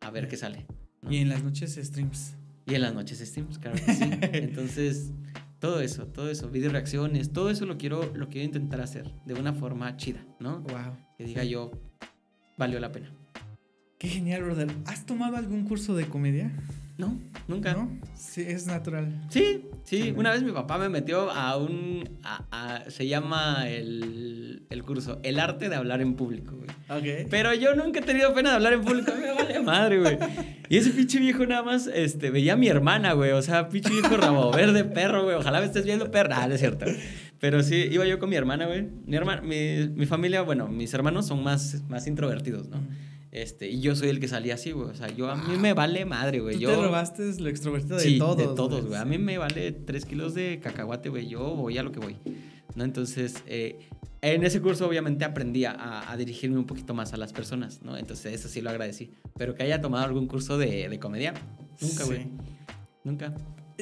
A 0.00 0.10
ver 0.10 0.28
qué 0.28 0.36
sale. 0.36 0.66
¿no? 1.02 1.10
Y 1.10 1.16
en 1.16 1.28
las 1.28 1.42
noches 1.42 1.74
streams. 1.74 2.36
Y 2.66 2.74
en 2.76 2.82
las 2.82 2.94
noches 2.94 3.18
streams, 3.18 3.58
claro 3.58 3.76
que 3.84 3.92
sí. 3.92 4.04
Entonces, 4.32 5.12
todo 5.60 5.80
eso, 5.80 6.06
todo 6.06 6.30
eso, 6.30 6.48
video 6.48 6.70
reacciones, 6.70 7.32
todo 7.32 7.50
eso 7.50 7.66
lo 7.66 7.76
quiero, 7.78 8.12
lo 8.14 8.28
quiero 8.28 8.46
intentar 8.46 8.80
hacer 8.80 9.12
de 9.26 9.34
una 9.34 9.52
forma 9.52 9.96
chida, 9.96 10.24
¿no? 10.40 10.60
Wow. 10.60 10.96
Que 11.16 11.24
diga 11.24 11.44
yo, 11.44 11.70
valió 12.56 12.80
la 12.80 12.90
pena. 12.90 13.12
Qué 13.98 14.08
genial, 14.08 14.42
brother. 14.44 14.74
¿Has 14.86 15.04
tomado 15.04 15.36
algún 15.36 15.64
curso 15.64 15.94
de 15.94 16.06
comedia? 16.06 16.50
No, 17.00 17.18
nunca. 17.48 17.72
¿No? 17.72 17.90
Sí, 18.14 18.42
es 18.46 18.66
natural. 18.66 19.12
Sí, 19.30 19.64
sí, 19.84 20.02
Sí. 20.02 20.14
una 20.16 20.30
vez 20.32 20.42
mi 20.42 20.52
papá 20.52 20.76
me 20.78 20.88
metió 20.88 21.30
a 21.30 21.56
un, 21.56 22.08
a- 22.22 22.44
a- 22.52 22.90
se 22.90 23.08
llama 23.08 23.68
el, 23.68 24.62
el 24.70 24.82
curso, 24.84 25.18
el 25.22 25.40
arte 25.40 25.68
de 25.68 25.74
hablar 25.76 26.00
en 26.02 26.14
público, 26.14 26.54
güey. 26.56 26.68
Ok. 27.22 27.26
Pero 27.30 27.54
yo 27.54 27.74
nunca 27.74 28.00
he 28.00 28.02
tenido 28.02 28.32
pena 28.34 28.50
de 28.50 28.56
hablar 28.56 28.74
en 28.74 28.82
público. 28.82 29.12
Me 29.20 29.32
vale 29.32 29.60
madre, 29.60 29.98
güey. 30.00 30.18
Y 30.68 30.76
ese 30.76 30.90
pinche 30.90 31.18
viejo 31.18 31.44
nada 31.46 31.62
más 31.62 31.86
este, 31.88 32.30
veía 32.30 32.52
a 32.52 32.56
mi 32.56 32.68
hermana, 32.68 33.14
güey. 33.14 33.32
O 33.32 33.42
sea, 33.42 33.68
pinche 33.68 33.90
viejo 33.90 34.16
rabo 34.16 34.52
verde, 34.52 34.84
perro, 34.84 35.24
güey. 35.24 35.36
Ojalá 35.36 35.60
me 35.60 35.66
estés 35.66 35.84
viendo, 35.84 36.10
perro. 36.10 36.30
Ah, 36.34 36.46
no 36.46 36.54
es 36.54 36.60
cierto. 36.60 36.86
Pero 37.40 37.62
sí, 37.62 37.88
iba 37.90 38.06
yo 38.06 38.18
con 38.18 38.28
mi 38.28 38.36
hermana, 38.36 38.66
güey. 38.66 38.86
Mi, 39.06 39.16
hermana, 39.16 39.40
mi, 39.40 39.88
mi 39.88 40.04
familia, 40.06 40.42
bueno, 40.42 40.68
mis 40.68 40.92
hermanos 40.92 41.26
son 41.26 41.42
más, 41.42 41.82
más 41.88 42.06
introvertidos, 42.06 42.68
¿no? 42.68 42.76
Este, 43.32 43.68
y 43.68 43.80
yo 43.80 43.94
soy 43.94 44.08
el 44.08 44.18
que 44.18 44.26
salía 44.26 44.54
así, 44.54 44.72
güey. 44.72 44.88
O 44.88 44.94
sea, 44.94 45.08
yo 45.08 45.30
a 45.30 45.36
mí 45.36 45.56
me 45.56 45.72
vale 45.72 46.04
madre, 46.04 46.40
güey. 46.40 46.56
Tú 46.56 46.62
Yo, 46.62 46.70
te 46.70 46.76
robaste 46.76 47.32
lo 47.40 47.48
extrovertido 47.48 47.96
de 47.96 48.02
sí, 48.02 48.18
todos. 48.18 48.36
de 48.36 48.46
todos, 48.46 48.86
güey. 48.86 49.00
A 49.00 49.04
mí 49.04 49.18
me 49.18 49.38
vale 49.38 49.70
tres 49.72 50.04
kilos 50.04 50.34
de 50.34 50.58
cacahuate, 50.60 51.08
güey. 51.08 51.28
Yo 51.28 51.54
voy 51.54 51.78
a 51.78 51.82
lo 51.82 51.92
que 51.92 52.00
voy. 52.00 52.16
¿No? 52.74 52.84
Entonces, 52.84 53.42
eh, 53.46 53.88
en 54.20 54.44
ese 54.44 54.60
curso 54.60 54.86
obviamente 54.86 55.24
aprendí 55.24 55.64
a, 55.64 56.10
a 56.10 56.16
dirigirme 56.16 56.58
un 56.58 56.66
poquito 56.66 56.92
más 56.92 57.12
a 57.12 57.16
las 57.16 57.32
personas, 57.32 57.82
¿no? 57.82 57.96
Entonces, 57.96 58.34
eso 58.34 58.48
sí 58.48 58.60
lo 58.60 58.70
agradecí. 58.70 59.12
Pero 59.36 59.54
que 59.54 59.62
haya 59.62 59.80
tomado 59.80 60.04
algún 60.04 60.26
curso 60.26 60.58
de, 60.58 60.88
de 60.88 60.98
comedia, 60.98 61.32
nunca, 61.80 62.04
güey. 62.04 62.22
Sí. 62.24 62.30
Nunca. 63.04 63.34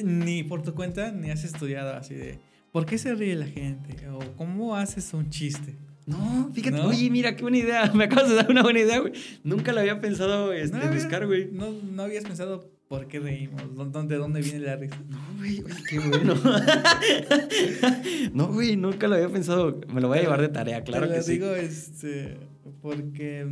Ni 0.03 0.43
por 0.43 0.61
tu 0.61 0.73
cuenta, 0.75 1.11
ni 1.11 1.29
has 1.31 1.43
estudiado 1.43 1.93
así 1.93 2.13
de. 2.13 2.39
¿Por 2.71 2.85
qué 2.85 2.97
se 2.99 3.15
ríe 3.15 3.35
la 3.35 3.47
gente? 3.47 4.07
O 4.09 4.19
cómo 4.37 4.75
haces 4.75 5.13
un 5.13 5.29
chiste. 5.29 5.75
No, 6.09 6.49
fíjate, 6.53 6.77
¿No? 6.77 6.87
oye, 6.87 7.09
mira, 7.09 7.35
qué 7.35 7.41
buena 7.43 7.57
idea. 7.57 7.91
Me 7.93 8.05
acabas 8.05 8.29
de 8.29 8.35
dar 8.35 8.49
una 8.49 8.63
buena 8.63 8.79
idea, 8.79 8.99
güey. 8.99 9.13
Nunca 9.43 9.71
lo 9.73 9.81
había 9.81 9.99
pensado 10.01 10.51
este, 10.53 10.77
No, 10.77 10.91
buscar, 10.93 11.27
güey. 11.27 11.49
No, 11.51 11.71
no 11.71 12.03
habías 12.03 12.23
pensado 12.23 12.71
por 12.87 13.07
qué 13.07 13.19
reímos, 13.19 13.61
¿Dó- 13.75 13.85
¿de 14.07 14.15
dónde 14.17 14.41
viene 14.41 14.59
la 14.59 14.75
risa? 14.75 14.97
No, 15.07 15.19
güey, 15.37 15.61
oye, 15.63 15.75
qué 15.87 15.99
bueno. 15.99 16.33
no, 18.33 18.47
güey, 18.47 18.75
nunca 18.75 19.07
lo 19.07 19.15
había 19.15 19.29
pensado. 19.29 19.79
Me 19.93 20.01
lo 20.01 20.07
voy 20.07 20.17
a 20.17 20.21
llevar 20.21 20.41
de 20.41 20.49
tarea, 20.49 20.83
claro 20.83 21.05
Te 21.05 21.11
que 21.11 21.17
lo 21.17 21.23
sí. 21.23 21.31
digo 21.33 21.53
este, 21.53 22.37
porque 22.81 23.45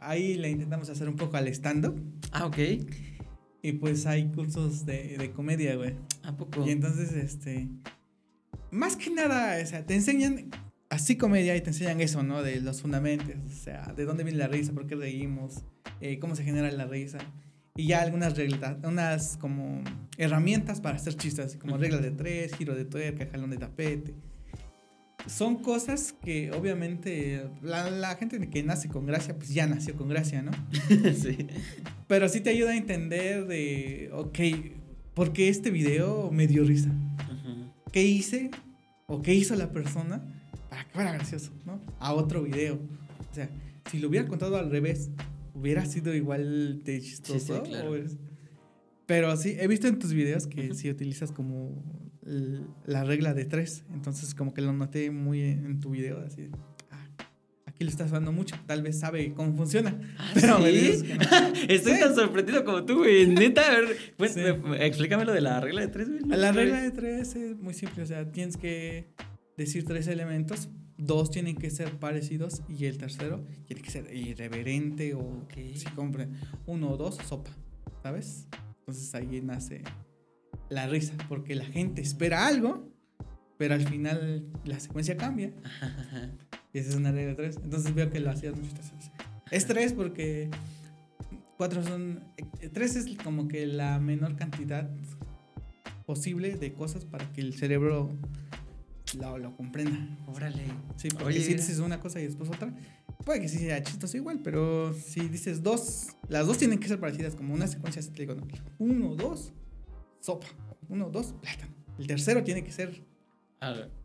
ahí 0.00 0.34
le 0.34 0.50
intentamos 0.50 0.88
hacer 0.90 1.08
un 1.08 1.14
poco 1.16 1.36
al 1.36 1.46
stand-up 1.48 1.94
Ah, 2.32 2.46
ok. 2.46 2.58
y 3.62 3.72
pues 3.72 4.06
hay 4.06 4.28
cursos 4.32 4.84
de, 4.86 5.16
de 5.18 5.30
comedia, 5.30 5.76
güey. 5.76 5.94
¿A 6.24 6.36
poco? 6.36 6.66
Y 6.66 6.70
entonces, 6.70 7.12
este, 7.12 7.68
más 8.72 8.96
que 8.96 9.10
nada, 9.10 9.62
o 9.62 9.66
sea, 9.66 9.86
te 9.86 9.94
enseñan 9.94 10.50
así 10.90 11.16
comedia 11.16 11.56
y 11.56 11.60
te 11.62 11.70
enseñan 11.70 12.00
eso, 12.00 12.22
¿no? 12.22 12.42
De 12.42 12.60
los 12.60 12.82
fundamentos, 12.82 13.34
o 13.46 13.62
sea, 13.64 13.94
de 13.96 14.04
dónde 14.04 14.24
viene 14.24 14.38
la 14.38 14.48
risa, 14.48 14.72
por 14.72 14.86
qué 14.86 14.96
reímos, 14.96 15.62
eh, 16.00 16.18
cómo 16.18 16.36
se 16.36 16.44
genera 16.44 16.70
la 16.70 16.84
risa. 16.84 17.18
Y 17.76 17.86
ya 17.86 18.02
algunas 18.02 18.36
reglas, 18.36 18.76
unas 18.82 19.36
como 19.38 19.82
herramientas 20.18 20.80
para 20.80 20.96
hacer 20.96 21.14
chistes, 21.14 21.56
como 21.56 21.78
regla 21.78 21.98
de 21.98 22.10
tres, 22.10 22.54
giro 22.54 22.74
de 22.74 22.84
tuerca, 22.84 23.26
jalón 23.30 23.50
de 23.50 23.56
tapete. 23.56 24.14
Son 25.26 25.62
cosas 25.62 26.12
que 26.24 26.50
obviamente 26.50 27.48
la, 27.62 27.88
la 27.90 28.16
gente 28.16 28.50
que 28.50 28.62
nace 28.64 28.88
con 28.88 29.06
gracia, 29.06 29.36
pues 29.36 29.54
ya 29.54 29.66
nació 29.66 29.94
con 29.94 30.08
gracia, 30.08 30.42
¿no? 30.42 30.50
sí. 31.14 31.46
Pero 32.08 32.28
sí 32.28 32.40
te 32.40 32.50
ayuda 32.50 32.72
a 32.72 32.76
entender 32.76 33.46
de, 33.46 34.10
ok, 34.12 34.38
¿por 35.14 35.32
qué 35.32 35.48
este 35.48 35.70
video 35.70 36.30
me 36.32 36.48
dio 36.48 36.64
risa? 36.64 36.90
¿Qué 37.92 38.02
hice 38.02 38.50
o 39.06 39.22
qué 39.22 39.34
hizo 39.34 39.54
la 39.54 39.72
persona 39.72 40.39
para 40.70 40.84
que 40.84 40.90
fuera 40.92 41.12
gracioso, 41.12 41.50
¿no? 41.66 41.80
A 41.98 42.14
otro 42.14 42.42
video. 42.44 42.76
O 43.30 43.34
sea, 43.34 43.50
si 43.90 43.98
lo 43.98 44.08
hubiera 44.08 44.26
contado 44.26 44.56
al 44.56 44.70
revés, 44.70 45.10
hubiera 45.54 45.84
sido 45.84 46.14
igual 46.14 46.82
de 46.84 47.00
chistoso. 47.00 47.38
Sí, 47.38 47.60
sí, 47.64 47.68
claro. 47.70 47.94
Pero 49.06 49.36
sí, 49.36 49.56
he 49.58 49.66
visto 49.66 49.88
en 49.88 49.98
tus 49.98 50.12
videos 50.14 50.46
que 50.46 50.66
Ujú. 50.66 50.74
sí 50.74 50.88
utilizas 50.88 51.32
como 51.32 51.82
la 52.86 53.02
regla 53.04 53.34
de 53.34 53.44
tres. 53.44 53.84
Entonces, 53.92 54.34
como 54.34 54.54
que 54.54 54.62
lo 54.62 54.72
noté 54.72 55.10
muy 55.10 55.42
en, 55.42 55.80
tu 55.80 55.90
video, 55.90 56.20
así. 56.24 56.48
ah, 56.92 57.08
aquí 57.66 57.82
lo 57.82 57.90
estás 57.90 58.06
usando 58.08 58.30
mucho, 58.30 58.54
tal 58.66 58.82
vez 58.82 59.00
sabe 59.00 59.32
cómo 59.34 59.56
funciona. 59.56 59.98
¿Ah, 60.16 60.30
Pero 60.34 60.60
me 60.60 60.70
¿sí? 60.70 60.78
dices 60.78 61.02
que 61.02 61.14
no. 61.14 61.24
Estoy 61.68 61.98
tan 61.98 62.14
sorprendido 62.14 62.64
como 62.64 62.84
tú, 62.84 62.98
güey. 62.98 63.26
Neta, 63.26 63.66
a 63.66 63.80
ver, 63.80 63.96
pues, 64.16 64.36
me- 64.36 64.52
me- 64.52 64.86
explícame 64.86 65.24
lo 65.24 65.32
de 65.32 65.40
la 65.40 65.60
regla 65.60 65.80
de 65.80 65.88
tres, 65.88 66.08
güey. 66.08 66.20
La 66.26 66.52
regla 66.52 66.80
de 66.80 66.92
tres 66.92 67.34
es 67.34 67.58
muy 67.58 67.74
simple, 67.74 68.04
o 68.04 68.06
sea, 68.06 68.30
tienes 68.30 68.56
que 68.56 69.08
decir 69.64 69.84
tres 69.84 70.06
elementos, 70.08 70.68
dos 70.98 71.30
tienen 71.30 71.56
que 71.56 71.70
ser 71.70 71.98
parecidos 71.98 72.62
y 72.68 72.84
el 72.86 72.98
tercero 72.98 73.44
tiene 73.66 73.82
que 73.82 73.90
ser 73.90 74.14
irreverente 74.14 75.14
o 75.14 75.20
Ok. 75.20 75.54
si 75.74 75.86
compren 75.94 76.32
uno 76.66 76.90
o 76.90 76.96
dos, 76.96 77.16
sopa, 77.28 77.50
¿sabes? 78.02 78.46
Entonces 78.80 79.14
ahí 79.14 79.40
nace 79.42 79.82
la 80.68 80.86
risa, 80.86 81.14
porque 81.28 81.54
la 81.54 81.64
gente 81.64 82.00
espera 82.02 82.46
algo, 82.46 82.88
pero 83.58 83.74
al 83.74 83.86
final 83.86 84.46
la 84.64 84.78
secuencia 84.80 85.16
cambia. 85.16 85.52
Y 86.72 86.78
esa 86.78 86.90
es 86.90 86.94
una 86.94 87.10
regla 87.10 87.30
de 87.30 87.34
tres. 87.34 87.56
Entonces 87.64 87.92
veo 87.96 88.10
que 88.10 88.20
lo 88.20 88.30
hacías 88.30 88.54
muchas 88.56 88.92
veces. 88.94 89.10
Es 89.50 89.66
tres 89.66 89.92
porque 89.92 90.48
cuatro 91.56 91.82
son. 91.82 92.22
eh, 92.60 92.68
Tres 92.68 92.94
es 92.94 93.16
como 93.24 93.48
que 93.48 93.66
la 93.66 93.98
menor 93.98 94.36
cantidad 94.36 94.88
posible 96.06 96.54
de 96.56 96.72
cosas 96.72 97.04
para 97.04 97.30
que 97.32 97.40
el 97.40 97.54
cerebro 97.54 98.10
lo, 99.14 99.38
lo 99.38 99.56
comprenda. 99.56 99.98
Órale. 100.26 100.64
Sí, 100.96 101.08
porque 101.08 101.24
Oye, 101.24 101.40
si 101.40 101.54
dices 101.54 101.78
una 101.78 102.00
cosa 102.00 102.20
y 102.20 102.24
después 102.24 102.50
otra, 102.50 102.72
puede 103.24 103.40
que 103.40 103.48
sí 103.48 103.58
sea 103.58 103.82
chistoso 103.82 104.16
igual, 104.16 104.40
pero 104.42 104.94
si 104.94 105.28
dices 105.28 105.62
dos, 105.62 106.08
las 106.28 106.46
dos 106.46 106.58
tienen 106.58 106.78
que 106.78 106.88
ser 106.88 107.00
parecidas, 107.00 107.34
como 107.34 107.54
una 107.54 107.66
secuencia, 107.66 108.02
digo, 108.14 108.34
¿no? 108.34 108.46
uno, 108.78 109.14
dos, 109.14 109.52
sopa, 110.20 110.46
uno, 110.88 111.10
dos, 111.10 111.34
plátano. 111.40 111.72
El 111.98 112.06
tercero 112.06 112.42
tiene 112.42 112.64
que 112.64 112.72
ser 112.72 113.04
A 113.60 113.72
ver. 113.72 114.00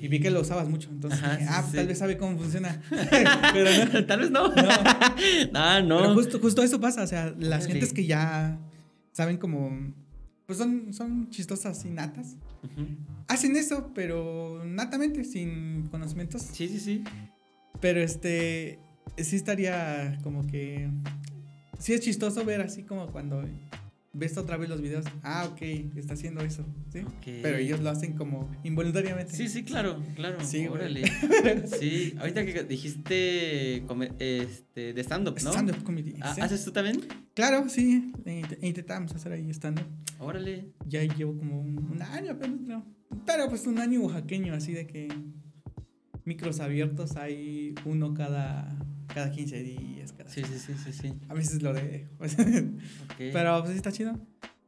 Y 0.00 0.08
vi 0.08 0.20
que 0.20 0.30
lo 0.30 0.40
usabas 0.40 0.68
mucho, 0.68 0.88
entonces 0.88 1.22
Ajá, 1.22 1.36
dije, 1.36 1.44
sí, 1.44 1.54
ah, 1.54 1.66
sí. 1.70 1.76
tal 1.76 1.86
vez 1.86 1.98
sabe 1.98 2.16
cómo 2.16 2.38
funciona. 2.38 2.80
pero 3.52 3.70
no. 3.92 4.06
Tal 4.06 4.20
vez 4.20 4.30
no. 4.30 4.48
No. 4.48 4.54
ah, 5.54 5.82
no. 5.82 5.98
Pero 5.98 6.14
justo, 6.14 6.38
justo 6.38 6.62
eso 6.62 6.80
pasa, 6.80 7.02
o 7.02 7.06
sea, 7.06 7.34
las 7.38 7.66
gentes 7.66 7.92
que 7.92 8.06
ya 8.06 8.58
saben 9.12 9.36
como, 9.36 9.92
pues 10.50 10.58
son, 10.58 10.92
son 10.92 11.30
chistosas 11.30 11.84
y 11.84 11.90
natas, 11.90 12.34
hacen 13.28 13.54
eso, 13.54 13.92
pero 13.94 14.64
natamente, 14.64 15.22
sin 15.22 15.86
conocimientos. 15.92 16.42
Sí, 16.42 16.66
sí, 16.66 16.80
sí. 16.80 17.04
Pero 17.80 18.00
este, 18.00 18.80
sí 19.16 19.36
estaría 19.36 20.18
como 20.24 20.44
que, 20.44 20.90
sí 21.78 21.92
es 21.92 22.00
chistoso 22.00 22.44
ver 22.44 22.62
así 22.62 22.82
como 22.82 23.12
cuando 23.12 23.44
ves 24.12 24.36
otra 24.36 24.56
vez 24.56 24.68
los 24.68 24.80
videos, 24.80 25.04
ah, 25.22 25.48
ok, 25.52 25.62
está 25.96 26.14
haciendo 26.14 26.40
eso, 26.42 26.66
¿sí? 26.92 27.00
Ok. 27.00 27.42
Pero 27.42 27.58
ellos 27.58 27.80
lo 27.80 27.90
hacen 27.90 28.14
como 28.14 28.50
involuntariamente. 28.64 29.34
Sí, 29.36 29.48
sí, 29.48 29.62
claro, 29.62 30.02
claro. 30.16 30.38
Sí. 30.44 30.66
Órale. 30.66 31.02
Sí, 31.78 32.14
ahorita 32.18 32.44
que 32.44 32.64
dijiste 32.64 33.84
este, 34.18 34.92
de 34.92 35.00
stand-up, 35.02 35.36
¿no? 35.42 35.50
Stand-up 35.52 35.82
comedy. 35.84 36.14
Ah, 36.20 36.34
sí. 36.34 36.40
¿Haces 36.40 36.64
tú 36.64 36.72
también? 36.72 37.00
Claro, 37.34 37.68
sí, 37.68 38.12
int- 38.24 38.58
intentamos 38.62 39.14
hacer 39.14 39.32
ahí 39.32 39.48
stand-up. 39.50 39.86
Órale. 40.18 40.72
Ya 40.86 41.02
llevo 41.04 41.36
como 41.36 41.60
un, 41.60 41.78
un 41.90 42.02
año 42.02 42.32
apenas, 42.32 42.58
creo. 42.64 42.84
Pero 43.26 43.48
pues 43.48 43.66
un 43.66 43.78
año 43.78 44.00
oaxaqueño, 44.02 44.54
así 44.54 44.72
de 44.72 44.86
que 44.86 45.08
micros 46.24 46.60
abiertos 46.60 47.16
hay 47.16 47.74
uno 47.84 48.14
cada 48.14 48.74
cada 49.12 49.30
15 49.30 49.62
días. 49.62 50.12
Cada 50.12 50.30
Sí, 50.30 50.42
sí, 50.44 50.58
sí, 50.58 50.72
sí, 50.84 50.92
sí. 50.92 51.12
A 51.28 51.34
veces 51.34 51.62
lo 51.62 51.72
dejo. 51.72 52.08
Pero 53.18 53.58
pues 53.60 53.72
sí 53.72 53.76
está 53.76 53.90
chido. 53.92 54.18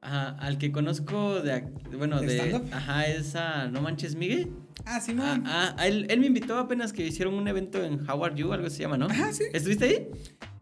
Ajá, 0.00 0.30
al 0.30 0.59
que 0.59 0.72
conozco 0.72 1.40
de, 1.42 1.61
bueno, 1.96 2.20
¿De 2.20 2.26
de, 2.26 2.62
ajá, 2.72 3.07
es 3.07 3.36
a 3.36 3.68
No 3.68 3.80
Manches 3.80 4.16
Miguel. 4.16 4.50
Ah, 4.84 5.00
sí, 5.00 5.12
Ah, 5.12 5.14
man. 5.14 5.44
ah, 5.46 5.76
él, 5.86 6.07
él 6.11 6.18
me 6.18 6.26
invitó 6.26 6.59
apenas 6.59 6.92
que 6.92 7.07
hicieron 7.07 7.34
un 7.34 7.46
evento 7.46 7.84
en 7.84 8.00
How 8.11 8.24
Are 8.24 8.34
You, 8.34 8.53
algo 8.53 8.68
se 8.68 8.80
llama, 8.82 8.98
¿no? 8.98 9.07
Ajá, 9.07 9.32
sí. 9.32 9.44
¿Estuviste 9.53 9.84
ahí? 9.84 10.09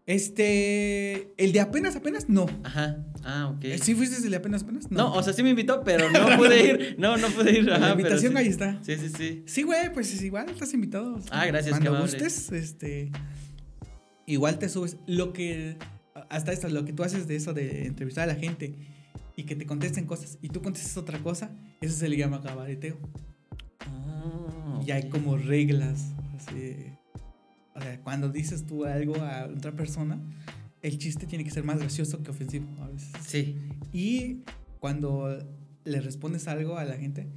Este. 0.05 1.33
El 1.37 1.51
de 1.53 1.59
apenas, 1.59 1.95
apenas, 1.95 2.27
no. 2.29 2.45
Ajá, 2.63 3.05
ah, 3.23 3.53
ok. 3.55 3.65
¿Sí 3.81 3.93
fuiste 3.95 4.17
el 4.23 4.29
de 4.31 4.37
apenas, 4.37 4.63
apenas? 4.63 4.89
No, 4.91 5.13
o 5.13 5.23
sea, 5.23 5.33
sí 5.33 5.43
me 5.43 5.51
invitó, 5.51 5.83
pero 5.83 6.09
no 6.11 6.37
pude 6.37 6.65
ir. 6.65 6.95
No, 6.97 7.17
no 7.17 7.27
pude 7.29 7.59
ir. 7.59 7.69
Ajá, 7.71 7.79
la 7.79 7.87
pero 7.95 7.99
invitación 8.01 8.31
sí. 8.33 8.37
ahí 8.37 8.47
está. 8.47 8.79
Sí, 8.83 8.95
sí, 8.97 9.09
sí. 9.09 9.43
Sí, 9.45 9.63
güey, 9.63 9.93
pues 9.93 10.13
es 10.13 10.21
igual, 10.23 10.49
estás 10.49 10.73
invitado. 10.73 11.15
o 11.15 11.21
sea, 11.21 11.41
Ah, 11.41 11.45
gracias, 11.45 11.65
qué 11.77 11.85
Cuando 11.85 11.97
amable. 11.99 12.11
gustes, 12.19 12.51
este. 12.51 13.11
Igual 14.25 14.59
te 14.59 14.69
subes. 14.69 14.97
Lo 15.07 15.33
que. 15.33 15.77
Hasta 16.29 16.51
esto, 16.51 16.67
lo 16.69 16.83
que 16.85 16.93
tú 16.93 17.03
haces 17.03 17.27
de 17.27 17.35
eso 17.35 17.53
de 17.53 17.85
entrevistar 17.85 18.29
a 18.29 18.33
la 18.33 18.39
gente 18.39 18.73
y 19.37 19.43
que 19.43 19.55
te 19.55 19.65
contesten 19.65 20.05
cosas 20.05 20.37
y 20.41 20.49
tú 20.49 20.61
contestes 20.61 20.97
otra 20.97 21.19
cosa, 21.19 21.51
eso 21.79 21.95
se 21.95 22.09
le 22.09 22.17
llama 22.17 22.41
cabareteo. 22.41 22.97
Ah, 23.87 24.81
Y 24.85 24.91
hay 24.91 25.09
como 25.09 25.37
reglas. 25.37 26.07
Así. 26.35 26.75
O 27.73 27.81
sea, 27.81 27.99
cuando 28.01 28.29
dices 28.29 28.65
tú 28.65 28.85
algo 28.85 29.15
a 29.15 29.45
otra 29.45 29.71
persona, 29.71 30.19
el 30.81 30.97
chiste 30.97 31.25
tiene 31.25 31.43
que 31.43 31.51
ser 31.51 31.63
más 31.63 31.79
gracioso 31.79 32.21
que 32.23 32.31
ofensivo 32.31 32.67
a 32.81 32.87
veces. 32.87 33.11
Sí. 33.25 33.57
Y 33.93 34.43
cuando 34.79 35.37
le 35.83 36.01
respondes 36.01 36.47
algo 36.47 36.77
a 36.77 36.85
la 36.85 36.97
gente, 36.97 37.27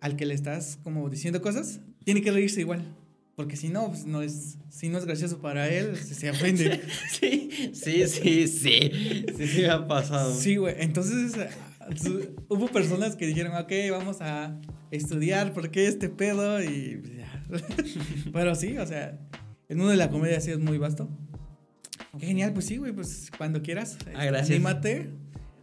al 0.00 0.16
que 0.16 0.26
le 0.26 0.34
estás 0.34 0.78
como 0.82 1.08
diciendo 1.10 1.42
cosas, 1.42 1.80
tiene 2.04 2.22
que 2.22 2.30
reírse 2.30 2.60
igual. 2.60 2.96
Porque 3.36 3.56
si 3.56 3.70
no, 3.70 3.88
pues 3.88 4.04
no 4.04 4.20
es, 4.20 4.58
si 4.68 4.90
no 4.90 4.98
es 4.98 5.06
gracioso 5.06 5.40
para 5.40 5.68
él, 5.68 5.96
se 5.96 6.30
ofende. 6.30 6.82
Sí, 7.10 7.72
sí, 7.72 8.06
sí, 8.06 8.48
sí. 8.48 8.90
Sí, 9.36 9.46
sí 9.46 9.60
me 9.62 9.70
ha 9.70 9.86
pasado. 9.86 10.34
Sí, 10.34 10.56
güey. 10.56 10.74
Entonces, 10.78 11.34
hubo 12.48 12.68
personas 12.68 13.16
que 13.16 13.26
dijeron, 13.26 13.54
ok, 13.56 13.72
vamos 13.90 14.18
a 14.20 14.60
estudiar 14.90 15.54
por 15.54 15.70
qué 15.70 15.86
este 15.86 16.08
pedo 16.08 16.62
y 16.62 16.96
pues, 16.96 17.16
ya. 17.16 17.44
Pero 18.32 18.54
sí, 18.54 18.76
o 18.76 18.86
sea, 18.86 19.18
el 19.70 19.76
mundo 19.78 19.90
de 19.92 19.96
la 19.96 20.10
comedia 20.10 20.38
sí 20.40 20.50
es 20.50 20.58
muy 20.58 20.76
vasto. 20.76 21.08
Qué 22.18 22.26
Genial, 22.26 22.52
pues 22.52 22.66
sí, 22.66 22.76
güey, 22.76 22.92
pues 22.92 23.30
cuando 23.38 23.62
quieras, 23.62 23.96
Ah, 24.06 24.10
este, 24.10 24.26
gracias. 24.26 24.50
anímate. 24.50 25.10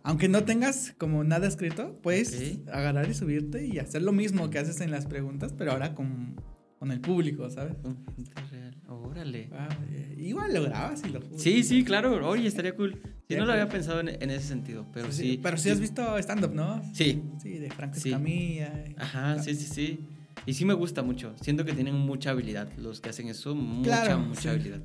Aunque 0.03 0.29
no 0.29 0.43
tengas 0.45 0.93
como 0.97 1.23
nada 1.25 1.47
escrito, 1.47 1.99
puedes 2.01 2.59
agarrar 2.71 3.09
y 3.09 3.13
subirte 3.13 3.65
y 3.67 3.77
hacer 3.79 4.01
lo 4.01 4.13
mismo 4.13 4.49
que 4.49 4.57
haces 4.57 4.79
en 4.79 4.89
las 4.89 5.05
preguntas, 5.05 5.53
pero 5.57 5.73
ahora 5.73 5.93
con, 5.93 6.41
con 6.79 6.91
el 6.91 7.01
público, 7.01 7.49
¿sabes? 7.49 7.75
Gente 8.15 8.31
real. 8.49 8.73
Órale. 8.87 9.49
Ah, 9.51 9.67
eh, 9.91 10.15
igual 10.17 10.53
lo 10.53 10.63
grabas 10.63 11.03
y 11.05 11.09
lo. 11.09 11.19
Sí, 11.37 11.61
sí, 11.63 11.83
claro. 11.83 12.25
Oye, 12.25 12.47
estaría 12.47 12.73
cool. 12.73 13.01
Sí, 13.27 13.35
no 13.35 13.45
lo 13.45 13.51
había 13.51 13.67
pensado 13.67 13.99
en, 13.99 14.07
en 14.07 14.29
ese 14.29 14.47
sentido, 14.47 14.85
pero 14.93 15.11
Sí, 15.11 15.31
sí. 15.33 15.39
Pero 15.43 15.57
sí, 15.57 15.69
has 15.69 15.81
visto 15.81 16.17
stand-up, 16.19 16.53
¿no? 16.55 16.81
Sí. 16.93 17.21
Sí, 17.41 17.57
de 17.57 17.69
Franco. 17.69 17.97
Escamilla. 17.97 18.85
Ajá, 18.97 19.39
sí, 19.39 19.53
sí, 19.55 19.65
sí. 19.65 19.99
Y 20.47 20.53
sí 20.55 20.65
me 20.65 20.73
gusta 20.73 21.03
mucho. 21.03 21.35
Siento 21.41 21.63
que 21.65 21.73
tienen 21.73 21.93
mucha 21.93 22.31
habilidad 22.31 22.67
los 22.77 22.99
que 23.01 23.09
hacen 23.09 23.27
eso. 23.27 23.53
Mucha, 23.53 24.03
Claro, 24.03 24.19
mucha 24.19 24.41
sí. 24.41 24.47
habilidad. 24.47 24.81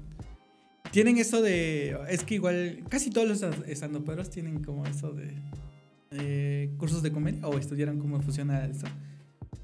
Tienen 0.90 1.16
eso 1.16 1.40
de. 1.40 1.96
Es 2.10 2.24
que 2.24 2.34
igual. 2.34 2.80
Casi 2.90 3.08
todos 3.10 3.26
los 3.28 3.42
estandoperos 3.66 4.28
tienen 4.28 4.62
como 4.62 4.84
eso 4.86 5.12
de. 5.12 5.32
eh, 6.10 6.70
cursos 6.76 7.02
de 7.02 7.10
comedia 7.12 7.46
o 7.48 7.56
estudiaron 7.56 7.98
cómo 7.98 8.20
funciona 8.20 8.66
eso. 8.66 8.86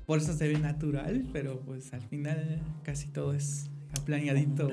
Por 0.06 0.18
eso 0.18 0.32
se 0.32 0.48
ve 0.48 0.58
natural, 0.58 1.26
pero 1.34 1.60
pues 1.60 1.92
al 1.92 2.00
final 2.00 2.60
casi 2.82 3.08
todo 3.08 3.34
es 3.34 3.68
planeadito. 4.06 4.70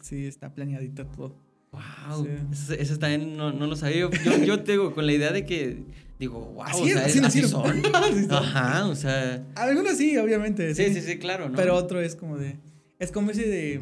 Sí, 0.00 0.26
está 0.26 0.54
planeadito 0.54 1.06
todo. 1.06 1.34
Wow. 1.72 2.24
Sí. 2.24 2.30
Eso, 2.52 2.72
eso 2.74 2.98
también 3.00 3.36
no, 3.36 3.52
no 3.52 3.66
lo 3.66 3.74
sabía. 3.74 4.00
Yo, 4.00 4.10
yo, 4.24 4.44
yo 4.44 4.62
tengo 4.62 4.94
con 4.94 5.06
la 5.06 5.12
idea 5.12 5.32
de 5.32 5.44
que. 5.44 5.82
Digo, 6.18 6.40
wow, 6.40 6.62
Así 6.64 6.82
o 6.82 6.86
sea, 6.86 7.04
así 7.06 7.18
así 7.24 7.42
son. 7.42 7.82
Ajá, 8.30 8.86
o 8.86 8.94
sea. 8.94 9.44
Algunos 9.56 9.96
sí, 9.96 10.16
obviamente. 10.16 10.74
Sí, 10.74 10.92
sí, 10.94 11.00
sí, 11.00 11.18
claro, 11.18 11.48
¿no? 11.48 11.56
Pero 11.56 11.74
otro 11.74 12.00
es 12.00 12.14
como 12.14 12.36
de. 12.38 12.56
Es 12.98 13.10
como 13.10 13.30
ese 13.30 13.48
de. 13.48 13.80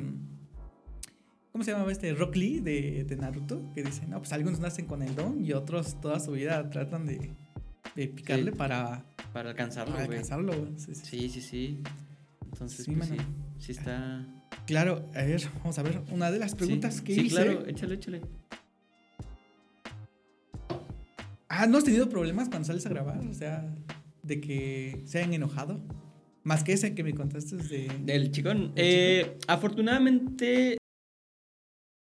¿Cómo 1.52 1.64
se 1.64 1.72
llamaba 1.72 1.92
este? 1.92 2.14
Rock 2.14 2.36
Lee 2.36 2.60
de, 2.60 3.04
de 3.04 3.16
Naruto. 3.16 3.70
Que 3.74 3.82
dice, 3.82 4.06
no, 4.06 4.18
pues 4.18 4.32
algunos 4.32 4.58
nacen 4.60 4.86
con 4.86 5.02
el 5.02 5.14
don 5.14 5.44
y 5.44 5.52
otros 5.52 6.00
toda 6.00 6.18
su 6.20 6.32
vida 6.32 6.70
tratan 6.70 7.04
de, 7.06 7.30
de 7.94 8.08
picarle 8.08 8.52
Sí. 8.52 8.56
para, 8.56 9.04
Para 9.34 9.50
alcanzarlo, 9.50 9.92
para 9.92 10.04
alcanzarlo. 10.06 10.52
güey. 10.58 10.72
Sí, 10.78 10.94
sí. 10.94 11.04
Sí, 11.04 11.28
sí, 11.28 11.40
sí. 11.42 11.82
Entonces, 12.50 12.84
Sí, 12.86 12.92
pues, 12.92 13.08
sí, 13.10 13.16
sí 13.58 13.72
está. 13.72 14.26
Claro, 14.66 15.04
a 15.14 15.22
ver, 15.22 15.42
vamos 15.58 15.78
a 15.78 15.82
ver. 15.82 16.00
Una 16.10 16.30
de 16.30 16.38
las 16.38 16.54
preguntas 16.54 16.94
sí, 16.96 17.02
que 17.04 17.14
sí, 17.14 17.20
hice. 17.26 17.34
claro, 17.34 17.66
échale, 17.66 17.94
échale. 17.96 18.22
Ah, 21.54 21.66
¿no 21.66 21.76
has 21.76 21.84
tenido 21.84 22.08
problemas 22.08 22.48
cuando 22.48 22.66
sales 22.66 22.86
a 22.86 22.88
grabar? 22.88 23.18
O 23.28 23.34
sea, 23.34 23.76
de 24.22 24.40
que 24.40 25.02
se 25.04 25.18
hayan 25.18 25.34
enojado. 25.34 25.82
Más 26.44 26.64
que 26.64 26.72
ese 26.72 26.94
que 26.94 27.04
me 27.04 27.12
contaste 27.12 27.56
de. 27.56 27.90
Del 28.04 28.30
chicón. 28.30 28.74
Del 28.74 28.84
Eh, 28.84 29.38
afortunadamente, 29.46 30.78